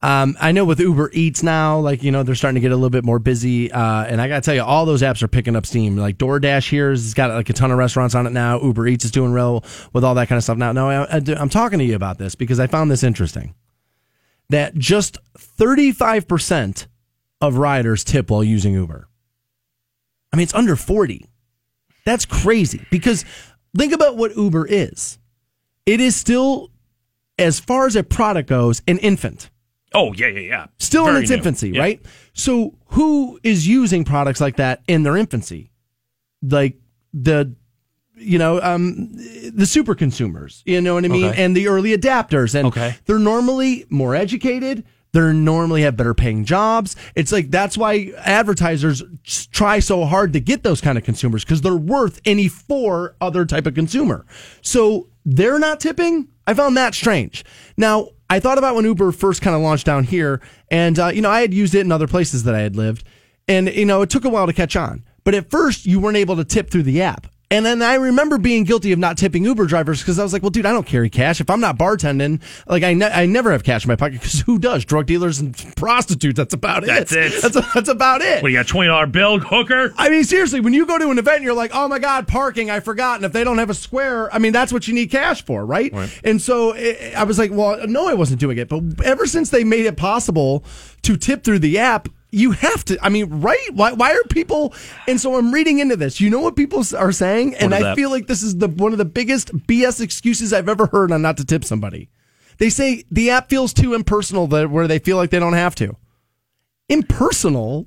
[0.03, 2.76] Um, I know with Uber Eats now, like, you know, they're starting to get a
[2.76, 3.72] little bit more busy.
[3.72, 5.97] Uh, and I got to tell you, all those apps are picking up steam.
[5.97, 8.61] Like DoorDash here has got like a ton of restaurants on it now.
[8.61, 10.59] Uber Eats is doing real with all that kind of stuff.
[10.59, 13.55] Now, no, I, I'm talking to you about this because I found this interesting
[14.51, 16.86] that just 35%
[17.40, 19.09] of riders tip while using Uber.
[20.32, 21.26] I mean, it's under 40.
[22.05, 23.24] That's crazy because
[23.76, 25.18] think about what Uber is.
[25.84, 26.70] It is still,
[27.38, 29.51] as far as a product goes, an infant.
[29.95, 30.66] Oh yeah, yeah, yeah.
[30.78, 31.37] Still in its new.
[31.37, 31.80] infancy, Yeah.
[31.80, 32.01] right?
[32.32, 35.70] So who is using products like that in their infancy?
[36.43, 36.76] Like
[37.14, 37.55] the
[38.18, 39.09] you know, um
[39.53, 41.26] the super consumers, you know what I mean?
[41.26, 41.43] Okay.
[41.45, 42.55] And the early adapters.
[42.55, 42.97] And Okay.
[43.05, 44.84] they're normally more educated.
[45.12, 46.97] They're normally have better paying jobs.
[47.14, 51.61] It's like that's why advertisers try so hard to get those kind of consumers because
[51.62, 54.26] they're worth any four other type of consumer.
[54.62, 56.28] So they're not tipping.
[56.47, 57.44] I found that strange.
[57.76, 60.40] Now I thought about when Uber first kind of launched down here,
[60.70, 63.05] and uh, you know I had used it in other places that I had lived,
[63.49, 65.05] and you know it took a while to catch on.
[65.24, 67.26] But at first, you weren't able to tip through the app.
[67.49, 70.42] And then I remember being guilty of not tipping Uber drivers because I was like,
[70.42, 71.40] well, dude, I don't carry cash.
[71.40, 74.40] If I'm not bartending, like I, ne- I never have cash in my pocket because
[74.40, 74.84] who does?
[74.84, 76.36] Drug dealers and prostitutes.
[76.36, 76.88] That's about it.
[76.88, 77.40] That's it.
[77.40, 78.42] That's, that's about it.
[78.42, 78.66] What you got?
[78.66, 79.94] Twenty dollar bill, hooker.
[79.97, 82.26] I mean, seriously, when you go to an event and you're like, oh my God,
[82.26, 83.16] parking, I forgot.
[83.16, 85.64] And if they don't have a square, I mean, that's what you need cash for,
[85.64, 85.92] right?
[85.92, 86.20] right.
[86.24, 88.68] And so eh, I was like, well, no, I wasn't doing it.
[88.68, 90.64] But ever since they made it possible
[91.03, 92.99] to tip through the app, you have to.
[93.03, 93.68] I mean, right?
[93.72, 94.74] Why, why are people?
[95.07, 96.20] And so I'm reading into this.
[96.20, 97.55] You know what people are saying?
[97.57, 97.97] And I that?
[97.97, 101.22] feel like this is the one of the biggest BS excuses I've ever heard on
[101.22, 102.11] not to tip somebody.
[102.59, 105.74] They say the app feels too impersonal that where they feel like they don't have
[105.77, 105.97] to.
[106.89, 107.87] Impersonal?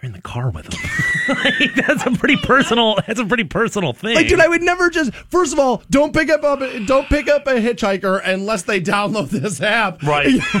[0.00, 0.80] You're in the car with them.
[1.30, 2.98] Like, that's a pretty personal.
[3.06, 4.16] That's a pretty personal thing.
[4.16, 5.14] Like, dude, I would never just.
[5.14, 9.28] First of all, don't pick up a don't pick up a hitchhiker unless they download
[9.28, 10.02] this app.
[10.02, 10.26] Right.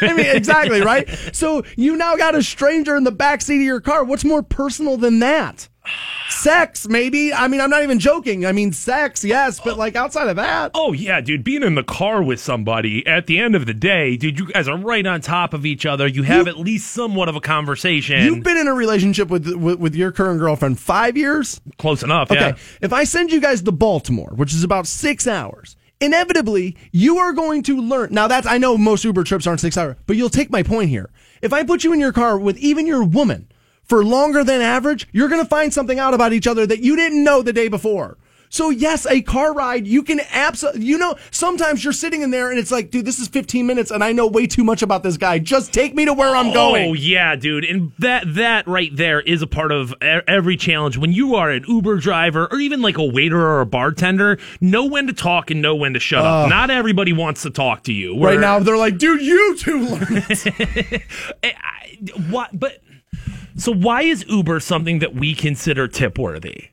[0.00, 1.08] I mean, exactly right.
[1.32, 4.04] So you now got a stranger in the back seat of your car.
[4.04, 5.68] What's more personal than that?
[6.28, 7.32] Sex, maybe.
[7.32, 8.44] I mean, I'm not even joking.
[8.46, 9.76] I mean, sex, yes, but oh.
[9.76, 13.38] like outside of that, Oh yeah, dude, being in the car with somebody at the
[13.38, 16.06] end of the day, dude, you guys are right on top of each other.
[16.06, 18.22] You have You- at least somewhat of a conversation.
[18.24, 21.60] you've been in a relationship with, with with your current girlfriend five years.
[21.78, 22.30] close enough.
[22.30, 22.40] Okay.
[22.40, 22.56] Yeah.
[22.80, 27.32] If I send you guys to Baltimore, which is about six hours, inevitably you are
[27.32, 28.08] going to learn.
[28.12, 30.90] Now that's I know most Uber trips aren't six hours, but you'll take my point
[30.90, 31.10] here.
[31.42, 33.48] If I put you in your car with even your woman
[33.86, 36.96] for longer than average, you're going to find something out about each other that you
[36.96, 38.18] didn't know the day before.
[38.48, 42.50] So yes, a car ride, you can absolutely, you know, sometimes you're sitting in there
[42.50, 45.02] and it's like, dude, this is 15 minutes and I know way too much about
[45.02, 45.38] this guy.
[45.38, 46.90] Just take me to where I'm oh, going.
[46.90, 50.96] Oh yeah, dude, and that that right there is a part of every challenge.
[50.96, 54.86] When you are an Uber driver or even like a waiter or a bartender, know
[54.86, 56.48] when to talk and know when to shut up.
[56.48, 58.22] Not everybody wants to talk to you.
[58.22, 60.22] Right now, they're like, dude, you two learn
[61.42, 62.58] eh, I- what?
[62.58, 62.80] But
[63.56, 66.68] so why is Uber something that we consider tip worthy?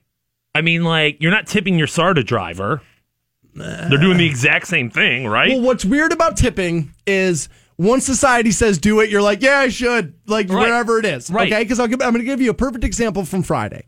[0.56, 2.82] I mean, like you're not tipping your SARTA driver.
[3.56, 5.50] They're doing the exact same thing, right?
[5.52, 9.70] Well, what's weird about tipping is once society says do it, you're like, yeah, I
[9.70, 10.60] should, like Right.
[10.68, 11.30] wherever it is.
[11.30, 11.52] Right.
[11.52, 13.86] Okay, because I'm going to give you a perfect example from Friday.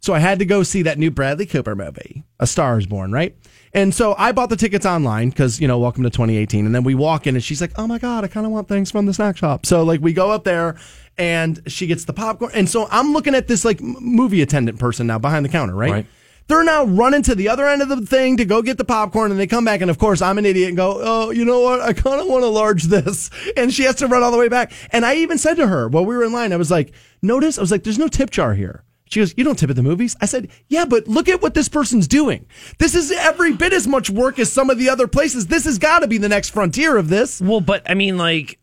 [0.00, 3.10] So I had to go see that new Bradley Cooper movie, A Star Is Born,
[3.12, 3.34] right?
[3.72, 6.66] And so I bought the tickets online because you know, welcome to 2018.
[6.66, 8.68] And then we walk in, and she's like, "Oh my god, I kind of want
[8.68, 10.76] things from the snack shop." So like we go up there,
[11.18, 15.06] and she gets the popcorn, and so I'm looking at this like movie attendant person
[15.06, 15.92] now behind the counter, right?
[15.92, 16.06] Right.
[16.46, 19.30] They're now running to the other end of the thing to go get the popcorn,
[19.30, 21.60] and they come back, and of course, I'm an idiot and go, "Oh, you know
[21.60, 21.80] what?
[21.80, 24.48] I kind of want to large this," and she has to run all the way
[24.48, 24.72] back.
[24.90, 26.92] And I even said to her while we were in line, I was like,
[27.22, 29.76] "Notice?" I was like, "There's no tip jar here." She goes, "You don't tip at
[29.76, 32.44] the movies." I said, "Yeah, but look at what this person's doing.
[32.78, 35.46] This is every bit as much work as some of the other places.
[35.46, 38.58] This has got to be the next frontier of this." well, but I mean, like,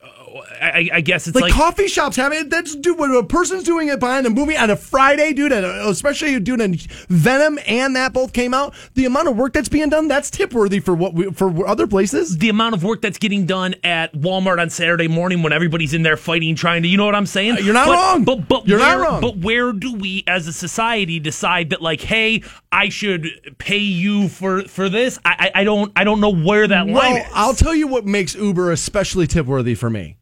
[0.61, 2.49] I, I guess it's Like, like, coffee shops have it.
[2.49, 2.97] That's dude.
[2.99, 6.39] When a person's doing it behind a movie on a Friday, dude, and uh, especially
[6.39, 6.67] doing a
[7.09, 8.73] Venom and that both came out.
[8.93, 11.87] The amount of work that's being done, that's tip worthy for what we, for other
[11.87, 12.37] places.
[12.37, 16.03] the amount of work that's getting done at Walmart on Saturday morning when everybody's in
[16.03, 17.55] there fighting, trying to, you know what I'm saying?
[17.57, 18.23] Uh, you're not But- wrong.
[18.23, 19.21] But but You're not where, wrong.
[19.21, 23.27] But where do we, as a society, decide that like, hey, I should
[23.57, 25.19] pay you for for this?
[25.25, 27.23] I I, I don't I don't know where that line Well, is.
[27.33, 30.17] I'll tell you what makes Uber especially tip worthy for me.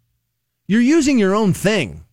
[0.70, 2.06] You're using your own thing.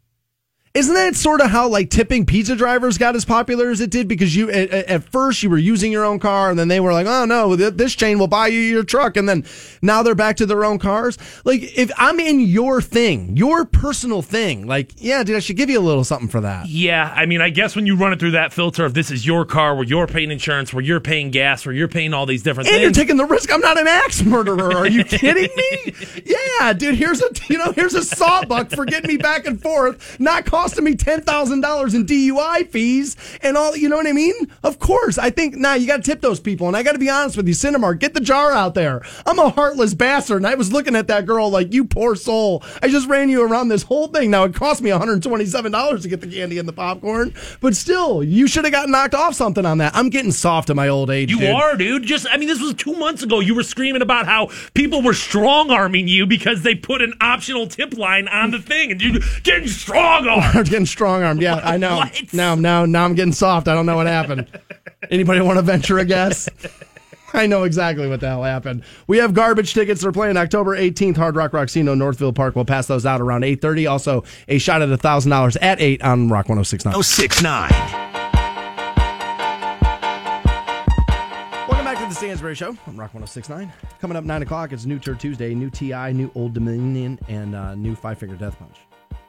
[0.77, 4.09] Isn't that sort of how like tipping pizza drivers got as popular as it did?
[4.09, 6.93] Because you at, at first you were using your own car, and then they were
[6.93, 9.47] like, "Oh no, this chain will buy you your truck," and then
[9.81, 11.16] now they're back to their own cars.
[11.47, 15.70] Like if I'm in your thing, your personal thing, like yeah, dude, I should give
[15.70, 16.68] you a little something for that.
[16.68, 19.27] Yeah, I mean, I guess when you run it through that filter of this is
[19.27, 22.43] your car, where you're paying insurance, where you're paying gas, where you're paying all these
[22.43, 23.51] different And you're taking the risk.
[23.51, 24.77] I'm not an axe murderer.
[24.77, 25.95] Are you kidding me?
[26.27, 26.97] Yeah, dude.
[26.97, 30.66] Here's a you know here's a sawbuck for getting me back and forth, not costing
[30.83, 33.77] me ten thousand dollars in DUI fees and all.
[33.77, 34.35] You know what I mean?
[34.62, 35.19] Of course.
[35.19, 36.67] I think now nah, you got to tip those people.
[36.67, 39.03] And I got to be honest with you, Cinemark, get the jar out there.
[39.25, 42.62] I'm a heartless bastard, and I was looking at that girl like you poor soul.
[42.83, 44.31] I just ran you around this whole thing.
[44.31, 48.23] Now it cost me 127 dollars to get the candy and the popcorn, but still,
[48.23, 49.95] you should have got knocked off something on that.
[49.95, 51.31] I'm getting soft in my old age.
[51.31, 51.55] You dude.
[51.55, 52.03] are, dude.
[52.05, 53.41] Just, I mean, this was two months ago.
[53.41, 57.67] You were screaming about how people were strong arming you because they put an optional
[57.67, 60.56] tip line on the thing, and you getting strong armed.
[60.57, 61.43] I'm getting strong armed.
[61.43, 61.97] Yeah, I know.
[61.97, 62.33] What?
[62.33, 63.69] Now, now, now I'm getting soft.
[63.69, 64.47] I don't know what happened.
[65.11, 66.49] Anybody want to venture a guess?
[67.35, 68.83] I know exactly what the hell happened.
[69.07, 70.01] We have garbage tickets.
[70.01, 72.57] They're playing October 18th, Hard Rock Rocksino, Northfield Park.
[72.57, 73.91] We'll pass those out around 8:30.
[73.91, 76.95] Also, a shot at $1,000 at 8 on Rock 1069.
[76.95, 77.71] 1069.
[81.69, 83.71] Welcome back to the Stansbury Show on Rock 1069.
[84.01, 87.75] Coming up 9 o'clock, it's New Turd Tuesday, new TI, new Old Dominion, and uh,
[87.75, 88.77] new Five Finger Death Punch.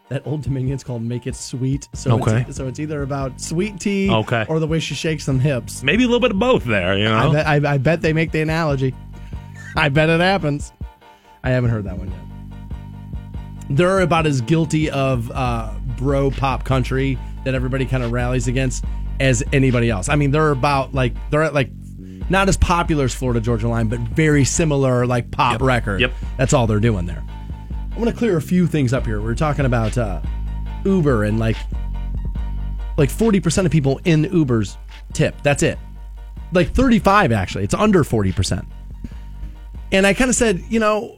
[0.10, 1.90] That Old Dominion's called Make It Sweet.
[1.94, 2.46] So Okay.
[2.48, 4.46] It's, so it's either about sweet tea Okay.
[4.48, 5.84] or the way she shakes them hips.
[5.84, 7.30] Maybe a little bit of both there, you know?
[7.32, 8.96] I, bet, I, I bet they make the analogy.
[9.76, 10.72] I bet it happens.
[11.44, 12.20] I haven't heard that one yet.
[13.70, 18.86] They're about as guilty of uh, bro pop country that everybody kind of rallies against
[19.20, 20.08] as anybody else.
[20.08, 21.70] I mean, they're about like they're at like
[22.30, 25.62] not as popular as Florida Georgia Line, but very similar like pop Yep.
[25.62, 26.02] record.
[26.02, 26.14] Yep.
[26.38, 27.24] That's all they're doing there.
[27.98, 29.20] I want to clear a few things up here.
[29.20, 30.22] We are talking about uh,
[30.86, 31.58] Uber and like
[32.96, 34.78] like forty percent of people in Uber's
[35.14, 35.42] tip.
[35.42, 35.80] That's it.
[36.52, 37.64] Like thirty five actually.
[37.64, 38.66] It's under forty percent.
[39.92, 41.18] And I kind of said, you know,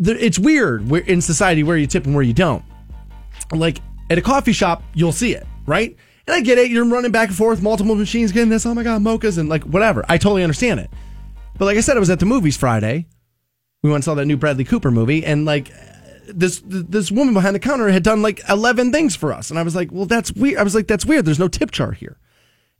[0.00, 2.64] it's weird in society where you tip and where you don't.
[3.52, 3.78] Like
[4.10, 5.96] at a coffee shop, you'll see it, right?
[6.26, 6.72] And I get it.
[6.72, 8.66] You're running back and forth, multiple machines getting this.
[8.66, 10.04] Oh my God, mochas and like whatever.
[10.08, 10.90] I totally understand it.
[11.56, 13.06] But like I said, I was at the movies Friday.
[13.84, 15.70] We went and saw that new Bradley Cooper movie, and like
[16.28, 19.62] this this woman behind the counter had done like eleven things for us, and I
[19.62, 20.58] was like, well, that's weird.
[20.58, 21.24] I was like, that's weird.
[21.24, 22.18] There's no tip jar here.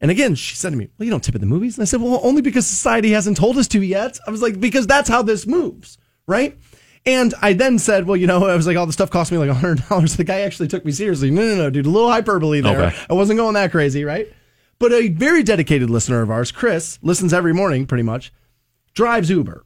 [0.01, 1.79] And again, she said to me, Well, you don't tip at the movies.
[1.79, 4.19] And I said, Well, only because society hasn't told us to yet.
[4.27, 6.57] I was like, Because that's how this moves, right?
[7.07, 9.39] And I then said, Well, you know, I was like, All the stuff cost me
[9.39, 10.17] like $100.
[10.17, 11.31] The guy actually took me seriously.
[11.31, 12.81] No, no, no, dude, a little hyperbole there.
[12.81, 12.97] Okay.
[13.09, 14.31] I wasn't going that crazy, right?
[14.79, 18.33] But a very dedicated listener of ours, Chris, listens every morning pretty much,
[18.93, 19.65] drives Uber.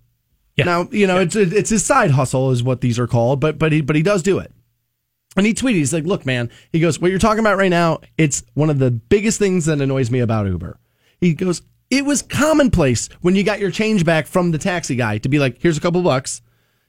[0.60, 0.64] Yeah.
[0.64, 3.72] Now, you know, it's it's his side hustle is what these are called, but but
[3.72, 4.52] he but he does do it.
[5.36, 8.00] And he tweeted, he's like, look, man, he goes, what you're talking about right now,
[8.18, 10.78] it's one of the biggest things that annoys me about Uber.
[11.20, 15.18] He goes, it was commonplace when you got your change back from the taxi guy
[15.18, 16.42] to be like, here's a couple bucks,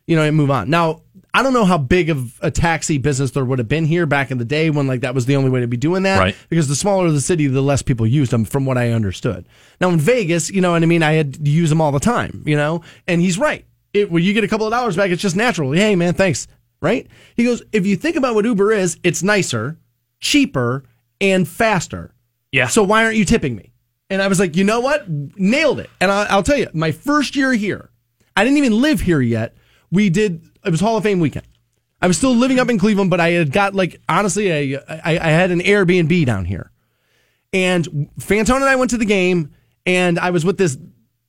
[0.07, 0.69] you know, and move on.
[0.69, 1.03] Now,
[1.33, 4.31] I don't know how big of a taxi business there would have been here back
[4.31, 6.19] in the day when like that was the only way to be doing that.
[6.19, 6.35] Right.
[6.49, 9.45] Because the smaller the city, the less people used them, from what I understood.
[9.79, 11.99] Now in Vegas, you know what I mean, I had to use them all the
[11.99, 13.65] time, you know, and he's right.
[13.93, 15.71] It, when you get a couple of dollars back, it's just natural.
[15.71, 16.47] Hey man, thanks.
[16.81, 17.07] Right?
[17.35, 19.77] He goes, if you think about what Uber is, it's nicer,
[20.19, 20.83] cheaper,
[21.21, 22.13] and faster.
[22.51, 22.67] Yeah.
[22.67, 23.71] So why aren't you tipping me?
[24.09, 25.05] And I was like, you know what?
[25.07, 25.89] Nailed it.
[26.01, 27.91] And I, I'll tell you, my first year here,
[28.35, 29.55] I didn't even live here yet.
[29.89, 30.49] We did.
[30.65, 31.47] It was Hall of Fame weekend.
[32.01, 35.19] I was still living up in Cleveland, but I had got like honestly, I I,
[35.19, 36.71] I had an Airbnb down here,
[37.53, 39.53] and Fantone and I went to the game,
[39.85, 40.77] and I was with this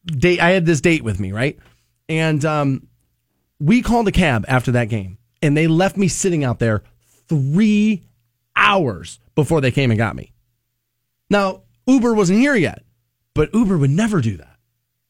[0.07, 0.41] date.
[0.41, 1.59] I had this date with me, right?
[2.09, 2.89] And um,
[3.61, 6.83] we called a cab after that game, and they left me sitting out there
[7.29, 8.03] three
[8.57, 10.33] hours before they came and got me.
[11.31, 12.83] Now, Uber wasn't here yet,
[13.35, 14.52] but Uber would never do that.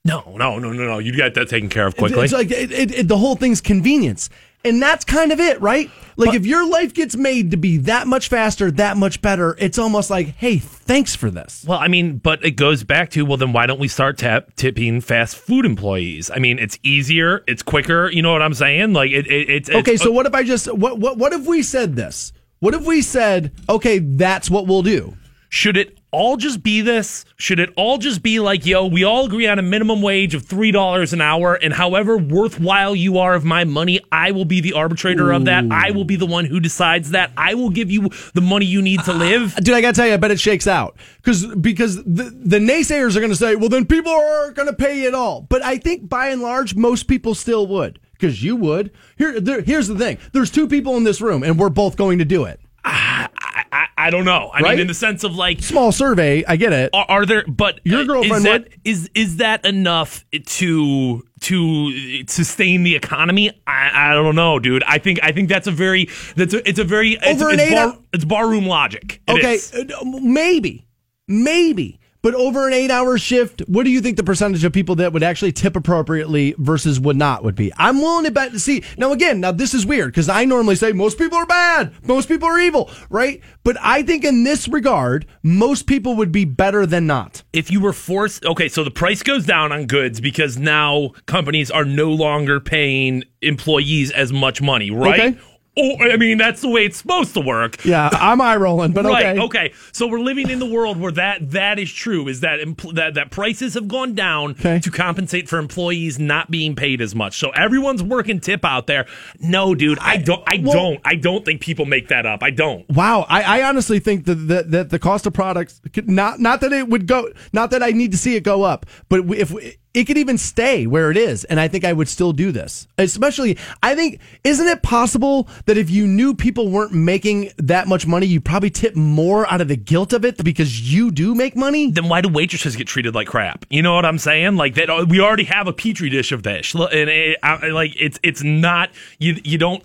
[0.04, 0.98] No, no, no, no, no.
[0.98, 2.24] You got that taken care of quickly.
[2.24, 4.30] It's like it, it, it- the whole thing's convenience,
[4.64, 5.90] and that's kind of it, right?
[6.16, 9.56] Like But- if your life gets made to be that much faster, that much better,
[9.60, 11.64] it's almost like, hey, thanks for this.
[11.66, 14.56] Well, I mean, but it goes back to well, then why don't we start tap,
[14.56, 16.32] tipping fast food employees?
[16.32, 18.10] I mean, it's easier, it's quicker.
[18.10, 18.94] You know what I'm saying?
[18.94, 21.46] Like it, it it's Okay, it's, so what if I just what what what if
[21.46, 22.32] we said this?
[22.58, 25.16] What if we said, okay, that's what we'll do?
[25.52, 27.26] Should it all just be this?
[27.36, 30.46] Should it all just be like, yo, we all agree on a minimum wage of
[30.46, 34.62] three dollars an hour, and however worthwhile you are of my money, I will be
[34.62, 35.70] the arbitrator of that.
[35.70, 37.32] I will be the one who decides that.
[37.36, 39.54] I will give you the money you need to live.
[39.62, 43.14] Dude, I gotta tell you, I bet it shakes out because because the, the naysayers
[43.14, 45.42] are gonna say, well, then people are gonna pay it all.
[45.42, 48.90] But I think by and large, most people still would because you would.
[49.18, 52.20] Here, there, here's the thing: there's two people in this room, and we're both going
[52.20, 52.58] to do it.
[52.84, 53.28] I,
[53.72, 54.50] I, I don't know.
[54.52, 54.70] I Right?
[54.72, 56.90] mean, in the sense of like, Small survey, I get it.
[56.92, 57.44] are, are there?
[57.48, 63.50] But Your girlfriend is that is is that enough to to sustain the economy?
[63.66, 64.82] I, I don't know, dude.
[64.86, 67.60] I think I think that's a very that's a, it's a very it's, Over an
[67.60, 69.22] it's, eight bar, it's barroom logic.
[69.26, 69.72] It Okay, is.
[69.74, 69.84] uh,
[70.20, 70.86] maybe,
[71.26, 71.98] maybe.
[72.22, 75.24] But over an eight-hour shift, what do you think the percentage of people that would
[75.24, 77.72] actually tip appropriately versus would not would be?
[77.76, 78.52] I'm willing to bet.
[78.60, 81.92] See, now again, now this is weird because I normally say most people are bad,
[82.06, 83.40] most people are evil, right?
[83.64, 87.42] But I think in this regard, most people would be better than not.
[87.52, 91.70] if you were forced okay so the price goes down on goods because now companies
[91.72, 95.38] are no longer paying employees as much money right Okay.
[95.76, 99.04] Oh i mean that's the way it's supposed to work Yeah, I'm eye rolling, but
[99.12, 99.38] Right.
[99.38, 99.40] okay.
[99.42, 99.72] Okay.
[99.92, 102.28] So we're living in the world where that that is true.
[102.28, 104.78] Is that empl- that that prices have gone down Okay.
[104.80, 107.38] to compensate for employees not being paid as much.
[107.38, 109.06] So everyone's working tip out there.
[109.40, 110.42] No, dude, I don't.
[110.46, 111.00] I well- don't.
[111.04, 112.42] I don't think people make that up.
[112.42, 112.88] I don't.
[112.90, 116.60] Wow, I, I honestly think that, that that the cost of products could not not
[116.60, 119.52] that it would go not that I need to see it go up, but if
[119.94, 122.88] it could even stay where it is, and I think I would still do this.
[122.96, 128.06] Especially, I think isn't it possible that if you knew people weren't making that much
[128.06, 131.56] money, you probably tip more out of the guilt of it because you do make
[131.56, 131.90] money.
[131.90, 133.66] Then why do waitresses get treated like crap?
[133.68, 134.56] You know what I'm saying?
[134.56, 138.18] Like that, we already have a petri dish of this, and it, I, like it's
[138.22, 139.36] it's not you.
[139.44, 139.82] You don't.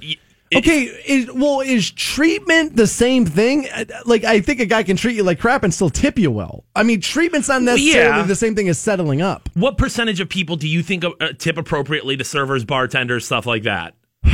[0.55, 3.67] Okay, is, well, is treatment the same thing?
[3.69, 6.31] Uh, Like, I think a guy can treat you like crap and still tip you
[6.31, 6.63] well.
[6.75, 8.23] I mean, treatment's not necessarily yeah.
[8.23, 9.49] the same thing as settling up.
[9.55, 13.63] What percentage of people do you think uh, tip appropriately to servers, bartenders, stuff like
[13.63, 13.93] that?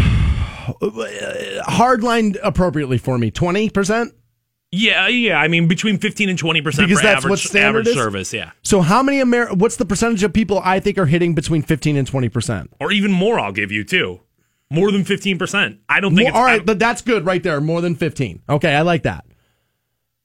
[0.71, 3.31] hardlined appropriately for me.
[3.31, 4.13] Twenty percent.
[4.71, 5.39] Yeah, yeah.
[5.39, 7.93] I mean, between fifteen and twenty percent Because for that's average what standard average is?
[7.95, 8.33] service.
[8.33, 9.53] Yeah, So how many Amer?
[9.53, 12.71] What's the percentage of people I think are hitting between fifteen and twenty percent?
[12.79, 13.39] or even more.
[13.39, 14.21] I'll give you too.
[14.73, 15.79] More than fifteen percent.
[15.87, 16.29] I don't think.
[16.29, 17.61] it's, All right, but that's good right there.
[17.61, 18.41] More than fifteen.
[18.49, 19.25] Okay, I like that.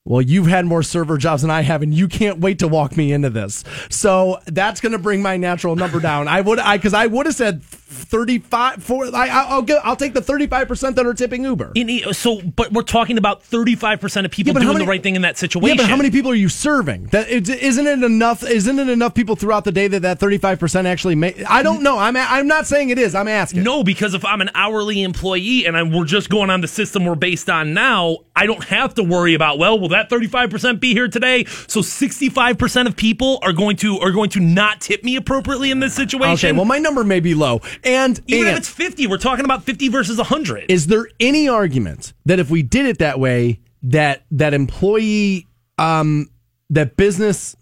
[0.08, 2.96] Well, you've had more server jobs than I have, and you can't wait to walk
[2.96, 3.62] me into this.
[3.90, 6.28] So that's going to bring my natural number down.
[6.28, 8.82] I would, I because I would have said thirty-five.
[8.82, 11.72] For I, I'll get, I'll take the thirty-five percent that are tipping Uber.
[11.74, 15.02] In- so, but we're talking about thirty-five percent of people Yeah, doing many- the right
[15.02, 15.76] thing in that situation.
[15.76, 17.06] Yeah, but how many people are you serving?
[17.08, 18.42] That is- isn't it enough?
[18.42, 21.42] Isn't it enough people throughout the day that that thirty-five percent actually make?
[21.50, 21.98] I don't know.
[21.98, 23.14] I'm, I'm not saying it is.
[23.14, 23.62] I'm asking.
[23.62, 27.04] No, because if I'm an hourly employee and I'm, we're just going on the system
[27.04, 30.92] we're based on now, I don't have to worry about well, will that 35% be
[30.92, 31.44] here today?
[31.66, 35.80] So 65% of people are going to are going to not tip me appropriately in
[35.80, 36.50] this situation.
[36.50, 37.60] Okay, well, my number may be low.
[37.84, 40.70] And, even and if it's 50, we're talking about 50 versus 100.
[40.70, 45.46] is there any argument that if we did it that way, that that employee,
[45.78, 46.28] um,
[46.70, 47.56] that business,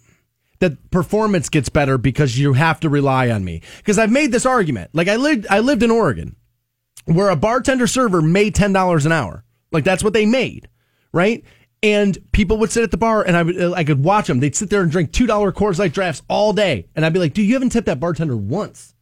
[0.61, 3.63] that performance gets better because you have to rely on me?
[3.79, 4.91] Because I've made this argument.
[4.93, 6.37] Like I lived, I lived in Oregon,
[7.05, 9.45] where a bartender server made ten dollars an hour.
[9.73, 10.69] Like that's what they made,
[11.13, 11.45] right?
[11.87, 14.41] And people would sit at the bar, and I would uh, I could watch them.
[14.41, 17.21] They'd sit there and drink two dollar Coors Light drafts all day, and I'd be
[17.21, 18.93] like, "Dude, you haven't tipped that bartender once."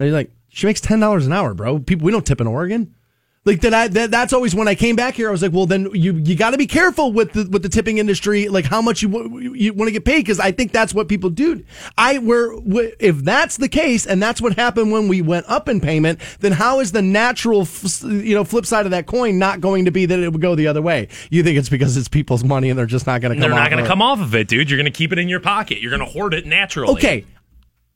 [0.00, 1.78] And he's like, "She makes ten dollars an hour, bro.
[1.78, 2.96] People, we don't tip in Oregon."
[3.44, 5.28] Like that, I, that, that's always when I came back here.
[5.28, 7.68] I was like, well, then you you got to be careful with the with the
[7.68, 10.70] tipping industry, like how much you w- you want to get paid, because I think
[10.70, 11.64] that's what people do.
[11.98, 12.54] I were
[13.00, 16.52] if that's the case, and that's what happened when we went up in payment, then
[16.52, 19.90] how is the natural f- you know flip side of that coin not going to
[19.90, 21.08] be that it would go the other way?
[21.30, 23.50] You think it's because it's people's money and they're just not going to come.
[23.50, 24.70] They're not going to come off of it, dude.
[24.70, 25.80] You're going to keep it in your pocket.
[25.80, 26.92] You're going to hoard it naturally.
[26.92, 27.24] Okay,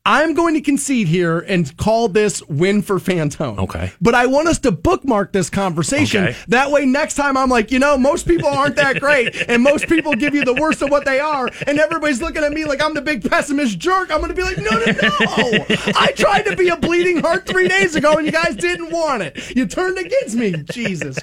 [0.07, 3.59] I'm going to concede here and call this win for Fantone.
[3.59, 3.93] Okay.
[4.01, 6.29] But I want us to bookmark this conversation.
[6.29, 6.37] Okay.
[6.47, 9.89] That way, next time I'm like, you know, most people aren't that great, and most
[9.89, 12.81] people give you the worst of what they are, and everybody's looking at me like
[12.81, 14.13] I'm the big pessimist jerk.
[14.13, 15.67] I'm going to be like, no, no, no.
[15.97, 19.25] I tried to be a bleeding heart three days ago, and you guys didn't want
[19.25, 19.57] it.
[19.57, 20.53] You turned against me.
[20.71, 21.19] Jesus.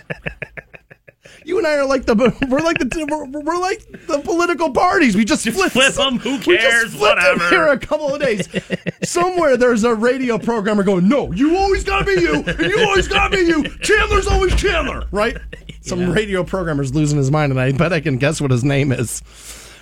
[1.46, 2.16] You and I are like the
[2.50, 5.16] we're like the we're, we're like the political parties.
[5.16, 6.20] We just, flip, flip 'em.
[6.20, 6.96] Who we just cares?
[6.96, 7.50] flipped 'em Whatever.
[7.50, 8.48] Here a couple of days.
[9.04, 13.08] Somewhere there's a radio programmer going, "No, you always gotta be you, and you always
[13.08, 13.64] gotta be you.
[13.80, 15.38] Chandler's always Chandler, right?"
[15.82, 18.92] Some radio programmer's losing his mind, and I bet I can guess what his name
[18.94, 19.22] is.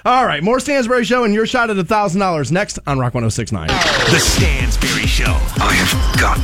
[0.04, 3.14] All right, more Stansbury Show, and your shot at a thousand dollars next on Rock
[3.14, 3.68] 1069.
[3.68, 5.26] The Stansbury Show.
[5.62, 6.44] I have got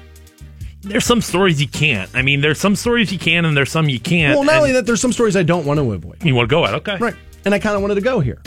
[0.83, 2.09] there's some stories you can't.
[2.15, 4.35] I mean, there's some stories you can, and there's some you can't.
[4.37, 6.23] Well, not only that, there's some stories I don't want to avoid.
[6.23, 7.17] you want to go at, okay, Right.
[7.45, 8.41] And I kind of wanted to go here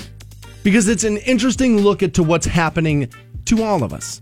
[0.64, 3.10] because it's an interesting look at to what's happening
[3.48, 4.22] to all of us.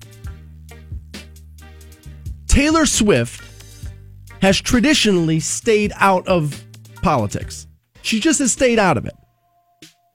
[2.48, 3.44] Taylor Swift
[4.42, 6.64] has traditionally stayed out of
[7.02, 7.68] politics.
[8.02, 9.16] She just has stayed out of it.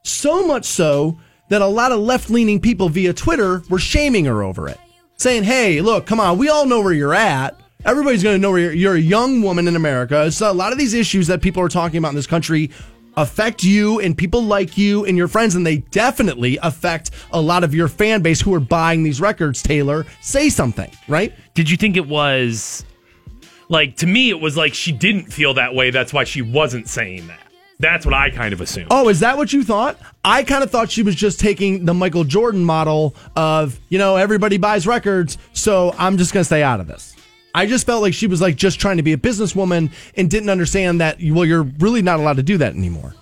[0.05, 4.43] So much so that a lot of left leaning people via Twitter were shaming her
[4.43, 4.79] over it,
[5.17, 7.61] saying, hey, look, come on, we all know where you're at.
[7.85, 10.31] Everybody's going to know where you're, you're a young woman in America.
[10.31, 12.71] So a lot of these issues that people are talking about in this country
[13.21, 17.65] affect you and people like you and your friends, and they definitely affect a lot
[17.65, 20.07] of your fan base who are buying these records, Taylor.
[20.21, 21.33] Say something, right?
[21.55, 22.85] Did you think it was
[23.69, 24.31] like to me?
[24.31, 25.91] It was like she didn't feel that way.
[25.91, 27.41] That's why she wasn't saying that.
[27.79, 28.89] That's what I kind of assumed.
[28.91, 29.99] Oh, is that what you thought?
[30.23, 34.17] I kind of thought she was just taking the Michael Jordan model of, you know,
[34.17, 37.17] everybody buys records, so I'm just going to stay out of this.
[37.55, 40.51] I just felt like she was like just trying to be a businesswoman and didn't
[40.51, 43.15] understand that, well, you're really not allowed to do that anymore.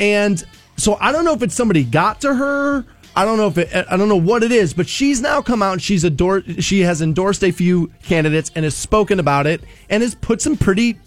[0.00, 0.42] And
[0.76, 2.84] so I don't know if it's somebody got to her.
[3.14, 5.62] I don't know if it, I don't know what it is, but she's now come
[5.62, 9.62] out and she's adored, she has endorsed a few candidates and has spoken about it
[9.88, 10.98] and has put some pretty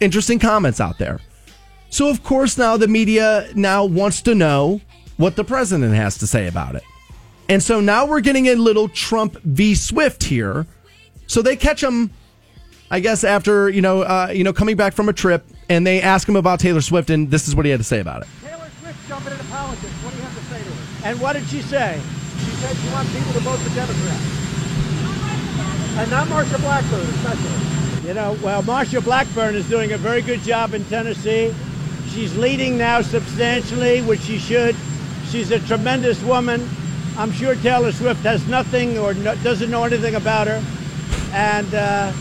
[0.00, 1.20] interesting comments out there.
[1.90, 4.80] So of course now the media now wants to know
[5.18, 6.82] what the president has to say about it.
[7.50, 10.66] And so now we're getting a little Trump v Swift here.
[11.30, 12.10] So they catch him
[12.90, 16.02] I guess after, you know, uh, you know coming back from a trip and they
[16.02, 18.28] ask him about Taylor Swift and this is what he had to say about it.
[18.42, 19.94] Taylor Swift jumping into politics.
[20.02, 21.08] What do you have to say to her?
[21.08, 22.00] And what did she say?
[22.40, 24.26] She said she wants people to vote for Democrats.
[25.98, 28.08] And not Marsha Blackburn, especially.
[28.08, 31.54] You know, well, Marsha Blackburn is doing a very good job in Tennessee.
[32.08, 34.74] She's leading now substantially, which she should.
[35.28, 36.68] She's a tremendous woman.
[37.16, 40.60] I'm sure Taylor Swift has nothing or no, doesn't know anything about her.
[41.32, 42.12] And uh,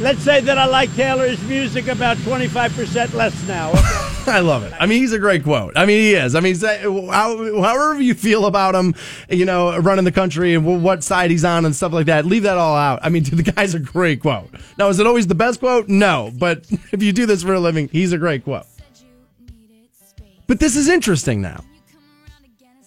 [0.00, 3.72] let's say that I like Taylor's music about 25% less now.
[4.26, 4.72] I love it.
[4.78, 5.76] I mean, he's a great quote.
[5.76, 6.34] I mean, he is.
[6.34, 8.94] I mean, however you feel about him,
[9.28, 12.44] you know, running the country and what side he's on and stuff like that, leave
[12.44, 13.00] that all out.
[13.02, 14.48] I mean, the guy's a great quote.
[14.78, 15.88] Now, is it always the best quote?
[15.88, 16.32] No.
[16.38, 18.66] But if you do this for a living, he's a great quote.
[20.46, 21.64] But this is interesting now.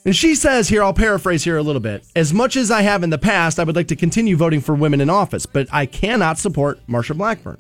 [0.08, 2.06] And she says here, I'll paraphrase here a little bit.
[2.16, 4.74] As much as I have in the past, I would like to continue voting for
[4.74, 7.58] women in office, but I cannot support Marsha Blackburn.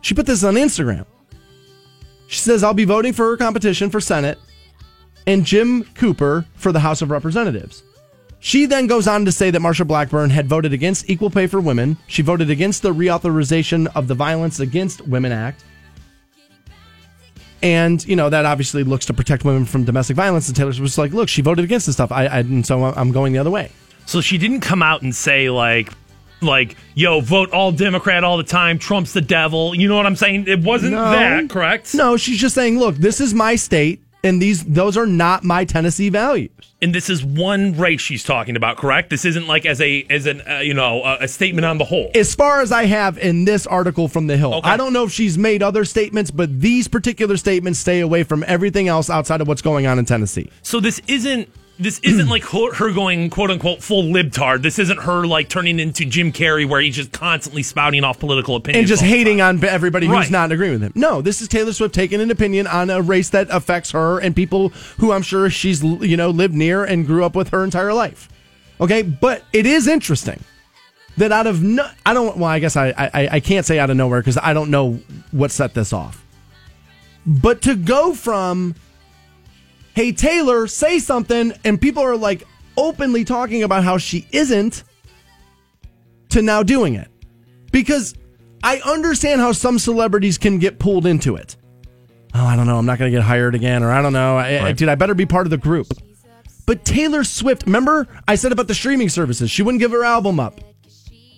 [0.00, 1.04] She put this on Instagram.
[2.26, 4.38] She says, I'll be voting for her competition for Senate
[5.26, 7.82] and Jim Cooper for the House of Representatives.
[8.40, 11.60] She then goes on to say that Marsha Blackburn had voted against equal pay for
[11.60, 11.98] women.
[12.06, 15.64] She voted against the reauthorization of the Violence Against Women Act.
[17.62, 20.48] And, you know, that obviously looks to protect women from domestic violence.
[20.48, 22.10] And Taylor was like, look, she voted against this stuff.
[22.10, 23.70] I, I and so I'm going the other way.
[24.06, 25.92] So she didn't come out and say like
[26.40, 29.76] like, yo, vote all Democrat all the time, Trump's the devil.
[29.76, 30.46] You know what I'm saying?
[30.48, 31.10] It wasn't No.
[31.12, 31.94] that, correct?
[31.94, 35.64] No, she's just saying, look, this is my state, and these those are not my
[35.64, 36.50] Tennessee values.
[36.80, 39.10] And this is one race she's talking about, correct?
[39.10, 41.84] This isn't like as a as an uh, you know a, a statement on the
[41.84, 42.10] whole.
[42.14, 44.68] As far as I have in this article from The Hill, Okay.
[44.70, 48.44] I don't know if she's made other statements, but these particular statements stay away from
[48.46, 50.50] everything else outside of what's going on in Tennessee.
[50.62, 51.48] So this isn't
[51.78, 54.62] this isn't like her going quote unquote full libtard.
[54.62, 58.54] This isn't her like turning into Jim Carrey where he's just constantly spouting off political
[58.56, 60.30] opinions And just hating on everybody who's Right.
[60.30, 61.00] not in agreement with him.
[61.00, 64.36] No, this is Taylor Swift taking an opinion on a race that affects her and
[64.36, 64.68] people
[64.98, 68.28] who I'm sure she's you know lived near and grew up with her entire life.
[68.80, 70.42] Okay, but it is interesting
[71.16, 72.36] that out of no, I don't.
[72.36, 75.00] Well, I guess I I, I can't say out of nowhere because I don't know
[75.30, 76.24] what set this off.
[77.26, 78.74] But to go from,
[79.94, 84.84] hey Taylor, say something, and people are like openly talking about how she isn't,
[86.30, 87.08] to now doing it,
[87.70, 88.14] because
[88.62, 91.56] I understand how some celebrities can get pulled into it.
[92.34, 92.78] Oh, I don't know.
[92.78, 94.38] I'm not going to get hired again, or I don't know.
[94.38, 95.88] I, I- dude, I better be part of the group.
[96.64, 100.40] But Taylor Swift, remember I said about the streaming services, she wouldn't give her album
[100.40, 100.60] up.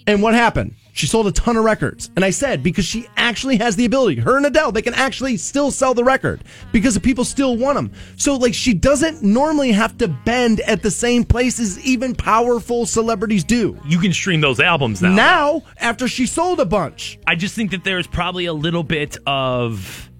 [0.07, 0.74] And what happened?
[0.92, 2.11] She sold a ton of records.
[2.14, 5.38] And I said, because she actually has the ability, her and Adele, they can actually
[5.38, 7.90] still sell the record because the people still want them.
[8.16, 13.44] So, like, she doesn't normally have to bend at the same places even powerful celebrities
[13.44, 13.78] do.
[13.86, 15.14] You can stream those albums now.
[15.14, 19.16] Now, after she sold a bunch, I just think that there's probably a little bit
[19.26, 20.11] of.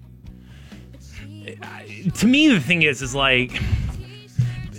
[2.15, 3.51] To me, the thing is, is like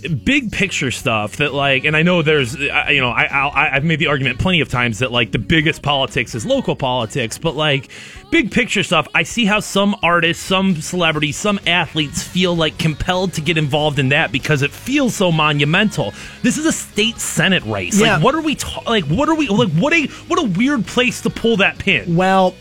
[0.09, 3.85] big picture stuff that like and i know there's I- you know I, I i've
[3.85, 7.55] made the argument plenty of times that like the biggest politics is local politics but
[7.57, 7.89] like
[8.31, 13.33] big picture stuff i see how some artists some celebrities some athletes feel like compelled
[13.35, 17.63] to get involved in that because it feels so monumental this is a state senate
[17.65, 18.15] race Yeah.
[18.17, 20.87] like what are we ta- like what are we like what a what a weird
[20.87, 22.55] place to pull that pin Well,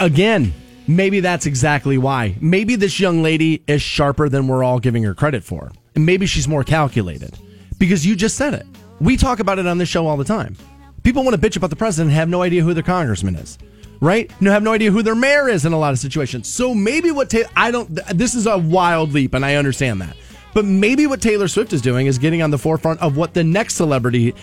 [0.00, 0.52] again,
[0.86, 2.36] maybe that's exactly why.
[2.40, 5.72] Maybe this young lady is sharper than we're all giving her credit for.
[5.98, 7.36] And maybe she's more calculated.
[7.76, 8.64] Because you just said it.
[9.00, 10.56] We talk about it on this show all the time.
[11.02, 13.58] People want to bitch about the president and have no idea who their congressman is.
[14.00, 14.30] Right?
[14.40, 16.46] No, have no idea who their mayor is in a lot of situations.
[16.46, 17.92] So maybe what Ta- I don't.
[18.16, 20.16] This is a wild leap, and I understand that.
[20.54, 23.42] But maybe what Taylor Swift is doing is getting on the forefront of what the
[23.42, 24.36] next celebrity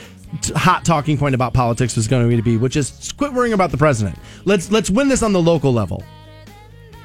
[0.58, 3.78] hot talking point about politics is going to be, which is quit worrying about the
[3.78, 4.18] president.
[4.44, 6.04] Let's let's win this on the local level.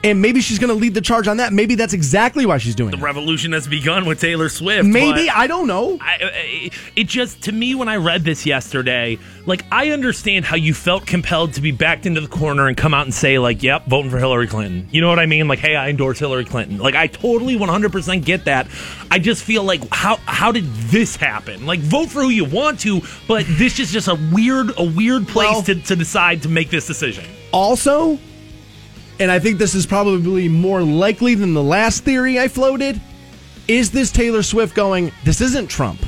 [0.03, 1.53] And maybe she's going to lead the charge on that.
[1.53, 2.97] Maybe that's exactly why she's doing it.
[2.97, 3.05] the it.
[3.05, 5.99] revolution has begun with taylor swift Maybe but- I don't know.
[6.01, 10.57] I, I- it just to me when I read this yesterday, like I understand how
[10.57, 13.63] you felt compelled to be backed into the corner and come out and say like,
[13.63, 15.49] "Yep, voting for Hillary Clinton." You know what I mean?
[15.49, 18.69] Like, "Hey, I endorse Hillary Clinton." Like I totally 100% get that.
[19.11, 21.67] I just feel like how how did this happen?
[21.67, 25.29] Like vote for who you want to, but this is just a weird a weird
[25.29, 27.25] place Well- to to decide to make this decision.
[27.53, 28.19] Also,
[29.21, 33.01] and I think this is probably more likely than the last theory I floated,
[33.69, 36.01] is this Taylor Swift going, this isn't Trump.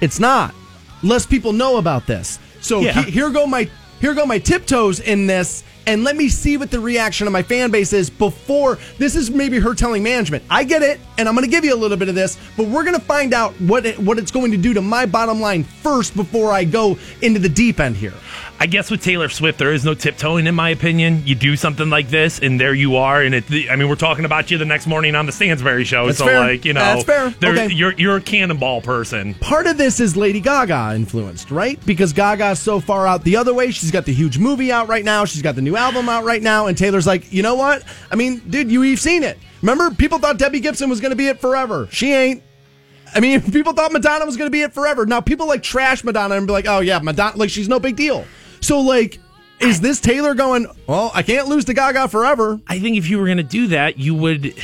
[0.00, 0.54] It's not.
[1.02, 2.38] Less people know about this.
[2.60, 3.02] So Yeah.
[3.02, 3.68] he- here go my
[4.00, 7.42] here go my tiptoes in this and let me see what the reaction of my
[7.42, 10.44] fan base is before this is maybe her telling management.
[10.50, 12.66] I get it and I'm going to give you a little bit of this, but
[12.66, 15.40] we're going to find out what it, what it's going to do to my bottom
[15.40, 18.12] line first before I go into the deep end here.
[18.58, 21.22] I guess with Taylor Swift, there is no tiptoeing, in my opinion.
[21.26, 23.20] You do something like this, and there you are.
[23.20, 26.06] And it, I mean, we're talking about you the next morning on the Stansbury show.
[26.06, 26.40] That's so, fair.
[26.40, 27.34] like, you know, that's fair.
[27.44, 27.70] Okay.
[27.70, 29.34] You're, you're a cannonball person.
[29.34, 31.84] part of this is Lady Gaga influenced, right?
[31.84, 33.70] Because Gaga's so far out the other way.
[33.70, 35.26] She's got the huge movie out right now.
[35.26, 36.66] She's got the new album out right now.
[36.66, 37.84] And Taylor's like, you know what?
[38.10, 39.38] I mean, dude, you, you've seen it.
[39.60, 41.88] Remember, people thought Debbie Gibson was going to be it forever.
[41.90, 42.42] She ain't.
[43.14, 45.04] I mean, people thought Madonna was going to be it forever.
[45.04, 47.96] Now people like trash Madonna and be like, oh yeah, Madonna, like she's no big
[47.96, 48.24] deal.
[48.66, 49.20] So like,
[49.60, 50.66] is this Taylor going?
[50.88, 52.60] Well, I can't lose to Gaga forever.
[52.66, 54.54] I think if you were going to do that, you would.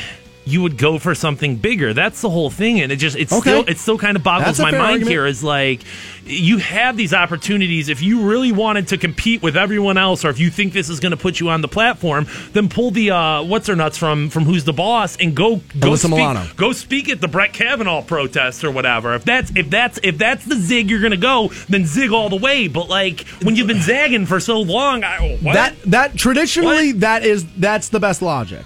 [0.44, 1.94] You would go for something bigger.
[1.94, 3.40] That's the whole thing, and it just it's Okay.
[3.50, 5.10] still it still kind of boggles my mind argument.
[5.10, 5.26] here.
[5.26, 5.82] Is like
[6.26, 7.88] you have these opportunities.
[7.88, 10.98] If you really wanted to compete with everyone else, or if you think this is
[11.00, 14.30] going to put you on the platform, then pull the uh, what's her nuts from
[14.30, 16.46] from Who's the Boss and go go Alyssa speak, Milano.
[16.56, 19.14] go speak at the Brett Kavanaugh protest or whatever.
[19.14, 22.28] If that's if that's if that's the zig you're going to go, then zig all
[22.28, 22.66] the way.
[22.66, 25.38] But like when you've been zagging for so long, I?
[25.42, 27.00] That that traditionally What?
[27.00, 28.64] that is that's the best logic.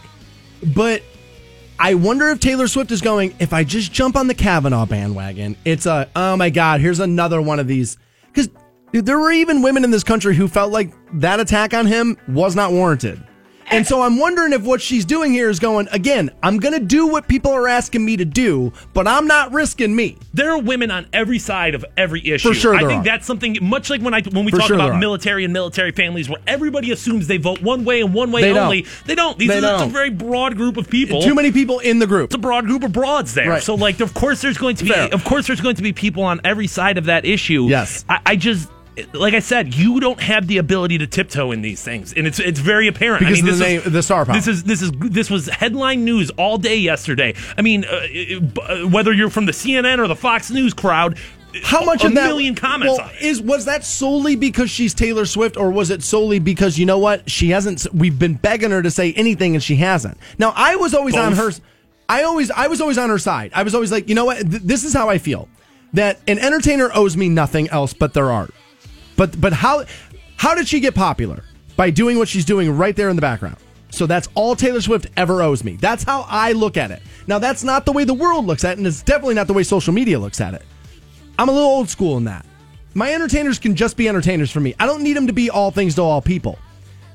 [0.74, 1.02] But
[1.78, 5.56] I wonder if Taylor Swift is going, if I just jump on the Kavanaugh bandwagon,
[5.64, 7.98] it's a oh my god, here's another one of these
[8.32, 8.48] cuz
[8.92, 12.56] there were even women in this country who felt like that attack on him was
[12.56, 13.22] not warranted.
[13.68, 16.84] And so I'm wondering if what she's doing here is going, again, I'm going to
[16.84, 20.16] do what people are asking me to do, but I'm not risking me.
[20.34, 22.48] there are women on every side of every issue.
[22.48, 23.04] For sure I think are.
[23.04, 25.90] that's something much like when I when we For talk sure about military and military
[25.92, 28.64] families, where everybody assumes they vote one way and one way They don't.
[28.64, 28.86] only.
[29.04, 29.38] They don't.
[29.38, 29.90] These They are it's a don't.
[29.90, 31.22] very broad group of people.
[31.22, 32.26] Too many people in the group.
[32.26, 33.48] It's a broad group of broads there.
[33.50, 33.62] Right.
[33.62, 35.12] So like, of course, there's going to be Fair.
[35.12, 37.64] of course there's going to be people on every side of that issue.
[37.64, 38.04] Yes.
[38.08, 38.70] I, I just.
[39.12, 42.38] Like I said, you don't have the ability to tiptoe in these things, and it's
[42.38, 43.20] it's very apparent.
[43.20, 44.34] Because I mean, of this the name- the star power.
[44.34, 47.34] This is this is this was headline news all day yesterday.
[47.58, 48.06] I mean, uh,
[48.62, 51.18] uh, whether you're from the CNN or the Fox News crowd,
[51.62, 53.22] How much a of that million comments well, on it.
[53.22, 56.98] is was that solely because she's Taylor Swift, or was it solely because you know
[56.98, 57.86] what she hasn't?
[57.92, 60.16] We've been begging her to say anything, and she hasn't.
[60.38, 61.48] Now I was always on her.
[61.50, 61.60] Both.
[62.08, 63.50] I always I was always on her side.
[63.54, 64.38] I was always like, you know what?
[64.38, 65.48] Th- this is how I feel.
[65.92, 68.54] That an entertainer owes me nothing else but their art.
[69.16, 69.84] But but how
[70.36, 71.42] how did she get popular?
[71.76, 73.56] By doing what she's doing right there in the background.
[73.90, 75.76] So that's all Taylor Swift ever owes me.
[75.76, 77.02] That's how I look at it.
[77.26, 79.54] Now that's not the way the world looks at it, and it's definitely not the
[79.54, 80.62] way social media looks at it.
[81.38, 82.46] I'm a little old school in that.
[82.94, 84.74] My entertainers can just be entertainers for me.
[84.80, 86.58] I don't need them to be all things to all people.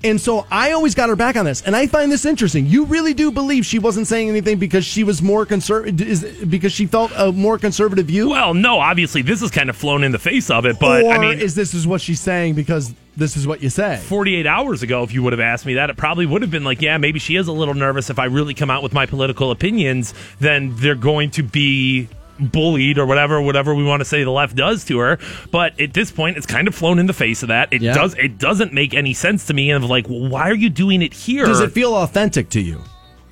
[0.03, 2.65] And so I always got her back on this, and I find this interesting.
[2.65, 6.87] You really do believe she wasn't saying anything because she was more conservative, because she
[6.87, 10.19] felt a more conservative view, Well, no, obviously this is kind of flown in the
[10.19, 13.37] face of it, but or I mean, is this is what she's saying because this
[13.37, 14.01] is what you say?
[14.05, 16.63] 48 hours ago, if you would have asked me that, it probably would have been
[16.63, 18.09] like, yeah, maybe she is a little nervous.
[18.09, 22.07] If I really come out with my political opinions, then they're going to be
[22.41, 25.17] bullied or whatever whatever we want to say the left does to her
[25.51, 27.93] but at this point it's kind of flown in the face of that it Yeah.
[27.93, 30.69] does it doesn't make any sense to me and of like well, why are you
[30.69, 32.81] doing it here Does it feel authentic to you?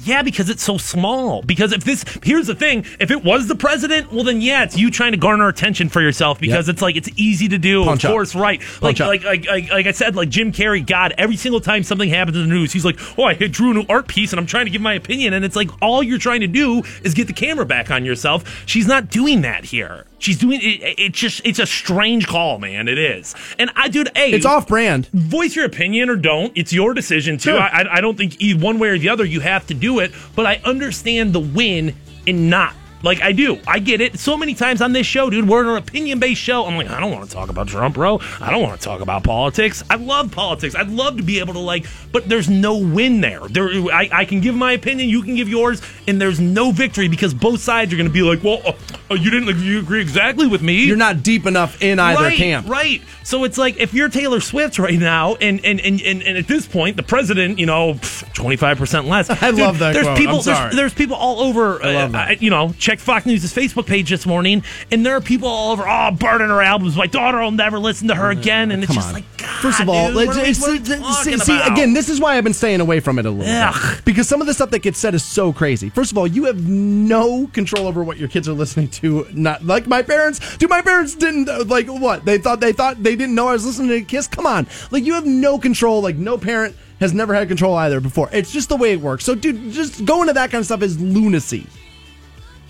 [0.01, 1.41] Yeah, because it's so small.
[1.41, 4.77] Because if this, here's the thing: if it was the president, well, then yeah, it's
[4.77, 6.73] you trying to garner attention for yourself because Yep.
[6.75, 7.83] it's like it's easy to do.
[7.83, 8.13] Punch of up.
[8.13, 8.61] course, right?
[8.81, 9.07] Like, up.
[9.07, 10.85] like, like, like, like I said, like Jim Carrey.
[10.85, 13.71] God, every single time something happens in the news, he's like, "Oh, I hit- drew
[13.71, 16.01] a new art piece, and I'm trying to give my opinion." And it's like all
[16.01, 18.63] you're trying to do is get the camera back on yourself.
[18.65, 20.05] She's not doing that here.
[20.19, 20.95] She's doing it.
[20.99, 22.87] It's just, it's a strange call, man.
[22.87, 23.35] It is.
[23.57, 25.07] And I, dude, hey, It's off brand.
[25.07, 26.51] voice your opinion or don't.
[26.57, 27.51] It's your decision too.
[27.51, 27.59] Sure.
[27.59, 30.45] I, I- don't think one way or the other you have to do it, but
[30.45, 31.95] I understand the win
[32.25, 32.73] in not.
[33.01, 34.19] Like I do, I get it.
[34.19, 36.65] So many times on this show, dude, we're an opinion-based show.
[36.65, 38.19] I'm like, I don't want to talk about Trump, bro.
[38.41, 39.83] I don't want to talk about politics.
[39.89, 40.75] I love politics.
[40.75, 43.47] I'd love to be able to like, but there's no win there.
[43.47, 47.07] There, I, I can give my opinion, you can give yours, and there's no victory
[47.07, 48.75] because both sides are going to be like, well,
[49.09, 50.83] uh, you didn't you agree exactly with me.
[50.83, 52.67] You're not deep enough in either right, camp.
[52.67, 53.01] Right.
[53.23, 56.47] So it's like if you're Taylor Swift right now, and and and, and, and at
[56.47, 57.99] this point, the president, you know,
[58.33, 59.29] twenty five percent less.
[59.41, 60.17] I love that There's quote.
[60.17, 60.41] people.
[60.41, 61.81] There's, there's people all over.
[61.83, 62.41] I love uh, that.
[62.41, 65.83] You know, check Fox News' Facebook page this morning, and there are people all over.
[65.87, 66.95] Oh, burning her albums.
[66.95, 68.71] My daughter will never listen to her again.
[68.71, 69.13] And it's Come just on.
[69.13, 71.39] like, God, First of all, dude, what are we- see, what are we see- talking
[71.39, 71.71] see, about?
[71.71, 73.95] again, this is why I've been staying away from it a little Ugh.
[73.97, 74.05] bit.
[74.05, 75.89] Because some of the stuff that gets said is so crazy.
[75.89, 79.27] First of all, you have no control over what your kids are listening to.
[79.33, 80.39] Not like my parents.
[80.57, 82.59] Dude, my parents didn't uh, like what they thought.
[82.59, 84.27] They thought they didn't know I was listening to Kiss.
[84.27, 86.01] Come on, like you have no control.
[86.01, 88.29] Like no parent has never had control either before.
[88.33, 89.23] It's just the way it works.
[89.25, 91.67] So, dude, just going to that kind of stuff is lunacy.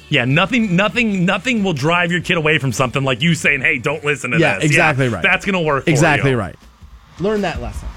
[0.10, 3.78] Yeah, nothing, nothing, nothing will drive your kid away from something like you saying, "Hey,
[3.78, 5.22] don't listen to Yeah, this." exactly right.
[5.24, 5.88] That's gonna work.
[5.88, 6.56] Exactly right.
[7.20, 7.88] Learn that lesson.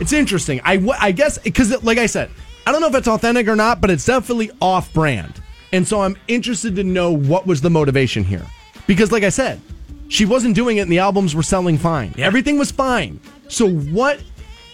[0.00, 0.60] It's interesting.
[0.64, 2.30] I, w- I guess because, like I said,
[2.66, 5.40] I don't know if it's authentic or not, but it's definitely off brand.
[5.72, 8.44] And so I'm interested to know what was the motivation here.
[8.86, 9.60] Because, like I said,
[10.08, 12.12] she wasn't doing it and the albums were selling fine.
[12.16, 12.26] Yeah.
[12.26, 13.20] Everything was fine.
[13.48, 14.20] So what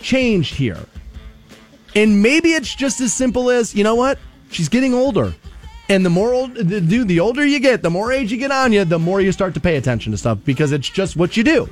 [0.00, 0.78] changed here?
[1.94, 4.18] And maybe it's just as simple as, you know what?
[4.50, 5.34] She's getting older.
[5.88, 8.50] And the more old, the, dude, the older you get, the more age you get
[8.50, 11.36] on you, the more you start to pay attention to stuff because it's just what
[11.36, 11.68] you do.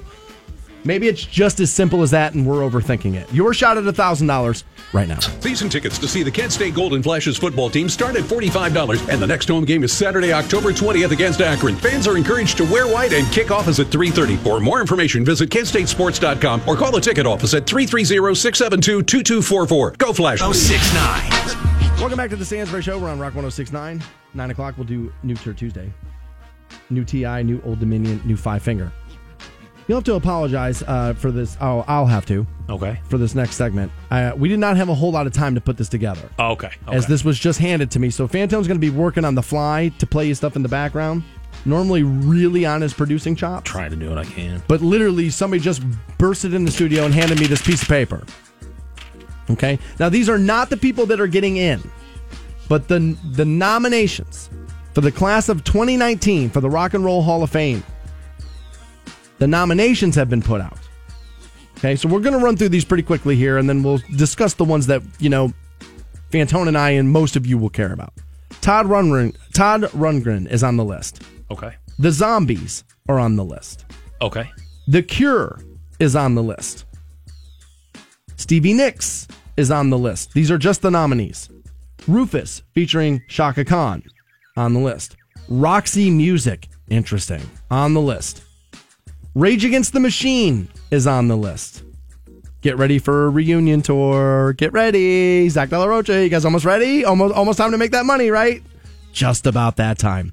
[0.84, 3.32] Maybe it's just as simple as that, and we're overthinking it.
[3.34, 4.62] Your shot at $1,000
[4.92, 5.18] right now.
[5.18, 9.20] Season tickets to see the Kent State Golden Flashes football team start at $45, and
[9.20, 11.74] the next home game is Saturday, October 20th against Akron.
[11.74, 14.38] Fans are encouraged to wear white, and kickoff is at 3.30.
[14.38, 19.98] For more information, visit kentstatesports.com or call the ticket office at 330-672-2244.
[19.98, 20.40] Go Flash!
[20.40, 21.65] 1069.
[21.98, 22.98] Welcome back to the Stansbury Show.
[22.98, 24.02] We're on Rock 1069.
[24.34, 25.92] 9 o'clock, we'll do New Turd Tuesday.
[26.90, 28.92] New TI, new Old Dominion, new Five Finger.
[29.88, 31.56] You'll have to apologize uh, for this.
[31.60, 33.00] Oh, I'll have to Okay.
[33.08, 33.90] for this next segment.
[34.10, 36.28] Uh, we did not have a whole lot of time to put this together.
[36.38, 36.72] Oh, okay.
[36.86, 36.96] okay.
[36.96, 38.10] as this was just handed to me.
[38.10, 40.68] So Fantone's going to be working on the fly to play you stuff in the
[40.68, 41.22] background.
[41.64, 44.62] Normally, really on his producing chops, trying to do what I can.
[44.68, 45.82] but literally somebody just
[46.18, 48.22] bursted in the studio and handed me this piece of paper.
[49.50, 51.82] Okay, now these are not the people that are getting in,
[52.68, 54.50] but the the nominations
[54.94, 57.82] for the class of 2019 for the Rock and Roll Hall of Fame.
[59.38, 60.78] The nominations have been put out.
[61.78, 64.54] Okay, so we're going to run through these pretty quickly here, and then we'll discuss
[64.54, 65.52] the ones that you know
[66.30, 68.12] Fantone and I and most of you will care about.
[68.60, 71.22] Todd Rundgren, Todd Rundgren is on the list.
[71.50, 71.74] Okay.
[71.98, 73.84] The Zombies are on the list.
[74.20, 74.50] Okay.
[74.88, 75.60] The Cure
[75.98, 76.84] is on the list.
[78.36, 80.32] Stevie Nicks is on the list.
[80.32, 81.48] These are just the nominees.
[82.06, 84.02] Rufus featuring Chaka Khan
[84.56, 85.16] on the list.
[85.48, 88.42] Roxy Music, interesting, on the list.
[89.34, 91.82] Rage Against the Machine is on the list.
[92.62, 94.54] Get ready for a reunion tour.
[94.54, 95.48] Get ready.
[95.48, 97.04] Zach De La Rocha, you guys almost ready?
[97.04, 98.62] Almost almost time to make that money, right?
[99.12, 100.32] Just about that time.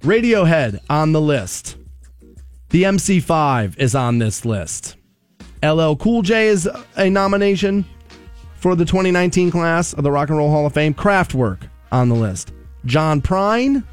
[0.00, 1.76] Radiohead on the list.
[2.70, 4.96] The MC5 is on this list.
[5.62, 7.84] LL Cool J is a nomination
[8.60, 10.94] for the 2019 class of the Rock and Roll Hall of Fame.
[10.94, 12.52] Kraftwerk on the list.
[12.86, 13.84] John Prine,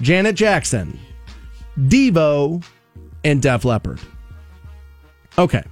[0.00, 0.98] Janet Jackson,
[1.78, 2.62] Devo,
[3.24, 4.00] and Def Leppard.
[5.38, 5.62] Okay.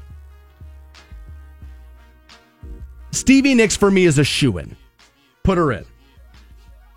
[3.11, 4.77] Stevie Nicks for me is a shoe in.
[5.43, 5.85] Put her in.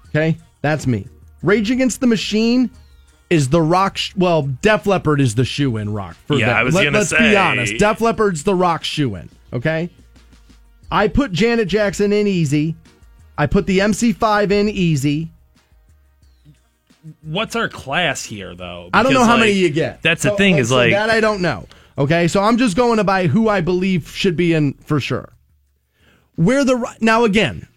[0.10, 0.38] Okay?
[0.62, 1.08] That's me.
[1.42, 2.70] Rage Against the Machine
[3.30, 3.98] is the rock.
[3.98, 6.16] Sh- well, Def Leppard is the shoe in rock.
[6.26, 6.58] For Yeah, them.
[6.58, 7.78] I was gonna Let's be honest.
[7.78, 9.30] Def Leppard's the rock shoe in.
[9.54, 9.90] Okay?
[10.92, 12.76] I put Janet Jackson in easy.
[13.38, 15.32] I put the MC5 in easy.
[17.22, 18.90] What's our class here, though?
[18.94, 20.02] I don't know how like, many you get.
[20.02, 20.56] That's So- the thing.
[20.56, 21.68] Oh, is so like that I don't know.
[21.98, 25.34] Okay, so I'm just going to by who I believe should be in for sure.
[26.36, 27.68] Where the now again,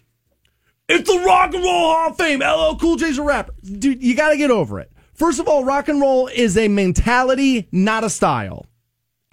[0.87, 2.39] it's the Rock and Roll Hall of Fame.
[2.39, 4.01] LL Cool J's a rapper, dude.
[4.01, 4.89] You got to get over it.
[5.13, 8.65] First of all, rock and roll is a mentality, not a style.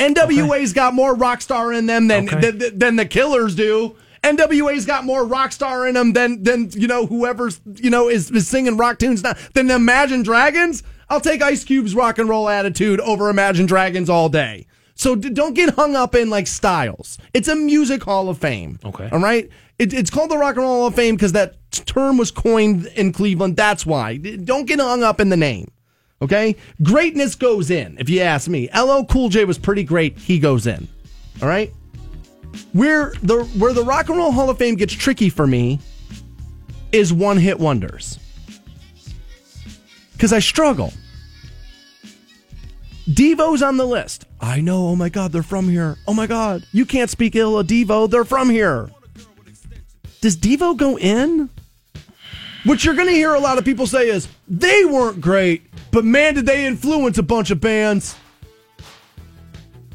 [0.01, 2.51] NWA's got more rock star in them than Okay.
[2.51, 3.97] than, than the Killers do.
[4.23, 8.31] NWA's got more rock star in them than than you know whoever's you know is,
[8.31, 10.83] is singing rock tunes now than Imagine Dragons.
[11.09, 14.67] I'll take Ice Cube's rock and roll attitude over Imagine Dragons all day.
[14.95, 17.17] So d- don't get hung up in like styles.
[17.33, 18.79] It's a music hall of fame.
[18.85, 19.09] Okay.
[19.11, 19.49] All right.
[19.79, 22.85] It, it's called the Rock and Roll Hall of Fame because that term was coined
[22.97, 23.57] in Cleveland.
[23.57, 24.19] That's why.
[24.19, 25.71] Don't get hung up in the name.
[26.23, 26.57] Okay.
[26.83, 27.97] Greatness goes in.
[27.99, 30.19] If you ask me, LL Cool J was pretty great.
[30.19, 30.89] He goes in.
[31.41, 31.73] All right.
[32.73, 35.81] Where the where the Rock and Roll Hall of Fame gets tricky for me
[36.93, 38.19] is one hit wonders.
[40.13, 40.93] Because I struggle.
[43.09, 44.27] Devo's on the list.
[44.41, 44.89] I know.
[44.89, 45.97] Oh my God, they're from here.
[46.07, 48.11] Oh my God, you can't speak ill of Devo.
[48.11, 48.91] They're from here.
[50.21, 51.49] Does Devo go in?
[52.65, 55.63] What you're going to hear a lot of people say is they weren't great,
[55.93, 58.17] but man, did they influence a bunch of bands.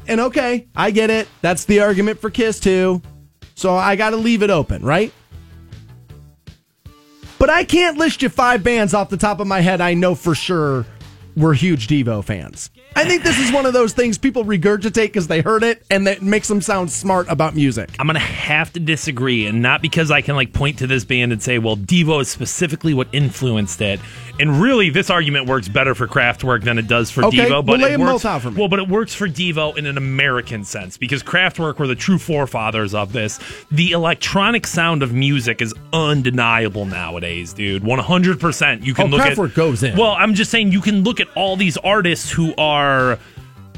[0.08, 1.28] And okay, I get it.
[1.42, 3.02] That's the argument for Kiss too.
[3.54, 5.12] So I got to leave it open, right?
[7.38, 10.14] But I can't list you five bands off the top of my head I know
[10.14, 10.86] for sure
[11.36, 12.70] were huge Devo fans.
[12.94, 16.06] I think this is one of those things people regurgitate because they heard it and
[16.06, 17.90] that makes them sound smart about music.
[17.98, 21.32] I'm gonna have to disagree, and not because I can like point to this band
[21.32, 24.00] and say, "Well, Devo is specifically what influenced it."
[24.38, 27.50] And really, this argument works better for Kraftwerk than it does for Okay, Devo.
[27.50, 28.58] well, But it works, both out for me.
[28.58, 32.18] Well, but it works for Devo in an American sense because Kraftwerk were the true
[32.18, 33.38] forefathers of this.
[33.70, 37.82] The electronic sound of music is undeniable nowadays, dude.
[37.84, 38.40] 100.
[38.40, 39.96] percent You can Oh, look Kraftwerk at goes in.
[39.96, 43.18] Well, I'm just saying you can look at all these artists who are.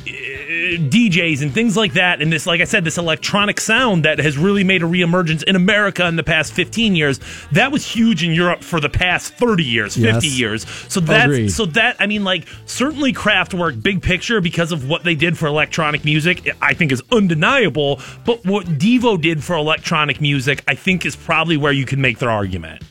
[0.09, 4.19] Uh, DJs and things like that, and this, like I said, this electronic sound that
[4.19, 7.21] has really made a reemergence in America in the past 15 years.
[7.53, 10.39] That was huge in Europe for the past 30 years, 50 Yes.
[10.39, 10.67] years.
[10.89, 11.49] So that's Agreed.
[11.51, 15.47] so that I mean, like certainly Kraftwerk, big picture, because of what they did for
[15.47, 18.01] electronic music, I think is undeniable.
[18.25, 22.19] But what Devo did for electronic music, I think, is probably where you can make
[22.19, 22.83] their argument.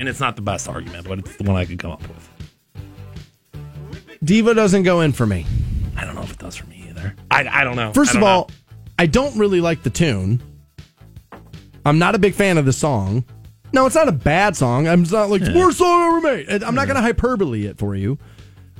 [0.00, 2.28] And it's not the best argument, but it's the one I could come up with.
[4.24, 5.44] Devo doesn't go in for me.
[5.96, 7.14] I don't know if it does for me either.
[7.30, 7.92] I, I don't know.
[7.92, 8.54] First of don't all, know.
[8.98, 10.42] I don't really like the tune.
[11.84, 13.24] I'm not a big fan of the song.
[13.72, 14.86] No, it's not a bad song.
[14.86, 16.62] I'm not like worst song ever made.
[16.62, 18.18] I'm not going to hyperbole it for you,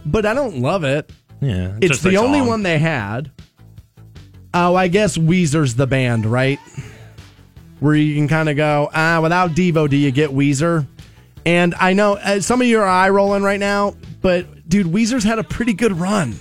[0.04, 1.10] but I don't love it.
[1.40, 2.48] yeah, It's just a the only song.
[2.48, 3.30] one they had.
[4.54, 6.58] Oh, I guess Weezer's the band, right?
[7.80, 10.86] where you can kind of go, ah, without Devo, do you get Weezer?
[11.44, 15.24] And I know uh, some of you are eye rolling right now, but dude, Weezer's
[15.24, 16.36] had a pretty good run.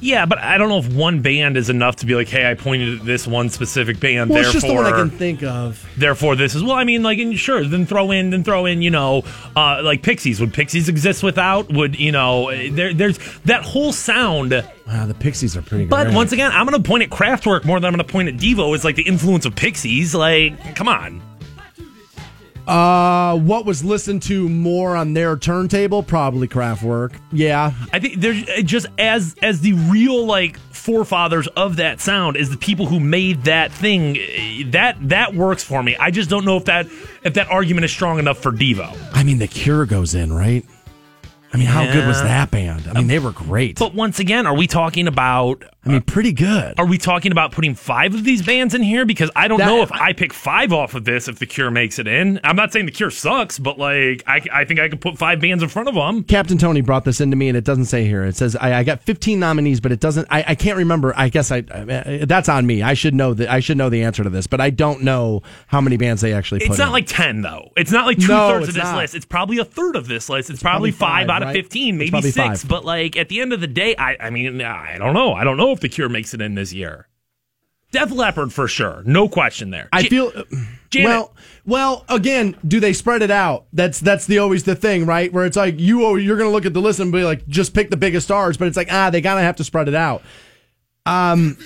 [0.00, 2.54] Yeah, but I don't know if one band is enough to be like, hey, I
[2.54, 4.30] pointed at this one specific band.
[4.30, 5.84] Well, it's just the one I can think of.
[5.96, 6.76] therefore this is well.
[6.76, 9.24] I mean, like, and sure, then throw in, then throw in, you know,
[9.56, 10.40] uh, like Pixies.
[10.40, 11.72] Would Pixies exist without?
[11.72, 12.50] Would you know?
[12.70, 14.52] There, there's that whole sound.
[14.52, 15.90] Wow, the Pixies are pretty good.
[15.90, 18.28] But once again, I'm going to point at Kraftwerk more than I'm going to point
[18.28, 18.74] at Devo.
[18.74, 20.14] Is like the influence of Pixies.
[20.14, 21.27] Like, come on.
[22.68, 26.02] Uh, what was listened to more on their turntable?
[26.02, 27.14] Probably Kraftwerk.
[27.32, 32.50] Yeah, I think there's just as as the real like forefathers of that sound is
[32.50, 34.16] the people who made that thing.
[34.18, 35.96] uh, That that works for me.
[35.98, 36.86] I just don't know if that
[37.24, 38.94] if that argument is strong enough for Devo.
[39.14, 40.64] I mean the Cure goes in, right?
[41.50, 42.86] I mean, how good was that band?
[42.86, 43.78] I mean, they were great.
[43.78, 46.74] But once again, are we talking about I mean, pretty good.
[46.78, 49.04] Are we talking about putting five of these bands in here?
[49.06, 51.70] Because I don't That- know if I pick five off of this if the Cure
[51.70, 52.40] makes it in.
[52.44, 55.40] I'm not saying the Cure sucks, but like I, I think I could put five
[55.40, 56.22] bands in front of them.
[56.24, 58.24] Captain Tony brought this into me, and it doesn't say here.
[58.24, 60.26] It says I, I got 15 nominees, but it doesn't.
[60.30, 61.12] I, I can't remember.
[61.16, 62.82] I guess I, I that's on me.
[62.82, 63.50] I should know that.
[63.50, 66.32] I should know the answer to this, but I don't know how many bands they
[66.32, 66.62] actually.
[66.64, 66.92] It's not in.
[66.92, 67.72] like ten though.
[67.76, 68.96] It's not like two No, thirds of this not.
[68.96, 69.14] list.
[69.14, 70.50] It's probably a third of this list.
[70.50, 72.36] It's probably, probably five, out of fifteen, maybe six.
[72.36, 72.68] five.
[72.68, 75.32] But like at the end of the day, I, I mean, I don't know.
[75.34, 77.06] I don't know if the Cure makes it in this year.
[77.90, 79.88] Def Leppard for sure, no question there.
[79.92, 80.30] I feel
[80.90, 81.08] Janet.
[81.08, 81.34] well.
[81.64, 83.64] Well, again, do they spread it out?
[83.72, 85.32] That's that's the always the thing, right?
[85.32, 87.46] Where it's like you oh, you're going to look at the list and be like,
[87.46, 89.94] just pick the biggest stars, but it's like ah, they gotta have to spread it
[89.94, 90.22] out.
[91.06, 91.56] as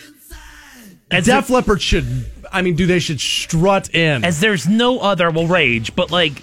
[1.26, 2.26] Def if- Leppard should.
[2.52, 4.24] I mean, do they should strut in?
[4.24, 6.34] as there's no other well rage but like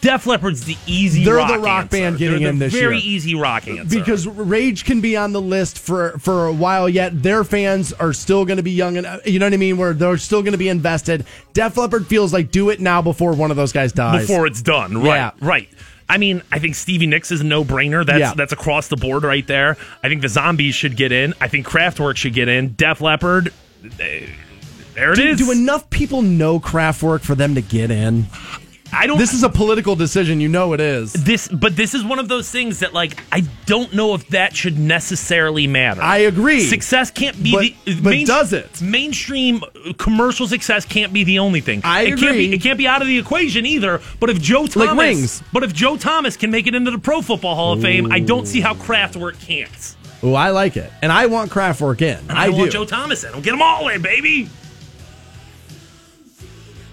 [0.00, 1.96] def leppard's the easy They're rock the rock answer.
[1.96, 3.14] band getting They're in the this very year.
[3.16, 7.22] easy rock answer because Rage can be on the list for for a while yet.
[7.22, 9.76] Their fans are still going to be young, and you know what I mean.
[9.76, 11.24] Where they're still going to be invested.
[11.54, 14.26] Def Leppard feels like do it now before one of those guys dies.
[14.26, 15.30] before it's done right Yeah.
[15.40, 15.68] right
[16.08, 18.04] I mean, I think Stevie Nicks is a no-brainer.
[18.04, 18.34] That's Yeah.
[18.36, 19.76] that's across the board right there.
[20.02, 21.32] I think the Zombies should get in.
[21.40, 22.74] I think Kraftwerk should get in.
[22.74, 23.52] Def Leppard,
[23.98, 24.26] eh,
[24.94, 25.38] there it do, is.
[25.38, 28.26] do enough people know Kraftwerk for them to get in?
[28.96, 29.18] I don't.
[29.18, 30.40] This is a political decision.
[30.40, 31.12] You know it is.
[31.14, 34.54] this, but this is one of those things that, like, I don't know if that
[34.54, 36.00] should necessarily matter.
[36.00, 36.60] I agree.
[36.60, 37.50] Success can't be
[37.84, 38.80] But- the but does it?
[38.80, 41.80] Mainstream uh, commercial success can't be the only thing.
[41.82, 42.48] I it Can't agree.
[42.50, 44.00] be, it can't be out of the equation either.
[44.20, 45.42] But if Joe Thomas, Like rings.
[45.52, 48.20] but if Joe Thomas can make it into the Pro Football Hall of Fame, I
[48.20, 49.96] don't see how Kraftwerk can't.
[50.22, 52.30] Oh, I like it, and I want Kraftwerk in.
[52.30, 52.78] I, I, want do.
[52.78, 53.34] Joe Thomas in.
[53.34, 54.48] I'll get them all in, baby.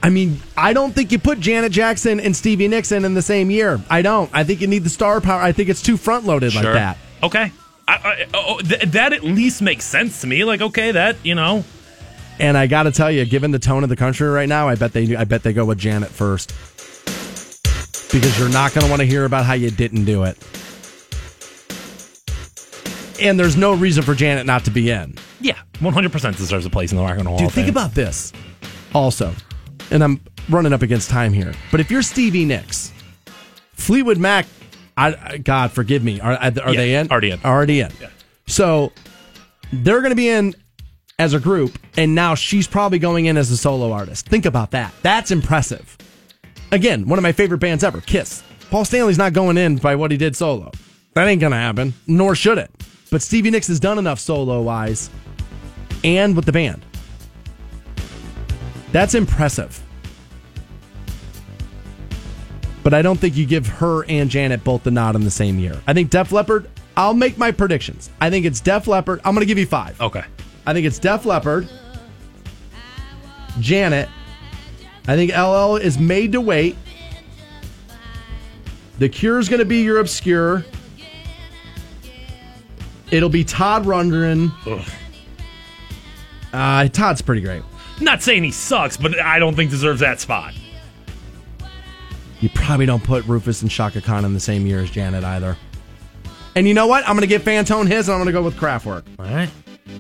[0.03, 3.21] I mean, I don't think you put Janet Jackson and Stevie Nicks in in the
[3.21, 3.79] same year.
[3.89, 4.29] I don't.
[4.33, 5.41] I think you need the star power.
[5.41, 6.97] I think it's too front loaded like that.
[7.21, 7.51] Okay.
[7.87, 10.43] I, I, oh, th- that at least makes sense to me.
[10.43, 11.63] Like, okay, that you know,
[12.39, 14.75] And I got to tell you, given the tone of the country right now, I
[14.75, 16.49] bet they I bet they go with Janet first.
[18.11, 20.37] Because you're not going to want to hear about how you didn't do it.
[23.21, 25.15] And there's no reason for Janet not to be in.
[25.39, 27.67] yeah, one hundred percent deserves a place in the Rock and Roll Hall Dude, think
[27.67, 28.33] about this.
[28.93, 29.33] Also,
[29.91, 32.91] and I'm running up against time here, but if you're Stevie Nicks,
[33.73, 34.45] Fleetwood Mac,
[34.97, 37.09] I, I- God forgive me, are, are Yeah, they in?
[37.11, 37.39] already in.
[37.43, 37.91] Already in.
[38.01, 38.09] Yeah.
[38.47, 38.91] So
[39.71, 40.55] they're going to be in
[41.19, 44.27] as a group, and now she's probably going in as a solo artist.
[44.27, 44.93] Think about that.
[45.03, 45.97] That's impressive.
[46.71, 48.43] Again, one of my favorite bands ever, Kiss.
[48.69, 50.71] Paul Stanley's not going in by what he did solo.
[51.13, 52.71] That ain't going to happen, nor should it.
[53.11, 55.09] But Stevie Nicks has done enough solo wise
[56.03, 56.85] and with the band.
[58.91, 59.81] That's impressive.
[62.83, 65.59] But I don't think you give her and Janet both the nod in the same
[65.59, 65.79] year.
[65.87, 68.09] I think Def Leppard, I'll make my predictions.
[68.19, 69.21] I think it's Def Leppard.
[69.23, 69.99] I'm going to give you five.
[70.01, 70.23] okay.
[70.65, 71.67] I think it's Def Leppard,
[73.59, 74.07] Janet.
[75.07, 76.75] I think LL is made to wait.
[78.99, 80.63] The Cure is going to be your obscure.
[83.09, 84.51] It'll be Todd Rundgren.
[86.53, 87.63] Uh, Todd's pretty great.
[88.01, 90.53] Not saying he sucks, but I don't think deserves that spot.
[92.39, 95.55] You probably don't put Rufus and Chaka Khan in the same year as Janet either.
[96.55, 97.03] And you know what?
[97.07, 99.03] I'm going to give Fantone his, and I'm going to go with Kraftwerk.
[99.19, 99.49] All right.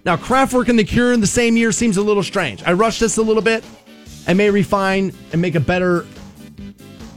[0.05, 2.63] Now, Kraftwerk and The Cure in the same year seems a little strange.
[2.63, 3.63] I rushed this a little bit.
[4.27, 6.05] I may refine and make a better,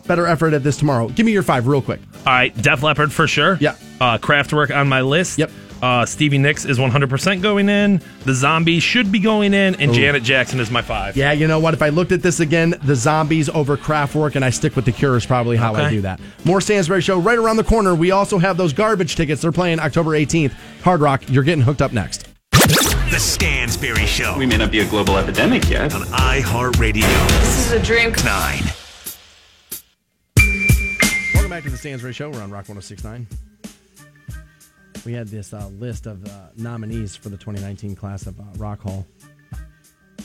[0.06, 1.08] better effort at this tomorrow.
[1.08, 2.00] Give me your five real quick.
[2.26, 3.56] All right, Def Leppard for sure.
[3.60, 3.76] Yeah.
[4.00, 5.38] Uh, Kraftwerk on my list.
[5.38, 5.50] Yep.
[5.82, 8.00] Uh, Stevie Nicks is 100% going in.
[8.24, 11.16] The Zombies should be going in, and Janet Jackson is my five.
[11.16, 11.74] Yeah, you know what?
[11.74, 14.92] If I looked at this again, the zombies over Kraftwerk, and I stick with The
[14.92, 16.20] Cure is probably how I do that.
[16.44, 17.94] More Stansbury Show right around the corner.
[17.94, 19.42] We also have those garbage tickets.
[19.42, 20.52] They're playing October 18th.
[20.82, 22.28] Hard Rock, you're getting hooked up next.
[22.50, 25.94] The Stansbury Show We may not be a global epidemic yet.
[25.94, 27.02] on iHeartRadio.
[27.40, 28.12] This is a dream.
[28.24, 28.62] 9.
[31.34, 32.30] Welcome back to the Stansbury Show.
[32.30, 33.26] We're on Rock 1069.
[35.04, 38.80] We had this uh, list of uh, nominees for the 2019 class of uh, Rock
[38.80, 39.06] Hall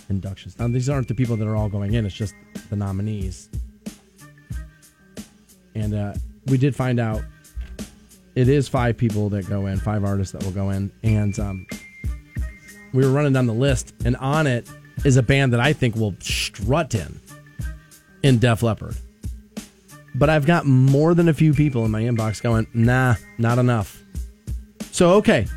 [0.10, 0.58] inductions.
[0.58, 2.34] Now, these aren't the people that are all going in, it's just
[2.70, 3.50] the nominees.
[5.76, 6.14] And uh,
[6.48, 7.22] we did find out
[8.36, 10.92] it is five people that go in, five artists that will go in.
[11.04, 11.68] And um,
[12.94, 14.70] we were running down the list, and on it
[15.06, 17.20] is a band that I think will strut in,
[18.24, 18.96] in Def Leppard
[20.16, 23.99] but I've got more than a few people in my inbox going, nah, not enough.
[25.00, 25.48] So, okay.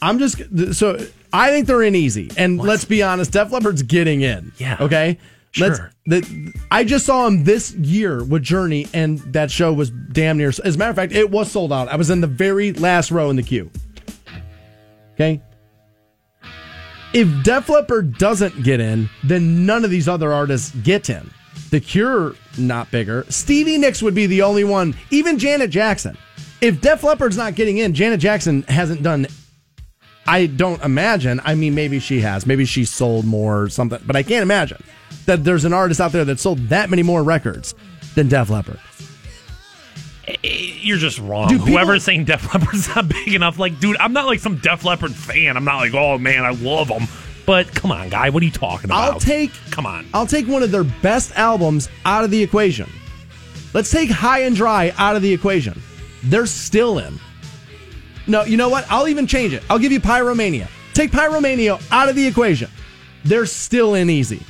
[0.00, 0.40] I'm just,
[0.74, 0.98] so
[1.30, 2.30] I think they're in easy.
[2.38, 4.50] And let's be honest, Def Leppard's getting in.
[4.56, 4.78] Yeah.
[4.80, 5.18] Okay?
[5.58, 5.92] Let's, Sure.
[6.06, 10.48] the, I just saw him this year with Journey, and that show was damn near.
[10.48, 11.88] As a matter of fact, it was sold out.
[11.88, 13.70] I was in the very last row in the queue.
[15.12, 15.42] Okay?
[17.12, 21.30] If Def Leppard doesn't get in, then none of these other artists get in.
[21.68, 23.26] The Cure, not bigger.
[23.28, 24.94] Stevie Nicks would be the only one.
[25.10, 26.16] Even Janet Jackson.
[26.60, 29.26] If Def Leppard's not getting in, Janet Jackson hasn't done.
[30.26, 31.40] I don't imagine.
[31.44, 32.46] I mean, maybe she has.
[32.46, 34.00] Maybe she sold more or something.
[34.04, 34.82] But I can't imagine
[35.26, 37.74] that there's an artist out there that sold that many more records
[38.14, 38.80] than Def Leppard.
[40.42, 41.48] You're just wrong.
[41.48, 44.56] Dude, people- Whoever's saying Def Leppard's not big enough, like, dude, I'm not like some
[44.56, 45.56] Def Leppard fan.
[45.56, 47.06] I'm not like, oh man, I love them.
[47.44, 49.12] But come on, guy, what are you talking about?
[49.12, 49.52] I'll take.
[49.70, 50.04] Come on.
[50.12, 52.90] I'll take one of their best albums out of the equation.
[53.72, 55.80] Let's take High and Dry out of the equation.
[56.26, 57.18] They're still in.
[58.26, 58.84] No, you know what?
[58.90, 59.62] I'll even change it.
[59.70, 60.68] I'll give you Pyromania.
[60.94, 62.70] Take Pyromania out of the equation.
[63.24, 64.42] They're still in easy.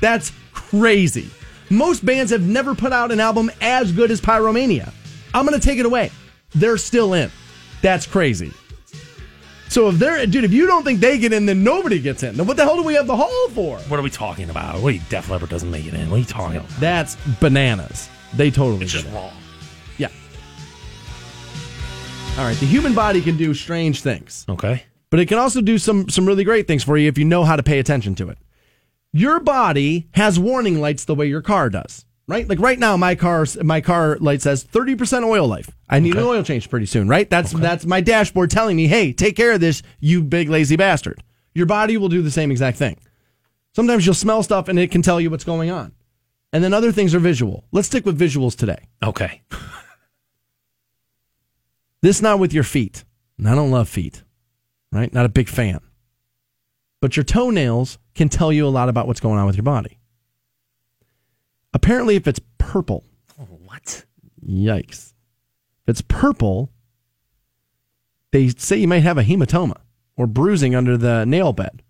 [0.00, 1.28] That's crazy.
[1.70, 4.92] Most bands have never put out an album as good as Pyromania.
[5.34, 6.10] I'm going to take it away.
[6.54, 7.30] They're still in.
[7.82, 8.52] That's crazy.
[9.68, 12.36] So if they're, dude, if you don't think they get in, then nobody gets in.
[12.36, 13.78] Then what the hell do we have the hall for?
[13.78, 14.80] What are we talking about?
[14.80, 16.08] You, Def Leppard doesn't make it in?
[16.08, 16.70] What are you talking about?
[16.78, 18.08] That's bananas.
[18.34, 19.12] They totally It's just it.
[19.12, 19.32] wrong.
[22.38, 22.56] All right.
[22.58, 24.82] The human body can do strange things, Okay.
[25.10, 27.44] but it can also do some some really great things for you if you know
[27.44, 28.36] how to pay attention to it.
[29.12, 32.46] Your body has warning lights the way your car does, right?
[32.46, 35.70] Like right now, my car my car light says thirty percent oil life.
[35.88, 37.28] I need an oil change pretty soon, right?
[37.30, 41.22] That's that's my dashboard telling me, hey, take care of this, you big lazy bastard.
[41.54, 42.98] Your body will do the same exact thing.
[43.74, 45.92] Sometimes you'll smell stuff and it can tell you what's going on.
[46.52, 47.64] And then other things are visual.
[47.72, 48.84] Let's stick with visuals today.
[49.02, 49.40] Okay.
[52.06, 53.02] This not with your feet.
[53.36, 54.22] And I don't love feet,
[54.92, 55.12] right?
[55.12, 55.80] Not a big fan.
[57.00, 59.98] But your toenails can tell you a lot about what's going on with your body.
[61.74, 63.02] Apparently, if it's purple,
[63.36, 64.04] What?
[64.40, 65.14] yikes.
[65.82, 66.70] If it's purple,
[68.30, 69.78] they say you might have a hematoma
[70.16, 71.82] or bruising under the nail bed.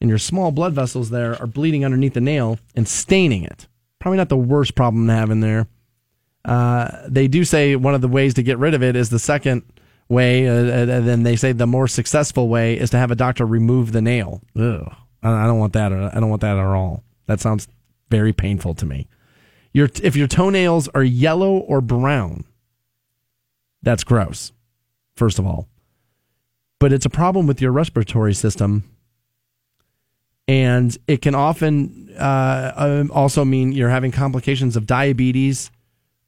[0.00, 3.68] And your small blood vessels there are bleeding underneath the nail and staining it.
[3.98, 5.68] Probably not the worst problem to have in there.
[6.44, 9.18] Uh, they do say one of the ways to get rid of it is the
[9.18, 9.62] second
[10.08, 13.46] way, uh, and then they say the more successful way is to have a doctor
[13.46, 14.42] remove the nail.
[14.58, 14.94] Ugh.
[15.22, 15.90] I don't want that.
[15.92, 17.02] I don't want that at all.
[17.26, 17.66] That sounds
[18.10, 19.08] very painful to me.
[19.72, 22.44] Your if your toenails are yellow or brown,
[23.82, 24.52] that's gross.
[25.16, 25.68] First of all,
[26.78, 28.84] but it's a problem with your respiratory system,
[30.46, 35.70] and it can often uh, um, also mean you're having complications of diabetes,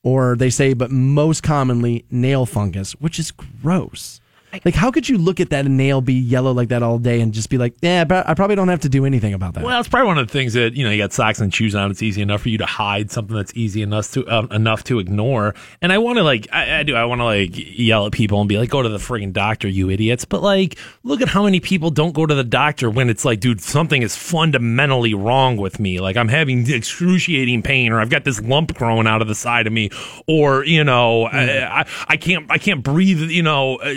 [0.06, 4.20] or they say, but most commonly nail fungus, which is gross.
[4.64, 7.32] Like, how could you look at that nail be yellow like that all day and
[7.32, 9.64] just be like, yeah, but I probably don't have to do anything about that.
[9.64, 11.74] Well, it's probably one of the things that you know you got socks and shoes
[11.74, 11.90] on.
[11.90, 14.98] It's easy enough for you to hide something that's easy enough to uh, enough to
[14.98, 15.54] ignore.
[15.82, 18.40] And I want to like I, I do I want to like yell at people
[18.40, 20.24] and be like, go to the friggin' doctor, you idiots.
[20.24, 23.40] But like, look at how many people don't go to the doctor when it's like,
[23.40, 26.00] dude, something is fundamentally wrong with me.
[26.00, 29.66] Like I'm having excruciating pain, or I've got this lump growing out of the side
[29.66, 29.90] of me,
[30.26, 33.94] or you know, I, I, I can't I can't breathe, you know, uh,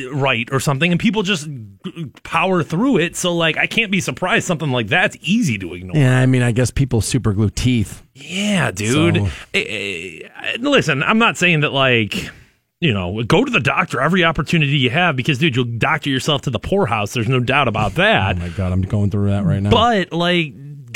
[0.51, 1.47] or something, and people just
[2.23, 3.15] power through it.
[3.15, 5.95] So like, I can't be surprised something like that's easy to ignore.
[5.97, 8.03] yeah, I mean, I guess people super glue teeth.
[8.15, 9.17] Yeah, dude.
[9.17, 12.29] So- Eh, eh, listen, I'm not saying that like
[12.81, 16.41] you know go to the doctor every opportunity you have because dude, you'll doctor yourself
[16.43, 17.13] to the poorhouse.
[17.13, 18.37] There's no doubt about that.
[18.37, 19.69] Oh my god, I'm going through that right now.
[19.69, 20.53] But like,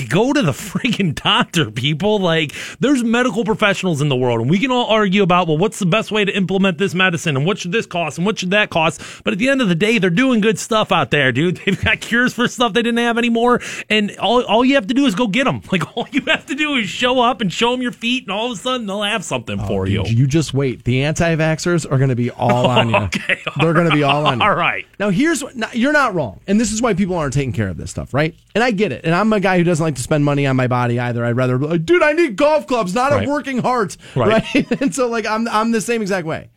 [0.10, 2.20] go to the freaking doctor, people.
[2.20, 5.80] Like, there's medical professionals in the world, and we can all argue about, well, what's
[5.80, 8.52] the best way to implement this medicine, and what should this cost, and what should
[8.52, 9.02] that cost.
[9.24, 11.58] But at the end of the day, they're doing good stuff out there, dude.
[11.66, 14.94] They've got cures for stuff they didn't have anymore, and all, all you have to
[14.94, 15.62] do is go get them.
[15.74, 18.32] Like, all you have to do is show up and show them your feet, and
[18.32, 20.04] all of a sudden, they'll have something oh, for you.
[20.04, 20.84] Dude, you just wait.
[20.84, 22.96] The anti-vaxxers are going to be all on you.
[22.96, 24.46] Okay, They're going to be all on you.
[24.46, 24.86] All right.
[25.00, 27.70] Now, here's what now, you're not wrong, and this is why people aren't taking care
[27.70, 28.36] of this stuff, right?
[28.54, 29.04] And I get it.
[29.04, 31.24] And I'm a guy who doesn't like to spend money on my body either.
[31.24, 33.28] I'd rather, like, dude, I need golf clubs, not Right.
[33.28, 34.44] a working heart, Right.
[34.56, 34.72] right?
[34.82, 36.50] and so, like, I'm I'm the same exact way.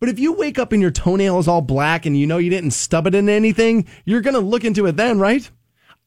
[0.00, 2.50] But if you wake up and your toenail is all black and you know you
[2.50, 5.50] didn't stub it in anything, you're going to look into it then, right?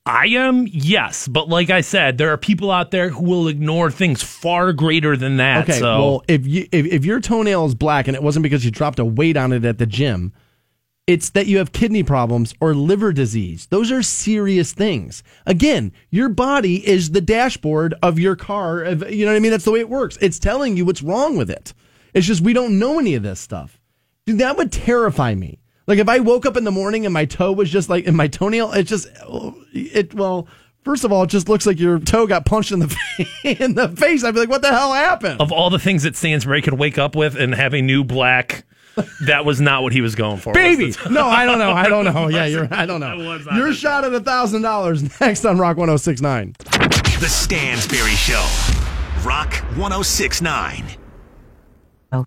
[0.05, 3.91] I am, yes, but like I said, there are people out there who will ignore
[3.91, 5.63] things far greater than that.
[5.69, 8.63] Okay, so well, if you if, if your toenail is black and it wasn't because
[8.63, 10.31] you dropped a weight on it at the gym,
[11.07, 13.65] it's that you have kidney problems or liver disease.
[13.67, 15.23] Those are serious things.
[15.45, 18.83] Again, your body is the dashboard of your car.
[18.85, 19.51] You know what I mean?
[19.51, 20.17] That's the way it works.
[20.19, 21.73] It's telling you what's wrong with it.
[22.13, 23.79] It's just we don't know any of this stuff.
[24.25, 25.59] Dude, that would terrify me.
[25.87, 28.15] Like if I woke up in the morning and my toe was just like in
[28.15, 29.07] my toenail, it just
[29.73, 30.47] it well.
[30.83, 33.89] First of all, it just looks like your toe got punched in the in the
[33.89, 34.23] face.
[34.23, 36.97] I'd be like, "What the hell happened?" of all the things that Stansbury could wake
[36.97, 38.65] up with and have a new black,
[39.25, 40.53] that was not what he was going for.
[40.53, 40.93] baby.
[41.09, 41.71] No, I don't know.
[41.71, 42.27] I don't know.
[42.37, 42.67] Yeah, you're.
[42.71, 43.15] I don't know.
[43.17, 47.19] was not Your shot at a thousand dollars next on Rock 106.9.
[47.19, 48.45] The Stansbury Show.
[49.23, 50.85] Rock 1069.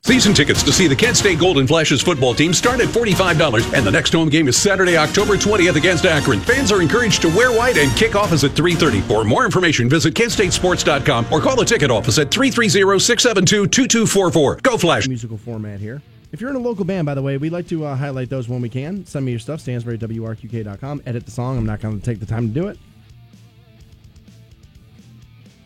[0.02, 3.86] Season tickets to see the Kent State Golden Flashes football team start at $45, and
[3.86, 6.38] the next home game is Saturday, October 20th against Akron.
[6.40, 9.00] Fans are encouraged to wear white, and kickoff is at 3.30.
[9.08, 14.62] For more information, visit kentstatesports.com or call the ticket office at 330-672-2244.
[14.62, 15.08] Go Flash!
[15.08, 16.02] Musical format here.
[16.32, 18.48] If you're in a local band, by the way, we'd like to uh, highlight those
[18.48, 19.04] when we can.
[19.04, 21.02] Send me your stuff, Stansbury at WRQK.com.
[21.04, 21.58] Edit the song.
[21.58, 22.78] I'm not going to take the time to do it.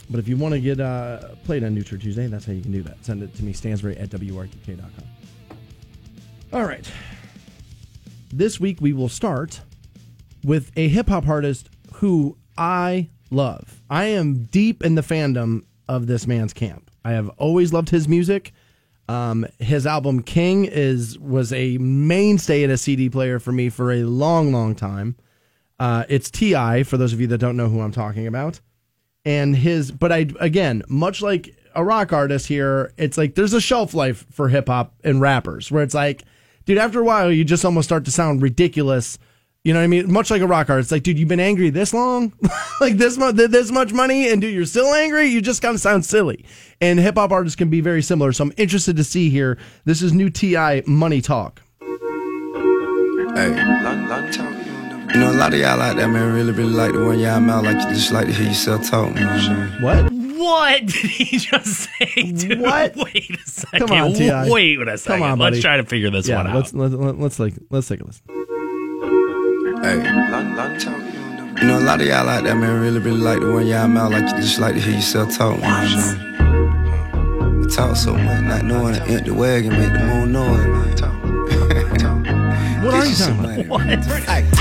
[0.08, 2.62] But if you want to get uh, played on New Turd Tuesday, that's how you
[2.62, 3.04] can do that.
[3.04, 5.58] Send it to me, Stansbury at WRQK.com.
[6.52, 6.90] All right.
[8.32, 9.60] This week we will start
[10.44, 13.80] with a hip hop artist who I love.
[13.90, 16.90] I am deep in the fandom of this man's camp.
[17.04, 18.52] I have always loved his music.
[19.08, 23.92] Um, his album King is was a mainstay in a CD player for me for
[23.92, 25.16] a long, long time.
[25.78, 26.84] Uh, it's T.I.
[26.84, 28.60] for those of you that don't know who I'm talking about.
[29.24, 33.60] And his, but I again, much like a rock artist here, it's like there's a
[33.60, 36.24] shelf life for hip hop and rappers where it's like,
[36.64, 39.18] dude, after a while you just almost start to sound ridiculous.
[39.64, 40.12] You know what I mean?
[40.12, 42.34] Much like a rock artist, like, dude, you've been angry this long,
[42.82, 45.24] like this much, this much money, and dude, you're still angry.
[45.28, 46.44] You just kind of sound silly.
[46.82, 48.32] And hip hop artists can be very similar.
[48.32, 49.56] So I'm interested to see here.
[49.86, 50.82] This is new T.I.
[50.86, 51.62] Money Talk.
[51.80, 53.48] Hey.
[55.14, 57.40] You know, a lot of y'all out there, man, really, really like to run y'all
[57.40, 59.82] mouth like you just like to hear yourself talk, man.
[59.82, 60.12] What?
[60.12, 62.32] What did he just say?
[62.32, 62.60] Dude?
[62.60, 62.96] What?
[62.96, 63.88] Wait a second.
[63.88, 64.50] Come on, T.I.
[64.50, 65.20] Wait a second.
[65.20, 65.54] Come on, buddy.
[65.54, 66.54] Let's try to figure this yeah, one out.
[66.56, 68.24] let's let, let, let's like let's take a listen.
[69.84, 69.96] Hey.
[69.96, 70.02] You
[71.68, 74.12] know, a lot of y'all out there, man, really, really like to run y'all mouth
[74.12, 77.60] like you just like to hear yourself talk, man.
[77.62, 80.94] You talk so much, not knowing an empty wagon make the moon noise, man.
[82.82, 83.82] What are you talking about?
[84.24, 84.48] Hey.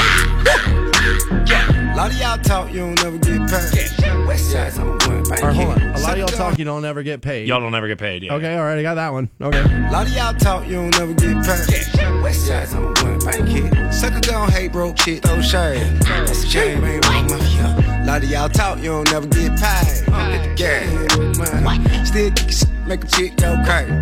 [1.93, 4.02] A lot of y'all talk, you don't never get paid.
[4.33, 5.81] West side, I'm going back All right, hold on.
[5.93, 7.47] A lot of y'all talk, you don't ever get paid.
[7.47, 8.23] Y'all don't ever get paid.
[8.23, 8.33] Yeah.
[8.33, 9.29] Okay, all right, I got that one.
[9.39, 9.59] Okay.
[9.61, 12.23] A lot of y'all talk, you don't never get paid.
[12.23, 13.91] West side, I'm going back here.
[13.91, 15.83] Sucker gon' hate broke shit, throw shade.
[16.01, 17.37] That's a shame, ain't mama.
[17.37, 18.03] Yeah.
[18.03, 19.85] A lot of y'all talk, you don't never get paid.
[20.31, 22.07] Hit the gas.
[22.07, 23.93] Still kick shit, make a chick go crazy.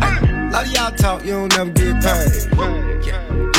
[0.00, 3.53] A lot of y'all talk, you don't never get paid.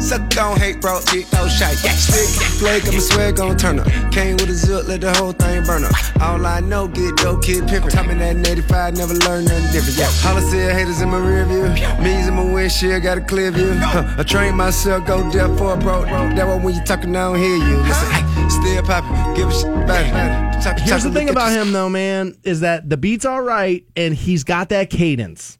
[0.00, 1.76] Sucker gon' hate bro, shit, no shite.
[1.76, 3.86] Stick flag, I'm a swag gon' turn up.
[4.12, 5.92] Came with a zip, let the whole thing burn up.
[6.20, 7.90] All I know, get dope, kid pimpin'.
[7.90, 9.98] Top in that 85, never learn nothing different.
[9.98, 11.68] Yeah, holla said haters in my rear view.
[12.02, 13.72] Me's in my windshield, got a clear view.
[13.74, 16.04] Huh, I train myself, go deaf for a bro.
[16.04, 17.76] That one when you talking, I don't hear you.
[17.78, 20.52] Listen, ay, still poppin', give a shit back.
[20.80, 24.44] Here's the thing about him, though, man, is that the beat's all right, and he's
[24.44, 25.58] got that cadence.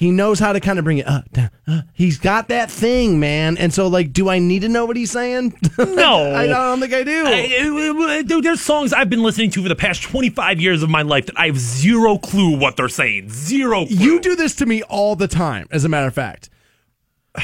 [0.00, 1.30] He knows how to kind of bring it up.
[1.30, 1.82] down, uh.
[1.92, 3.58] He's got that thing, man.
[3.58, 5.52] And so, like, do I need to know what he's saying?
[5.78, 6.34] No.
[6.34, 7.24] I don't think I do.
[7.26, 11.02] I- Dude, there's songs I've been listening to for the past 25 years of my
[11.02, 13.28] life that I have zero clue what they're saying.
[13.28, 13.94] Zero clue.
[13.94, 16.48] You do this to me all the time, as a matter of fact.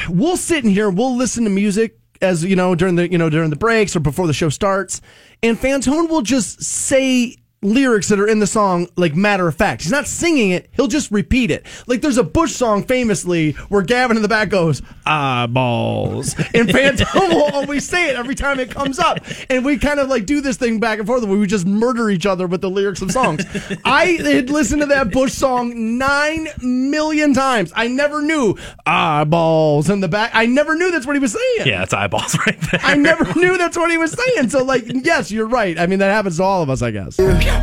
[0.09, 3.29] We'll sit in here, we'll listen to music as you know during the you know
[3.29, 4.99] during the breaks or before the show starts,
[5.43, 9.81] and Fantone will just say lyrics that are in the song like matter of fact.
[9.81, 11.65] He's not singing it, he'll just repeat it.
[11.87, 16.35] Like there's a Bush song famously where Gavin in the back goes, eyeballs.
[16.53, 19.19] And Fantone will always say it every time it comes up.
[19.49, 22.09] And we kind of like do this thing back and forth where we just murder
[22.09, 23.43] each other with the lyrics of songs.
[23.83, 27.71] I had listened to that Bush song nine million times.
[27.75, 28.55] I never knew
[28.85, 30.31] eyeballs in the back.
[30.33, 31.67] I never knew that's what he was saying.
[31.67, 32.81] Yeah, it's eyeballs right there.
[32.83, 34.49] I never knew that's what he was saying.
[34.49, 35.77] So, like, yes, you're right.
[35.79, 37.17] I mean, that happens to all of us, I guess.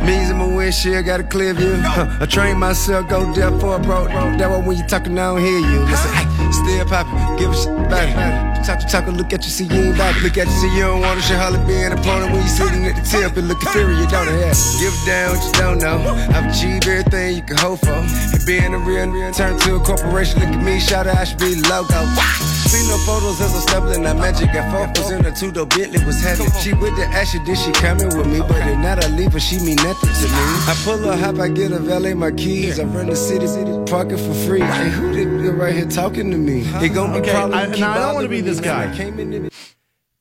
[0.05, 1.75] Means in my windshield, got a clear view.
[1.77, 4.05] Huh, I train myself, go deaf for a bro.
[4.37, 5.79] That why when you talking, I don't hear you.
[5.79, 8.65] Listen, hey, still poppin', give a shit about it.
[8.65, 10.23] Talk to talk, look at you, see you ain't about it.
[10.23, 12.47] Look at you, see you don't want to show holla be an opponent when you
[12.47, 14.39] sitting at the tip and looking inferior, don't it?
[14.39, 14.53] Yeah.
[14.79, 15.97] Give down what you don't know.
[16.33, 17.93] I've achieved everything you can hope for.
[17.93, 20.39] And being a real, real, turn to a corporation.
[20.39, 22.54] Look at me, shout out, I should be the logo.
[22.65, 26.03] See no photos as I'm stumbling, that magic got focus in her two door Bentley
[26.05, 26.43] was heavy.
[26.61, 29.39] She with the action, then she coming with me, but if not, I leave her,
[29.39, 30.43] she mean nothing to me.
[30.67, 32.79] I pull up, hop, I get a valet, my keys.
[32.79, 34.61] I run the city, city, parking for free.
[34.61, 36.61] Hey, who did right here talking to me?
[36.83, 38.91] It gon' be Okay, probably I- now, I don't wanna be this guy.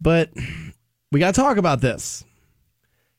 [0.00, 0.30] But
[1.10, 2.24] we got to talk about this.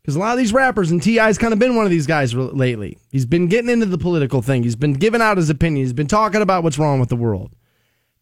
[0.01, 2.35] Because a lot of these rappers, and T.I.'s kind of been one of these guys
[2.35, 2.99] lately.
[3.11, 4.61] He's been getting into the political thing.
[4.61, 5.83] He's been giving out his opinion.
[5.83, 7.49] He's been talking about what's wrong with the world.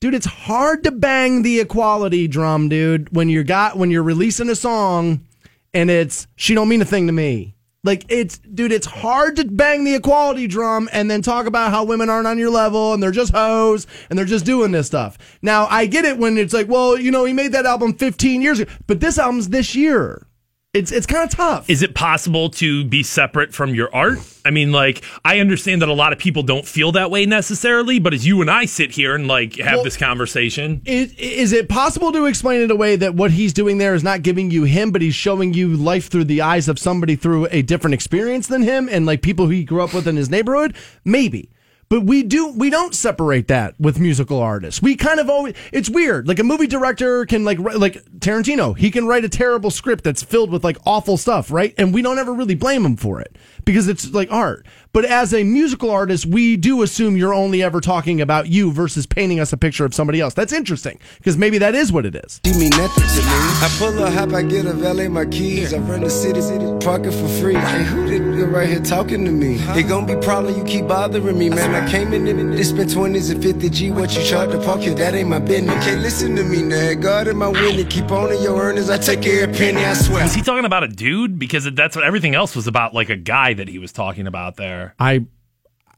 [0.04, 4.50] Dude, it's hard to bang the equality drum, dude, when you're got when you're releasing
[4.50, 5.26] a song
[5.74, 7.56] and it's she don't mean a thing to me.
[7.86, 11.86] Like it's dude, it's hard to bang the equality drum and then talk about how
[11.86, 15.18] women aren't on your level and they're just hoes and they're just doing this stuff.
[15.42, 18.42] Now, I get it when it's like, well, you know, he made that album 15
[18.42, 20.28] years ago, but this album's this year.
[20.74, 21.70] It's it's kind of tough.
[21.70, 24.18] Is it possible to be separate from your art?
[24.44, 28.00] I mean, like, I understand that a lot of people don't feel that way necessarily,
[28.00, 31.54] but as you and I sit here and like have Well- this conversation, Is, is
[31.54, 34.64] it possible to explain it away that what he's doing there is not giving you
[34.64, 38.48] him, but he's showing you life through the eyes of somebody through a different experience
[38.48, 40.76] than him and like people who he grew up with in his neighborhood?
[41.06, 41.52] Maybe.
[41.94, 44.82] But we do we don't separate that with musical artists.
[44.82, 46.28] We kind of always it's weird.
[46.28, 50.24] Like a movie director can like like Tarantino, he can write a terrible script that's
[50.24, 51.72] filled with like awful stuff, right?
[51.78, 54.66] And we don't ever really blame him for it because it's like art.
[54.94, 59.08] But as a musical artist, we do assume you're only ever talking about you versus
[59.08, 60.36] painting us a picture of somebody else.
[60.36, 62.40] That's interesting because maybe that is what it is.
[62.46, 63.34] She mean nothing to me.
[63.64, 65.74] I pull up, hop, I get a valet, my keys.
[65.74, 67.56] I run the city, city, parking for free.
[67.56, 69.56] Hey, who did you right here talking to me?
[69.78, 71.74] It gon' be problem, you keep bothering me, man.
[71.74, 73.90] I came in and this spent 20s and 50 G.
[73.90, 75.76] What you charge to park here, that ain't my business.
[75.78, 76.94] Okay, listen to me, now.
[76.94, 78.90] God in my winning, keep on in your earnings.
[78.92, 80.22] I take every penny, I swear.
[80.24, 81.40] was he talking about a dude?
[81.40, 84.56] Because that's what everything else was about, like a guy that he was talking about
[84.58, 84.96] there.
[85.00, 85.26] I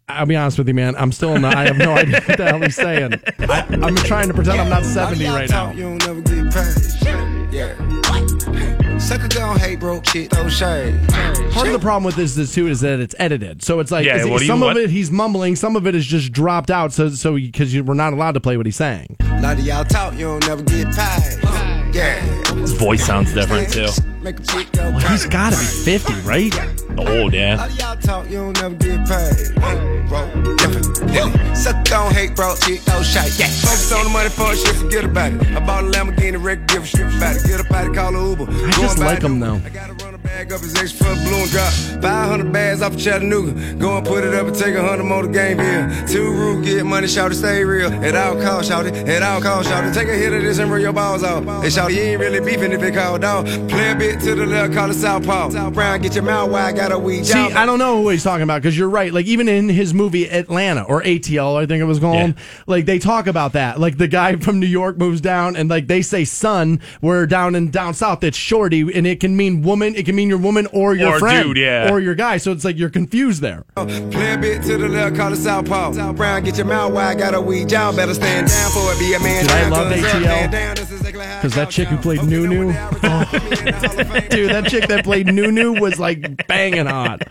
[0.08, 0.96] I'll be honest with you, man.
[0.98, 1.56] I'm still not.
[1.56, 3.14] I have no idea what the hell he's saying.
[3.40, 5.72] I, I'm trying to pretend I'm not 70 right now.
[5.72, 7.54] You don't never get paid.
[7.54, 8.98] Yeah.
[9.00, 11.00] Sucker gon' hate broke shit, throw shade.
[11.52, 13.64] Part of the problem with this is too is that it's edited.
[13.64, 14.78] So it's like Yeah, is it- what do you- some what?
[14.78, 16.94] of it he's mumbling, some of it is just dropped out.
[16.94, 19.18] So so because we're not allowed to play what he's saying.
[19.22, 21.40] A lot of y'all talk, you don't never get paid.
[21.96, 22.20] Yeah.
[22.56, 23.88] His voice sounds different too.
[24.26, 25.66] Make a chick go Well, he's got to be
[26.00, 26.52] 50, right?
[26.98, 27.56] Old, A yeah.
[27.80, 29.54] lot of talk, you don't never get paid.
[30.10, 30.46] Bro.
[31.14, 31.54] Yeah.
[31.54, 32.56] Suck don't hate, bro.
[32.56, 33.28] Shit, no shot.
[33.38, 33.48] Yeah.
[33.48, 35.42] Focus on the money for shit, forget about it.
[35.56, 37.44] I bought a Lamborghini record, give a shit about it.
[37.46, 38.46] Get up out of call a Uber.
[38.50, 39.62] I just like him though.
[39.64, 41.72] I gotta run a bag up his extra for a balloon drop.
[42.02, 43.52] 500 bags off of Chattanooga.
[43.76, 46.08] Go and put it up and take a hundred more to game bill.
[46.08, 47.92] Two rude, get money, shout it, stay real.
[48.04, 48.96] At all costs, shout it.
[49.08, 49.94] At all costs, shout it.
[49.94, 51.62] Take a hit of this and roll your balls off.
[51.62, 53.46] They shout you ain't really beefing if it called dog.
[53.70, 55.70] Play a bit to the left, call it Southpaw.
[55.72, 57.38] Brown, get your mouth wide, got a weed See.
[57.40, 59.14] I don't know what he's talking about because you're right.
[59.14, 62.16] Like even in his movie Atlanta or ATL, I think it was called.
[62.30, 62.34] Yeah.
[62.68, 63.80] Like they talk about that.
[63.80, 67.56] Like the guy from New York moves down, and like they say son, where down
[67.56, 69.96] in down south it's shorty, and it can mean woman.
[69.96, 71.92] It can mean your woman or your Or friend, dude, yeah.
[71.92, 72.38] or your guy.
[72.38, 73.64] So it's like you're confused there.
[73.76, 76.14] Play a bit to the left, call it Southpaw.
[76.14, 77.96] Brown, get your mouth wide, got a weed job.
[77.96, 79.44] Better stand down for it, be a man.
[79.44, 81.54] Dude, I love ATL cause up, ATL, man down, this is exactly how I 'cause
[81.56, 82.66] that chick who played Okay, now Nunu.
[82.68, 82.76] when
[84.12, 87.22] in Dude, that chick that played Nunu was like banging hot.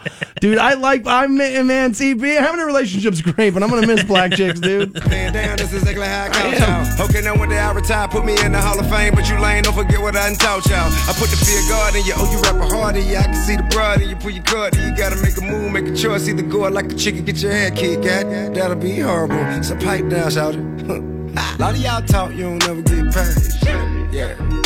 [0.41, 1.93] Dude, I like I'm man.
[1.93, 4.97] Be- having a relationship's great, but I'm gonna miss black chicks, dude.
[5.05, 6.59] Stand down, this is exactly how I count
[6.99, 7.07] y'all.
[7.07, 9.39] Okay, now when they I retire, put me in the Hall of Fame, but you
[9.39, 10.91] lame, don't forget what I done taught y'all.
[11.09, 13.57] I put the fear God in you, oh, you rap harder, yeah, I can see
[13.57, 16.29] the broad in you, pull your card, you gotta make a move, make a choice,
[16.29, 19.63] either go out like a chicken, get your head kicked, God, that'll be horrible.
[19.63, 20.61] So pipe down, shout it.
[20.61, 24.13] A lot of y'all talk, you don't never get paid.
[24.13, 24.64] Yeah.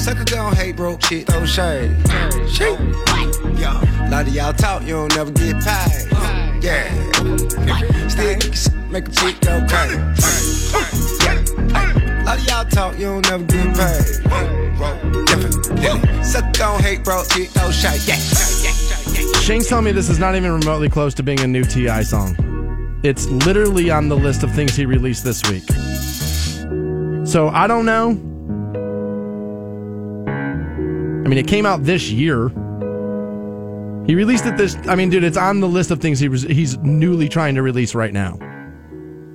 [0.00, 1.94] Sucker gon' hate broke shit, throw shade.
[3.58, 4.08] Yeah.
[4.08, 6.08] A lot of y'all talk, you don't never get paid.
[6.62, 6.88] Yeah.
[8.08, 8.38] Still,
[8.88, 9.98] make a chick go crazy.
[11.60, 14.22] A lot of y'all talk, you don't never get paid.
[15.26, 16.24] Different.
[16.24, 18.00] Sucker gon' hate broke shit, throw shade.
[18.06, 18.16] Yeah.
[19.42, 22.34] Shane's telling me this is not even remotely close to being a new T.I song.
[23.02, 25.64] It's literally on the list of things he released this week.
[27.26, 28.29] So I don't know.
[31.24, 32.48] I mean, it came out this year.
[34.06, 34.76] He released it this.
[34.88, 37.62] I mean, dude, it's on the list of things he was he's newly trying to
[37.62, 38.38] release right now.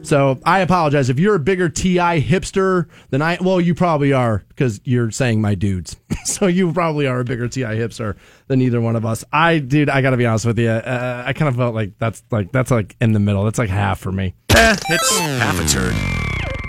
[0.01, 3.37] So I apologize if you're a bigger T.I hipster than I.
[3.41, 5.95] Well, you probably are because you're saying my dudes.
[6.25, 8.15] so you probably are a bigger T.I hipster
[8.47, 9.23] than either one of us.
[9.31, 10.69] I, dude, I got to be honest with you.
[10.69, 13.43] Uh, I kind of felt like that's like that's like in the middle.
[13.45, 14.35] That's like half for me.
[14.49, 15.93] Eh, it's Half a turn.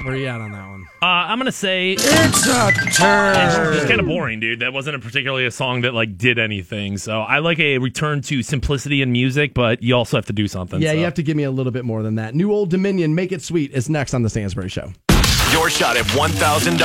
[0.05, 0.76] Where are you at on that one?
[1.03, 3.75] Uh, I'm gonna say it's It's a turn.
[3.75, 4.61] just kind of boring, dude.
[4.61, 6.97] That wasn't a particularly a song that like did anything.
[6.97, 10.49] So I like a return to simplicity in music, but you also have to do
[10.49, 10.81] something.
[10.81, 10.97] Yeah, so.
[10.97, 12.35] you have to give me a little bit more than that.
[12.35, 14.93] New Old Dominion, Make It Sweet is next on the Stansbury Show.
[15.57, 16.77] Your shot at $1,000.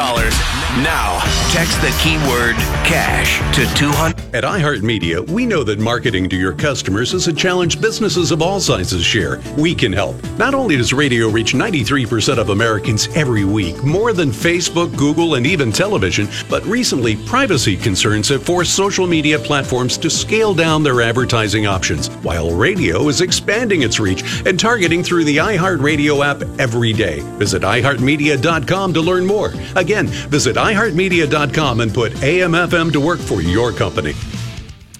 [0.82, 1.20] Now,
[1.52, 2.56] text the keyword
[2.88, 4.34] cash to 200.
[4.34, 8.62] At iHeartMedia, we know that marketing to your customers is a challenge businesses of all
[8.62, 9.42] sizes share.
[9.58, 10.16] We can help.
[10.38, 15.46] Not only does radio reach 93% of Americans every week, more than Facebook, Google, and
[15.46, 21.02] even television, but recently privacy concerns have forced social media platforms to scale down their
[21.02, 26.94] advertising options, while radio is expanding its reach and targeting through the iHeartRadio app every
[26.94, 27.20] day.
[27.38, 29.54] Visit iHeartMedia.com to learn more.
[29.76, 34.14] Again, visit iHeartMedia.com and put AMFM to work for your company.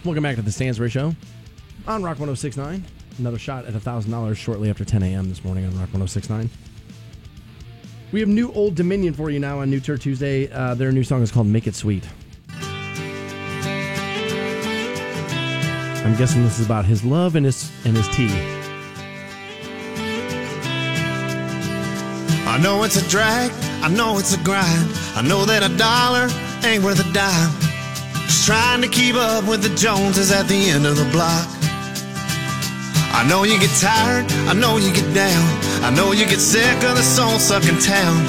[0.04, 1.16] Welcome back to the Stansbury Show
[1.88, 2.84] on Rock 1069.
[3.20, 5.30] Another shot at $1,000 shortly after 10 a.m.
[5.30, 6.50] this morning on Rock 1069.
[8.12, 10.52] We have new Old Dominion for you now on New Turd Tuesday.
[10.52, 12.08] Uh, their new song is called Make It Sweet.
[16.04, 18.61] I'm guessing this is about his love and his and his tea.
[22.52, 23.50] I know it's a drag,
[23.82, 24.90] I know it's a grind.
[25.16, 26.28] I know that a dollar
[26.68, 27.50] ain't worth a dime.
[28.28, 31.48] Just trying to keep up with the Joneses at the end of the block.
[33.16, 35.44] I know you get tired, I know you get down.
[35.82, 38.26] I know you get sick of the soul sucking town.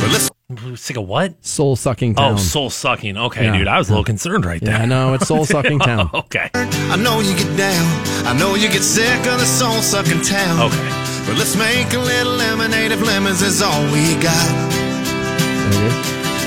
[0.00, 0.30] But let's
[0.76, 1.44] Sick of what?
[1.44, 2.32] Soul sucking oh, town.
[2.32, 3.18] Oh, soul sucking.
[3.18, 3.58] Okay, Yeah.
[3.58, 4.76] dude, I was a little concerned right there.
[4.76, 6.08] Yeah, I know it's soul sucking town.
[6.14, 6.48] okay.
[6.54, 7.86] I know you get down.
[8.26, 10.72] I know you get sick of the soul sucking town.
[10.72, 11.07] Okay.
[11.28, 14.48] But let's make a little lemonade if lemons is all we got.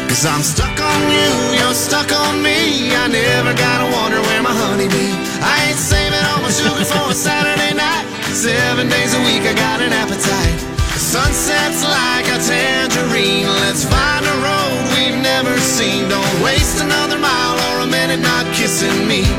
[0.09, 1.29] Cause I'm stuck on you,
[1.61, 2.89] you're stuck on me.
[2.89, 5.13] I never gotta wonder where my honey be.
[5.37, 8.09] I ain't saving all my sugar for a Saturday night.
[8.33, 10.57] Seven days a week, I got an appetite.
[10.97, 13.53] The sunset's like a tangerine.
[13.61, 16.09] Let's find a road we've never seen.
[16.09, 19.29] Don't waste another mile or a minute not kissing me.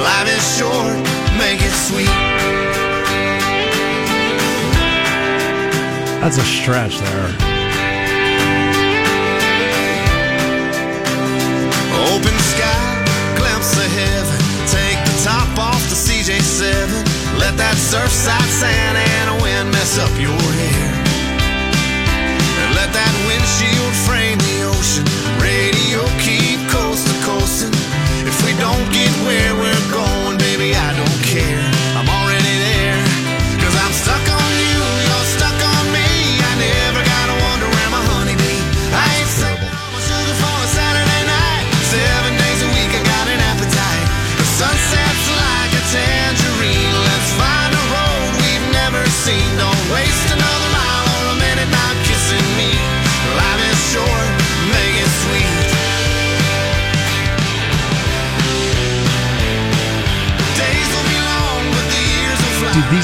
[0.00, 0.96] Life is short,
[1.36, 2.85] make it sweet.
[6.26, 7.30] That's a stretch there.
[12.10, 12.82] Open sky,
[13.38, 14.40] glimpse of heaven.
[14.66, 17.38] Take the top off the CJ7.
[17.38, 20.94] Let that surfside sand and wind mess up your hair.
[22.58, 24.25] And let that windshield frame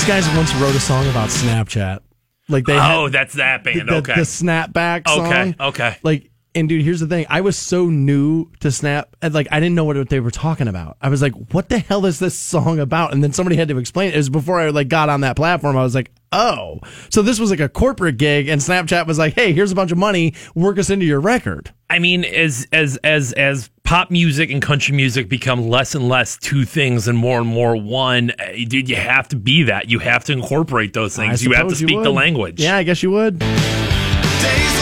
[0.02, 2.00] these guys once wrote a song about Snapchat.
[2.48, 3.88] Like they Oh, had that's that band.
[3.88, 4.14] the, okay.
[4.16, 5.26] the snapback song.
[5.28, 5.96] Okay, okay.
[6.02, 7.26] Like, and dude, here's the thing.
[7.28, 10.68] I was so new to Snap, and like I didn't know what they were talking
[10.68, 10.96] about.
[11.00, 13.78] I was like, "What the hell is this song about?" And then somebody had to
[13.78, 14.14] explain it.
[14.14, 15.76] It was before I like got on that platform.
[15.76, 19.34] I was like, "Oh, so this was like a corporate gig," and Snapchat was like,
[19.34, 20.34] "Hey, here's a bunch of money.
[20.54, 24.94] Work us into your record." I mean, as as as as pop music and country
[24.94, 28.96] music become less and less two things and more and more one, eh, dude, you
[28.96, 29.90] have to be that.
[29.90, 31.44] You have to incorporate those I things.
[31.44, 32.60] You have to speak the language.
[32.60, 33.38] Yeah, I guess you would.
[33.38, 34.81] Days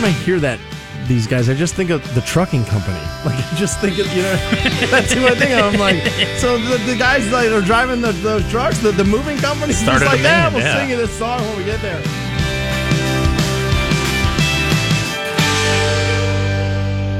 [0.00, 0.58] time I hear that,
[1.06, 2.98] these guys, I just think of the trucking company.
[3.20, 4.34] Like, I just think of, you know,
[4.90, 5.74] that's who I think of.
[5.74, 6.02] I'm like,
[6.38, 9.82] so the, the guys that are driving the, those trucks, the, the moving companies, just
[9.82, 10.80] Started a like, yeah, band, we'll yeah.
[10.80, 12.00] sing you this song when we get there.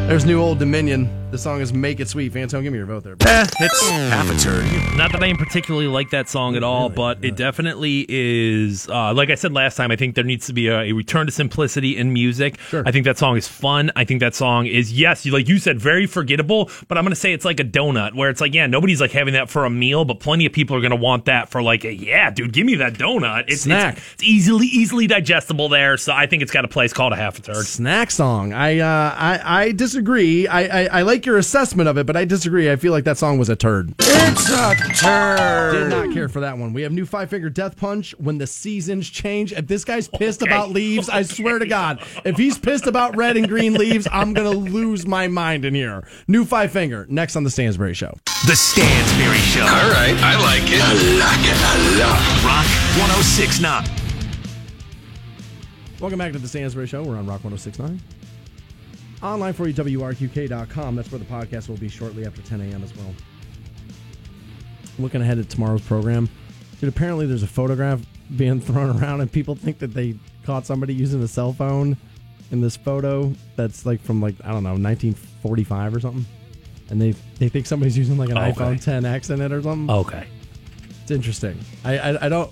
[0.09, 1.20] There's new Old Dominion.
[1.31, 2.33] The song is Make It Sweet.
[2.33, 3.13] Fantone, give me your vote there.
[3.21, 4.97] Eh, it's Half a turn.
[4.97, 8.89] Not that I particularly like that song at all, but it definitely is.
[8.89, 11.27] Uh, like I said last time, I think there needs to be a, a return
[11.27, 12.59] to simplicity in music.
[12.63, 12.83] Sure.
[12.85, 13.93] I think that song is fun.
[13.95, 16.69] I think that song is yes, you, like you said, very forgettable.
[16.89, 19.35] But I'm gonna say it's like a donut, where it's like, yeah, nobody's like having
[19.35, 21.95] that for a meal, but plenty of people are gonna want that for like, a,
[21.95, 23.45] yeah, dude, give me that donut.
[23.47, 23.99] It's, Snack.
[23.99, 27.17] It's, it's easily easily digestible there, so I think it's got a place called a
[27.17, 27.63] half a turn.
[27.63, 28.53] Snack song.
[28.53, 30.49] I uh, I, I disagree.
[30.49, 32.71] I, I, I like your assessment of it, but I disagree.
[32.71, 33.95] I feel like that song was a turd.
[33.99, 35.73] It's a turd.
[35.73, 36.73] Did not care for that one.
[36.73, 39.53] We have new Five Finger Death Punch when the seasons change.
[39.53, 40.51] If this guy's pissed Okay.
[40.51, 44.33] about leaves, I swear to God, if he's pissed about red and green leaves, I'm
[44.35, 46.07] gonna lose my mind in here.
[46.29, 48.17] New Five Finger next on the Stansbury Show.
[48.47, 49.63] The Stansbury Show.
[49.63, 50.81] All right, I like it.
[50.83, 52.45] I like it a lot.
[52.45, 52.67] Rock
[52.99, 53.85] 1069.
[56.01, 57.03] Welcome back to the Stansbury Show.
[57.03, 58.01] We're on Rock 1069.
[59.23, 60.97] Online for you, WRQK.com.
[60.97, 62.83] That's where the podcast will be shortly after 10 a.m.
[62.83, 63.15] as well.
[64.99, 66.29] Looking ahead at tomorrow's program.
[66.81, 68.01] Dude, apparently there's a photograph
[68.37, 70.15] being thrown around, and people think that they
[70.45, 71.97] caught somebody using a cell phone
[72.51, 76.27] in this photo that's like from, like, I don't know, 1945 or something.
[76.89, 78.53] And they, they think somebody's using like an Okay.
[78.53, 79.95] iPhone 10X in it or something.
[79.95, 80.27] Okay.
[81.03, 81.59] It's interesting.
[81.85, 82.51] I, I, I don't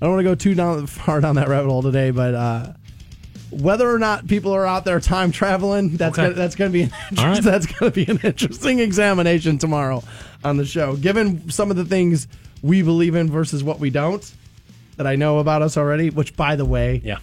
[0.00, 2.72] I don't want to go too down far down that rabbit hole today, but uh,
[3.50, 6.28] whether or not people are out there time traveling, that's Okay.
[6.28, 7.42] gonna, that's going to be an right.
[7.42, 10.02] that's going to be an interesting examination tomorrow
[10.44, 10.96] on the show.
[10.96, 12.28] Given some of the things
[12.62, 14.30] we believe in versus what we don't,
[14.96, 16.10] that I know about us already.
[16.10, 17.18] Which, by the way, Yeah.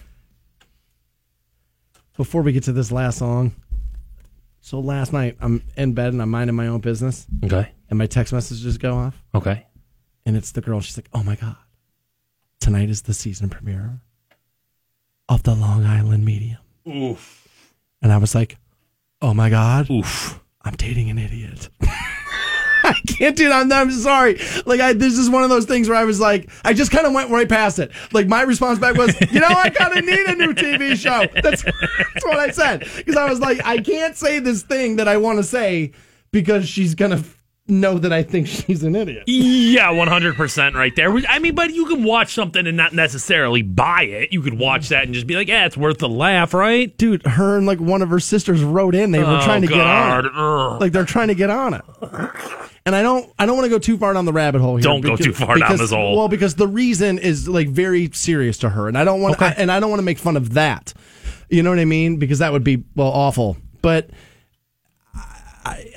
[2.16, 3.52] before we get to this last song,
[4.60, 7.70] so last night I'm in bed and I'm minding my own business, Okay.
[7.90, 9.22] and my text messages go off.
[9.34, 9.66] Okay.
[10.24, 10.80] and it's the girl.
[10.80, 11.54] She's like, "Oh my god,
[12.58, 14.00] tonight is the season premiere
[15.28, 16.58] of the Long Island Medium."
[16.88, 17.48] Oof.
[18.02, 18.58] And I was like,
[19.22, 20.40] "Oh my god, Oof.
[20.62, 21.68] I'm dating an idiot."
[22.86, 23.62] I can't do that.
[23.62, 24.38] I'm, I'm sorry.
[24.64, 27.04] Like, I, this is one of those things where I was like, I just kind
[27.04, 27.90] of went right past it.
[28.12, 31.26] Like, my response back was, you know, I kind of need a new TV show.
[31.42, 32.88] That's, that's what I said.
[32.96, 35.92] Because I was like, I can't say this thing that I want to say
[36.30, 37.24] because she's going to
[37.68, 39.24] know that I think she's an idiot.
[39.26, 41.10] Yeah, one hundred percent, right there.
[41.28, 44.32] I mean, but you can watch something and not necessarily buy it.
[44.32, 47.26] You could watch that and just be like, "Yeah, it's worth the laugh, right?" dude,
[47.26, 49.10] her and like one of her sisters wrote in.
[49.10, 50.26] They were Oh, trying to get on.
[50.26, 50.32] It.
[50.34, 50.80] Ugh.
[50.80, 51.82] Like they're trying to get on it.
[52.86, 54.82] And I don't, I don't want to go too far down the rabbit hole here.
[54.84, 56.16] Don't go too far down this hole.
[56.16, 59.52] Well, because the reason is like very serious to her, and I don't want, Okay.
[59.56, 60.94] and I don't want to make fun of that.
[61.48, 62.18] You know what I mean?
[62.18, 63.56] Because that would be well awful.
[63.82, 64.10] But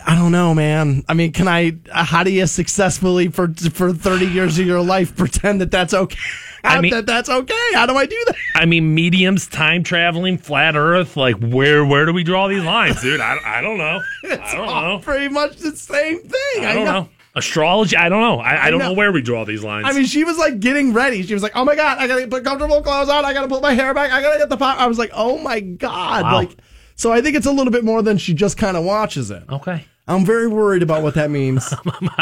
[0.09, 1.03] I, I don't know, man.
[1.07, 1.77] I mean, can I?
[1.91, 6.17] How do you successfully for for thirty years of your life pretend that that's okay?
[6.63, 7.73] I mean- that that's okay.
[7.73, 8.35] How do I do that?
[8.55, 11.15] I mean, mediums, time traveling, flat Earth.
[11.15, 13.21] Like, where where do we draw these lines, dude?
[13.21, 14.01] I, I don't know.
[14.29, 14.99] I don't know.
[15.01, 16.65] pretty much the same thing.
[16.65, 17.09] I don't know.
[17.35, 17.95] Astrology.
[17.95, 18.39] I don't know.
[18.39, 18.89] I, I don't know.
[18.89, 19.85] know where we draw these lines.
[19.87, 21.21] I mean, she was like getting ready.
[21.23, 23.23] She was like, "Oh my god, I gotta put comfortable clothes on.
[23.23, 24.11] I gotta put my hair back.
[24.11, 26.33] I gotta get the pop." I was like, "Oh my god!" Wow.
[26.33, 26.57] Like,
[26.95, 29.43] so I think it's a little bit more than she just kind of watches it.
[29.49, 29.85] okay.
[30.09, 31.71] I'm very worried about what that means.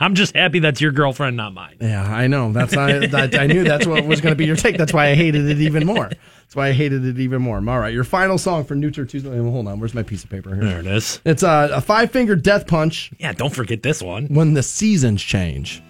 [0.00, 1.76] I'm just happy that's your girlfriend, not mine.
[1.80, 2.52] yeah, I know.
[2.52, 4.76] That's I, I, I knew that's what was going to be your take.
[4.76, 6.08] That's why I hated it even more.
[6.08, 7.56] That's why I hated it even more.
[7.56, 9.36] All right, your final song for New Turd Tuesday.
[9.38, 10.64] Hold on, where's my piece of paper here?
[10.64, 11.20] There it is.
[11.24, 14.26] It's a, a five finger death punch Yeah, don't forget this one.
[14.26, 15.82] when the seasons change.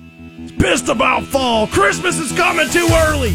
[0.59, 1.67] Pissed about fall.
[1.69, 3.35] Christmas is coming too early.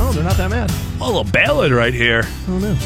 [0.00, 0.70] Oh, they're not that mad.
[1.00, 2.22] A little ballad right here.
[2.48, 2.76] Oh no.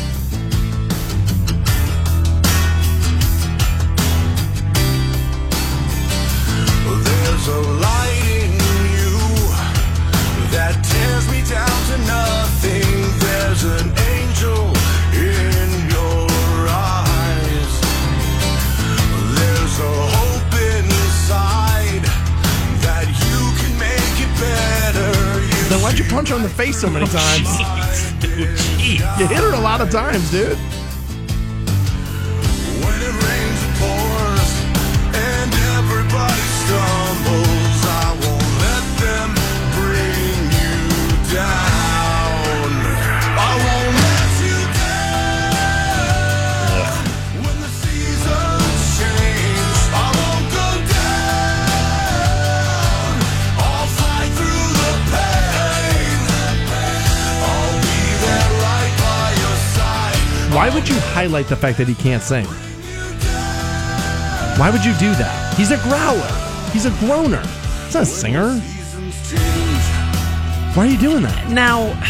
[26.66, 27.48] Face so many oh, times?
[28.20, 29.18] Dude, jeez.
[29.18, 30.58] You hit her a lot of times, dude.
[60.62, 62.44] Why would you highlight the fact that he can't sing?
[64.60, 65.54] Why would you do that?
[65.56, 66.70] He's a growler.
[66.70, 67.40] He's a groaner.
[67.86, 68.60] He's not a singer.
[70.76, 71.50] Why are you doing that?
[71.50, 72.00] Now,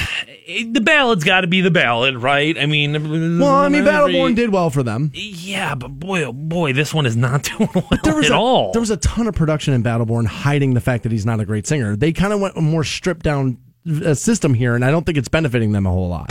[0.47, 2.59] the ballad's got to be the ballad, right?
[2.59, 5.12] I mean, Well, I mean, every- Battleborn did well for them.
[5.15, 8.37] Yeah, but boy, oh boy, this one is not doing well There was at a,
[8.37, 8.73] all.
[8.73, 11.47] There was a ton of production in Battleborn hiding the fact that he's not a
[11.47, 11.97] great singer.
[11.97, 13.57] They kind of went a more stripped down
[14.05, 16.31] uh, system here, and I don't think it's benefiting them a whole lot.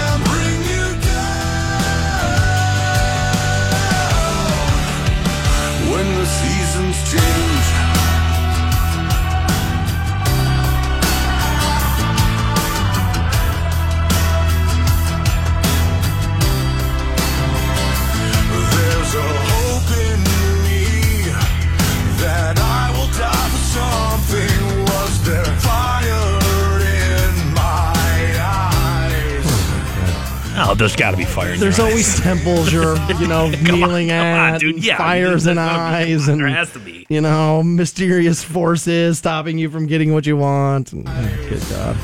[30.72, 30.78] Eyes?
[30.78, 31.54] there's got to be fire.
[31.54, 34.76] In There's your always temples you're, you know, kneeling on, at, dude.
[34.76, 37.06] and Yeah, fires gotta eyes, and there has to be.
[37.10, 40.94] you know, mysterious forces stopping you from getting what you want.
[40.94, 41.06] And,
[41.50, 41.96] good God.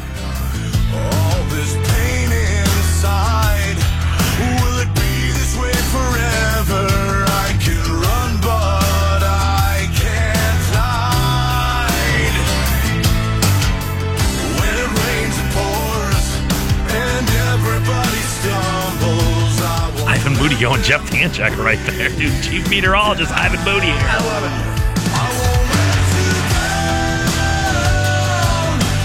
[20.47, 22.41] Will Ivan going Jeff Tanchak right there, dude.
[22.41, 23.95] Chief meteorologist Ivan Moody here.
[23.99, 26.87] I won't let you down.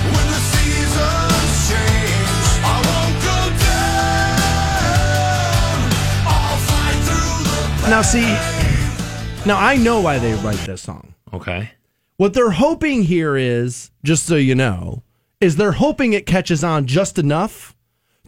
[0.04, 3.90] When the seasons change, I won't go down.
[6.28, 7.42] I'll fight through
[7.82, 8.28] the Now, see,
[9.44, 11.12] now I know why they write this song.
[11.32, 11.72] Okay.
[12.18, 15.02] What they're hoping here is, just so you know,
[15.40, 17.74] is they're hoping it catches on just enough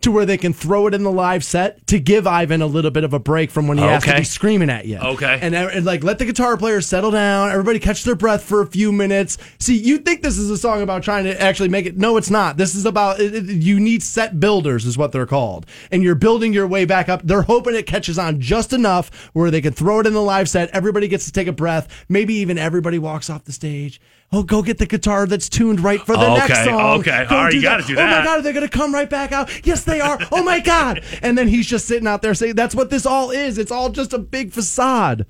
[0.05, 2.90] to where they can throw it in the live set to give Ivan a little
[2.90, 4.18] bit of a break from when he has to Okay.
[4.20, 4.98] be screaming at you.
[4.98, 5.39] Okay.
[5.43, 8.66] And, and like let the guitar player settle down, everybody catch their breath for a
[8.66, 9.36] few minutes.
[9.59, 11.97] See, you think this is a song about trying to actually make it.
[11.97, 12.56] No, it's not.
[12.56, 15.66] This is about it, it- you need set builders, is what they're called.
[15.90, 17.22] And you're building your way back up.
[17.24, 20.48] They're hoping it catches on just enough where they can throw it in the live
[20.48, 20.70] set.
[20.70, 22.05] Everybody gets to take a breath.
[22.09, 24.01] Maybe even everybody walks off the stage.
[24.32, 26.98] Oh, go get the guitar that's tuned right for the next song.
[27.01, 27.24] okay.
[27.28, 27.88] Go All right, you gotta that.
[27.88, 28.24] do Oh my that.
[28.24, 29.64] God, are they going to come right back out?
[29.64, 30.18] Yes, they are.
[30.32, 31.05] Oh my God.
[31.22, 33.59] And then he's just sitting out there saying, that's what this all is.
[33.59, 35.24] It's all just a big facade.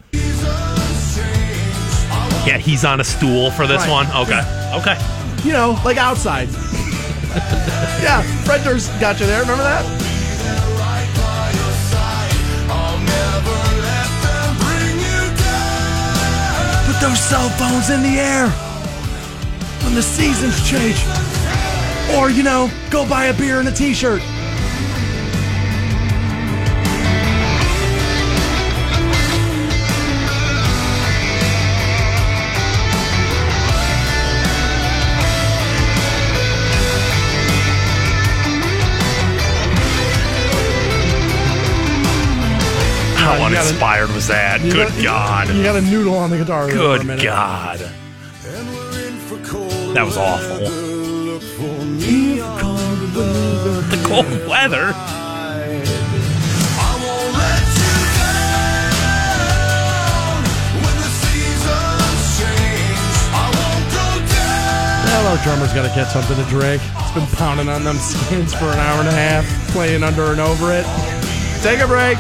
[2.46, 3.90] Yeah, he's on a stool for this Right.
[3.90, 4.06] one.
[4.24, 4.40] Okay.
[4.74, 4.96] Okay.
[5.46, 6.48] You know, like outside.
[8.02, 9.40] yeah, Fred Durst got you there.
[9.42, 9.84] Remember that?
[10.80, 12.32] right by your side.
[12.70, 16.86] I'll never let them bring you down.
[16.86, 18.48] Put those cell phones in the air
[19.84, 20.98] when the seasons change.
[22.18, 24.22] Or, you know, go buy a beer and a t shirt.
[43.16, 44.60] How uh, uninspired was that?
[44.60, 45.02] Good got-
[45.48, 45.48] God.
[45.56, 46.66] You got a noodle on the guitar.
[46.66, 47.22] there for a Good.
[47.22, 47.90] God.
[49.94, 50.58] That was awful.
[50.58, 50.74] weather.
[50.74, 53.30] Look for me on the
[53.94, 54.90] The cold weather.
[54.90, 54.98] I
[56.98, 58.74] won't let you down.
[60.82, 65.06] When the seasons change, I won't go down.
[65.06, 66.82] Well, our drummer's got to get something to drink.
[66.98, 70.40] It's been pounding on them skins for an hour and a half, playing under and
[70.40, 70.84] over it.
[71.62, 72.18] Take a break.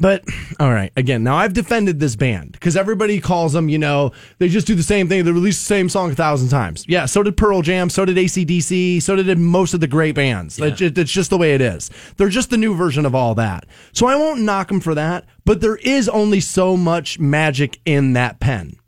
[0.00, 0.24] But
[0.58, 4.48] all right, again, now I've defended this band because everybody calls them, you know, they
[4.48, 5.24] just do the same thing.
[5.24, 6.86] They release the same song a thousand times.
[6.88, 10.58] Yeah, so did Pearl Jam, so did ACDC, so did most of the great bands.
[10.58, 11.90] It's, it's just the way it is.
[12.16, 13.66] They're just the new version of all that.
[13.92, 18.14] So I won't knock them for that, but there is only so much magic in
[18.14, 18.79] that pen.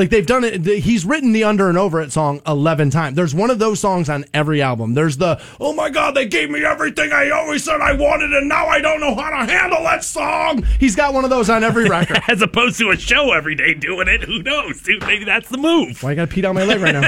[0.00, 0.64] Like they've done it.
[0.64, 3.16] He's written the under and over it song 11 times.
[3.16, 4.94] There's one of those songs on every album.
[4.94, 8.48] There's the, oh my God, they gave me everything I always said I wanted and
[8.48, 10.62] now I don't know how to handle that song.
[10.78, 12.22] He's got one of those on every record.
[12.28, 14.22] As opposed to a show every day doing it.
[14.22, 15.02] Who knows, dude?
[15.02, 16.02] Maybe that's the move.
[16.02, 17.02] Why I gotta pee down my leg right now?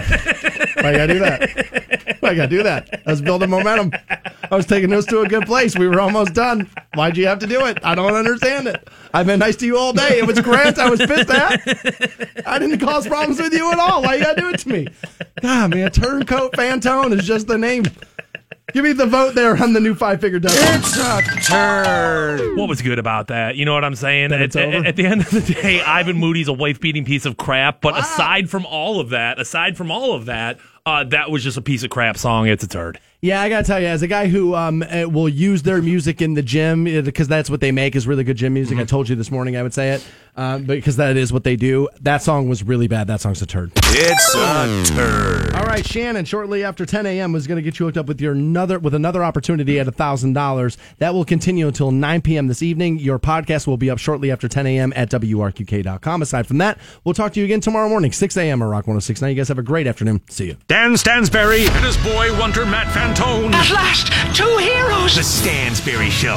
[0.83, 2.17] Why I gotta do that?
[2.21, 3.03] Why I gotta do that?
[3.07, 3.93] I was building momentum.
[4.53, 5.79] I was taking this to a good place.
[5.79, 6.69] We were almost done.
[6.93, 7.79] Why'd you have to do it?
[7.83, 8.87] I don't understand it.
[9.15, 10.19] I've been nice to you all day.
[10.19, 12.47] It was Grant I was pissed at.
[12.47, 14.03] I didn't cause problems with you at all.
[14.03, 14.89] Why you gotta do it to me?
[15.41, 17.85] God, man, Turncoat Fantone is just the name.
[18.73, 20.55] Give me the vote there on the new five figure death.
[20.57, 21.21] It's a
[21.53, 22.57] turd.
[22.57, 23.57] What was good about that?
[23.57, 24.33] You know what I'm saying?
[24.33, 24.79] At, it's over?
[24.79, 27.81] at- at the end of the day, Ivan Moody's a wife beating piece of crap.
[27.81, 31.57] But aside from all of that, aside from all of that, uh, that was just
[31.57, 32.49] a piece of crap song.
[32.49, 32.99] It's a turd.
[33.21, 36.21] Yeah, I gotta tell you, as a guy who um, uh, will use their music
[36.21, 38.79] in the gym because that's what they make is really good gym music.
[38.79, 40.05] I told you this morning I would say it
[40.37, 41.89] um, because that is what they do.
[42.01, 43.07] That song was really bad.
[43.07, 43.73] That song's a turd.
[43.77, 45.55] It's a turd.
[45.55, 46.25] All right, Shannon.
[46.25, 47.33] Shortly after 10 a.m.
[47.33, 50.33] was going to get you hooked up with your another with another opportunity at thousand
[50.33, 50.79] dollars.
[50.99, 52.47] That will continue until 9 p.m.
[52.49, 52.99] this evening.
[52.99, 54.93] Your podcast will be up shortly after 10 a.m.
[54.97, 56.23] at wrqk.com.
[56.23, 58.63] Aside from that, we'll talk to you again tomorrow morning, 6 a.m.
[58.63, 59.21] on Rock 106.
[59.21, 60.23] Now, you guys have a great afternoon.
[60.29, 60.57] See you.
[60.69, 63.53] Dan Stansbury and his boy wonder Matt Fantone.
[63.53, 64.07] At last,
[64.37, 65.17] two heroes.
[65.17, 66.31] The Stansbury Show.